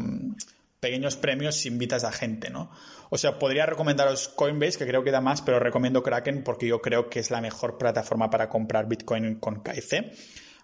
pequeños 0.80 1.16
premios 1.16 1.56
si 1.56 1.68
invitas 1.68 2.04
a 2.04 2.12
gente, 2.12 2.50
¿no? 2.50 2.70
O 3.10 3.18
sea, 3.18 3.38
podría 3.38 3.66
recomendaros 3.66 4.28
Coinbase, 4.28 4.78
que 4.78 4.86
creo 4.86 5.02
que 5.02 5.10
da 5.10 5.20
más, 5.20 5.40
pero 5.40 5.58
recomiendo 5.58 6.02
Kraken 6.02 6.44
porque 6.44 6.66
yo 6.66 6.82
creo 6.82 7.08
que 7.08 7.20
es 7.20 7.30
la 7.30 7.40
mejor 7.40 7.78
plataforma 7.78 8.28
para 8.30 8.48
comprar 8.48 8.86
Bitcoin 8.86 9.36
con 9.36 9.62
KIC. 9.62 10.12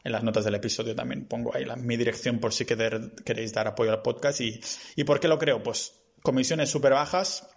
En 0.05 0.13
las 0.13 0.23
notas 0.23 0.45
del 0.45 0.55
episodio 0.55 0.95
también 0.95 1.27
pongo 1.27 1.55
ahí 1.55 1.65
la, 1.65 1.77
mi 1.77 1.97
dirección 1.97 2.39
por 2.39 2.53
si 2.53 2.65
queréis 2.65 3.53
dar 3.53 3.69
apoyo 3.69 3.91
al 3.91 4.03
podcast. 4.03 4.41
Y, 4.41 4.61
¿Y 4.97 5.05
por 5.05 5.21
qué 5.21 5.29
lo 5.29 5.39
creo? 5.39 5.63
Pues 5.63 5.95
comisiones 6.23 6.71
súper 6.71 6.93
bajas, 6.93 7.49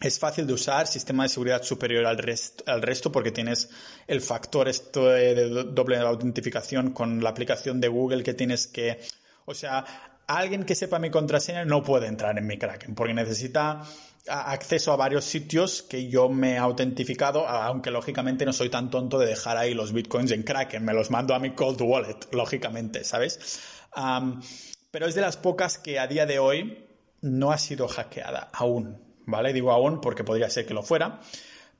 es 0.00 0.18
fácil 0.18 0.46
de 0.46 0.52
usar, 0.52 0.86
sistema 0.86 1.24
de 1.24 1.28
seguridad 1.28 1.62
superior 1.62 2.06
al, 2.06 2.18
al 2.66 2.82
resto 2.82 3.10
porque 3.10 3.32
tienes 3.32 3.68
el 4.06 4.20
factor 4.20 4.68
esto 4.68 5.08
de, 5.08 5.64
doble 5.64 5.98
autentificación 5.98 6.92
con 6.92 7.22
la 7.22 7.30
aplicación 7.30 7.80
de 7.80 7.88
Google 7.88 8.22
que 8.22 8.34
tienes 8.34 8.66
que... 8.68 9.00
O 9.44 9.54
sea, 9.54 9.84
alguien 10.28 10.64
que 10.64 10.74
sepa 10.74 10.98
mi 10.98 11.10
contraseña 11.10 11.64
no 11.64 11.82
puede 11.82 12.06
entrar 12.06 12.38
en 12.38 12.46
mi 12.46 12.58
Kraken 12.58 12.94
porque 12.94 13.14
necesita 13.14 13.82
acceso 14.28 14.92
a 14.92 14.96
varios 14.96 15.24
sitios 15.24 15.82
que 15.82 16.08
yo 16.08 16.28
me 16.28 16.52
he 16.52 16.58
autentificado, 16.58 17.48
aunque 17.48 17.90
lógicamente 17.90 18.44
no 18.44 18.52
soy 18.52 18.68
tan 18.68 18.90
tonto 18.90 19.18
de 19.18 19.26
dejar 19.26 19.56
ahí 19.56 19.72
los 19.72 19.92
bitcoins 19.92 20.30
en 20.32 20.42
Kraken, 20.42 20.84
me 20.84 20.92
los 20.92 21.10
mando 21.10 21.34
a 21.34 21.38
mi 21.38 21.52
cold 21.52 21.80
wallet, 21.80 22.28
lógicamente, 22.32 23.04
¿sabes? 23.04 23.60
pero 24.90 25.06
es 25.06 25.14
de 25.14 25.22
las 25.22 25.36
pocas 25.36 25.78
que 25.78 25.98
a 25.98 26.06
día 26.06 26.24
de 26.24 26.38
hoy 26.38 26.86
no 27.22 27.50
ha 27.50 27.58
sido 27.58 27.88
hackeada 27.88 28.50
aún, 28.52 29.02
¿vale? 29.26 29.52
Digo 29.52 29.72
aún 29.72 30.00
porque 30.00 30.24
podría 30.24 30.50
ser 30.50 30.66
que 30.66 30.74
lo 30.74 30.82
fuera, 30.82 31.20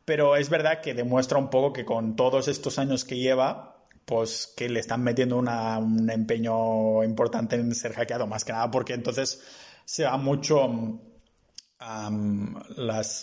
pero 0.04 0.36
es 0.36 0.48
verdad 0.48 0.80
que 0.80 0.94
demuestra 0.94 1.38
un 1.38 1.50
poco 1.50 1.72
que 1.72 1.84
con 1.84 2.16
todos 2.16 2.48
estos 2.48 2.78
años 2.78 3.04
que 3.04 3.18
lleva, 3.18 3.77
pues 4.08 4.54
que 4.56 4.70
le 4.70 4.80
están 4.80 5.02
metiendo 5.02 5.36
un 5.36 6.10
empeño 6.10 7.04
importante 7.04 7.56
en 7.56 7.74
ser 7.74 7.92
hackeado, 7.92 8.26
más 8.26 8.42
que 8.42 8.52
nada 8.52 8.70
porque 8.70 8.94
entonces 8.94 9.42
se 9.84 10.04
va 10.04 10.16
mucho 10.16 10.98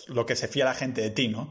lo 0.06 0.26
que 0.26 0.36
se 0.36 0.46
fía 0.46 0.64
la 0.64 0.74
gente 0.74 1.00
de 1.00 1.10
ti, 1.10 1.26
¿no? 1.26 1.50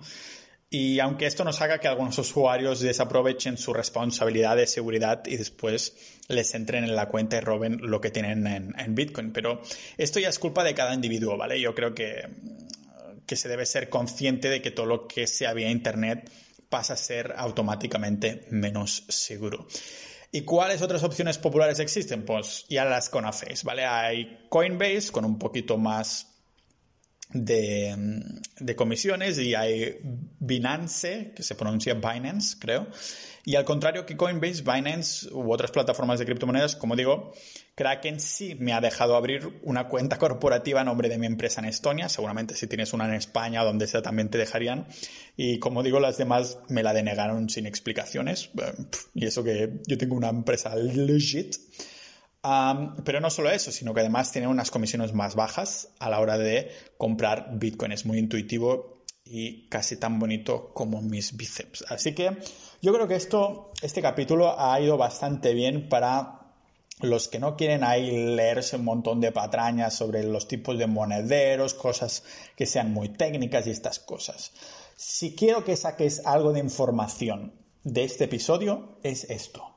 Y 0.69 0.99
aunque 0.99 1.25
esto 1.25 1.43
nos 1.43 1.61
haga 1.61 1.79
que 1.79 1.89
algunos 1.89 2.17
usuarios 2.17 2.79
desaprovechen 2.79 3.57
su 3.57 3.73
responsabilidad 3.73 4.55
de 4.55 4.67
seguridad 4.67 5.21
y 5.25 5.35
después 5.35 5.95
les 6.29 6.55
entren 6.55 6.85
en 6.85 6.95
la 6.95 7.09
cuenta 7.09 7.37
y 7.37 7.41
roben 7.41 7.77
lo 7.81 7.99
que 7.99 8.11
tienen 8.11 8.47
en, 8.47 8.95
Bitcoin. 8.95 9.33
Pero 9.33 9.61
esto 9.97 10.19
ya 10.21 10.29
es 10.29 10.39
culpa 10.39 10.63
de 10.63 10.73
cada 10.73 10.93
individuo, 10.93 11.37
¿vale? 11.37 11.59
Yo 11.59 11.75
creo 11.75 11.93
que, 11.93 12.29
que 13.25 13.35
se 13.35 13.49
debe 13.49 13.65
ser 13.65 13.89
consciente 13.89 14.49
de 14.49 14.61
que 14.61 14.71
todo 14.71 14.85
lo 14.85 15.07
que 15.07 15.27
sea 15.27 15.53
vía 15.53 15.69
Internet 15.69 16.31
pasa 16.75 16.95
a 16.95 16.97
ser 16.97 17.33
automáticamente 17.37 18.47
menos 18.51 19.05
seguro. 19.07 19.65
¿Y 20.29 20.41
cuáles 20.41 20.81
otras 20.81 21.03
opciones 21.03 21.37
populares 21.37 21.79
existen? 21.79 22.25
Pues 22.25 22.65
ya 22.67 22.83
las 22.83 23.09
conocéis, 23.09 23.63
¿vale? 23.63 23.85
Hay 23.85 24.45
Coinbase 24.49 25.09
con 25.09 25.23
un 25.23 25.39
poquito 25.39 25.77
más 25.77 26.35
de, 27.29 27.95
comisiones 28.75 29.39
y 29.39 29.55
hay 29.55 29.99
Binance, 30.03 31.31
que 31.33 31.43
se 31.43 31.55
pronuncia 31.55 31.93
Binance, 31.93 32.57
creo. 32.59 32.87
Y 33.45 33.55
al 33.55 33.63
contrario 33.63 34.05
que 34.05 34.17
Coinbase, 34.17 34.61
Binance 34.61 35.29
u 35.31 35.49
otras 35.53 35.71
plataformas 35.71 36.19
de 36.19 36.25
criptomonedas, 36.25 36.75
como 36.75 36.97
digo, 36.97 37.31
Kraken 37.75 38.19
sí 38.19 38.55
me 38.55 38.73
ha 38.73 38.81
dejado 38.81 39.15
abrir 39.15 39.59
una 39.63 39.87
cuenta 39.87 40.17
corporativa 40.17 40.81
a 40.81 40.83
nombre 40.85 41.09
de 41.09 41.17
mi 41.17 41.25
empresa 41.25 41.59
en 41.59 41.67
Estonia. 41.67 42.07
Seguramente 42.07 42.55
si 42.55 42.67
tienes 42.67 42.93
una 42.93 43.05
en 43.05 43.13
España 43.13 43.61
o 43.61 43.65
donde 43.65 43.87
sea 43.87 44.01
también 44.01 44.29
te 44.29 44.37
dejarían. 44.37 44.87
Y 45.35 45.59
como 45.59 45.83
digo, 45.83 45.99
las 45.99 46.17
demás 46.17 46.59
me 46.69 46.83
la 46.83 46.93
denegaron 46.93 47.49
sin 47.49 47.65
explicaciones. 47.65 48.49
Y 49.13 49.25
eso 49.25 49.43
que 49.43 49.81
yo 49.87 49.97
tengo 49.97 50.15
una 50.15 50.29
empresa 50.29 50.75
legit 50.75 51.57
pero 53.03 53.19
no 53.19 53.29
solo 53.29 53.49
eso, 53.49 53.71
sino 53.71 53.93
que 53.93 54.01
además 54.01 54.31
tiene 54.31 54.47
unas 54.47 54.69
comisiones 54.69 55.13
más 55.13 55.35
bajas 55.35 55.89
a 55.99 56.09
la 56.09 56.19
hora 56.19 56.37
de 56.37 56.71
comprar 56.97 57.49
Bitcoin. 57.53 57.91
Es 57.91 58.05
muy 58.05 58.19
intuitivo 58.19 59.03
y 59.23 59.67
casi 59.67 59.97
tan 59.97 60.19
bonito 60.19 60.71
como 60.73 61.01
mis 61.01 61.35
bíceps. 61.35 61.85
Así 61.89 62.13
que 62.13 62.37
yo 62.81 62.93
creo 62.93 63.07
que 63.07 63.15
esto, 63.15 63.71
este 63.81 64.01
capítulo 64.01 64.59
ha 64.59 64.79
ido 64.79 64.97
bastante 64.97 65.55
bien 65.55 65.89
para 65.89 66.44
los 67.01 67.27
que 67.27 67.39
no 67.39 67.57
quieren 67.57 67.83
ahí 67.83 68.35
leerse 68.35 68.77
un 68.77 68.85
montón 68.85 69.19
de 69.19 69.31
patrañas 69.31 69.93
sobre 69.93 70.23
los 70.23 70.47
tipos 70.47 70.77
de 70.77 70.87
monederos, 70.87 71.73
cosas 71.73 72.23
que 72.55 72.65
sean 72.65 72.93
muy 72.93 73.09
técnicas 73.09 73.67
y 73.67 73.71
estas 73.71 73.99
cosas. 73.99 74.53
Si 74.95 75.35
quiero 75.35 75.65
que 75.65 75.75
saques 75.75 76.25
algo 76.25 76.53
de 76.53 76.59
información 76.59 77.53
de 77.83 78.03
este 78.05 78.25
episodio, 78.25 78.97
es 79.03 79.25
esto. 79.29 79.75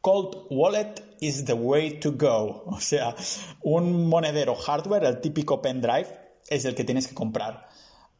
Cold 0.00 0.46
Wallet 0.50 0.94
is 1.20 1.44
the 1.44 1.52
way 1.52 1.98
to 1.98 2.12
go. 2.12 2.64
O 2.66 2.80
sea, 2.80 3.14
un 3.62 4.08
monedero 4.08 4.54
hardware, 4.54 5.04
el 5.04 5.20
típico 5.20 5.60
pendrive, 5.60 6.08
es 6.48 6.64
el 6.64 6.74
que 6.74 6.84
tienes 6.84 7.08
que 7.08 7.14
comprar. 7.14 7.68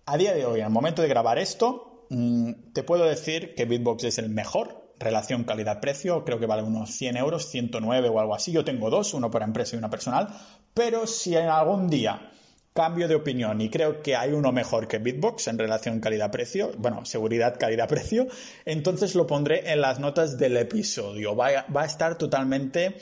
a 0.05 0.17
día 0.17 0.35
de 0.35 0.45
hoy, 0.45 0.61
el 0.61 0.71
momento 0.71 1.01
de 1.01 1.09
grabar 1.09 1.39
esto, 1.39 2.07
mm, 2.11 2.73
te 2.73 2.83
puedo 2.83 3.05
decir 3.05 3.55
que 3.55 3.67
Bitbox 3.67 4.03
es 4.05 4.19
el 4.19 4.31
mejor 4.31 4.82
relación 4.99 5.45
calidad-precio, 5.45 6.25
creo 6.25 6.39
que 6.39 6.47
vale 6.47 6.63
unos 6.63 6.91
100 6.91 7.17
euros, 7.17 7.49
109 7.49 8.09
o 8.09 8.21
algo 8.21 8.35
así. 8.35 8.53
Yo 8.53 8.65
tengo 8.65 8.91
dos, 8.91 9.15
uno 9.15 9.31
para 9.31 9.45
empresa 9.45 9.77
y 9.77 9.79
una 9.79 9.91
personal, 9.91 10.29
pero 10.75 11.07
si 11.07 11.37
en 11.37 11.49
algún 11.49 11.89
día 11.89 12.31
cambio 12.75 13.07
de 13.07 13.15
opinión 13.15 13.61
y 13.61 13.69
creo 13.69 14.03
que 14.03 14.17
hay 14.17 14.33
uno 14.33 14.51
mejor 14.51 14.89
que 14.89 14.99
Bitbox 14.99 15.49
en 15.49 15.59
relación 15.59 16.01
calidad-precio, 16.01 16.73
bueno, 16.79 17.05
seguridad 17.05 17.59
calidad-precio, 17.59 18.27
entonces 18.65 19.15
lo 19.15 19.27
pondré 19.27 19.71
en 19.73 19.81
las 19.81 19.99
notas 19.99 20.39
del 20.39 20.57
episodio. 20.57 21.37
Va 21.37 21.49
a, 21.49 21.67
va 21.71 21.83
a 21.83 21.87
estar 21.87 22.17
totalmente 22.17 22.97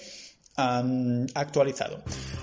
actualizado. 1.34 2.03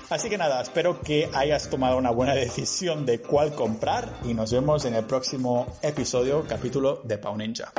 Así 0.10 0.30
que 0.30 0.38
nada, 0.38 0.62
espero 0.62 1.02
que 1.02 1.30
hayas 1.34 1.70
tomado 1.70 1.98
una 1.98 2.12
buena 2.12 2.34
decisión 2.34 3.06
de 3.06 3.20
cuál 3.20 3.54
comprar 3.54 4.12
y 4.24 4.34
nos 4.34 4.52
vemos 4.52 4.86
en 4.86 4.96
el 4.96 5.06
próximo 5.06 5.78
episodio, 5.82 6.46
capítulo 6.48 7.02
de 7.04 7.18
Pau 7.18 7.38
Ninja. 7.38 7.72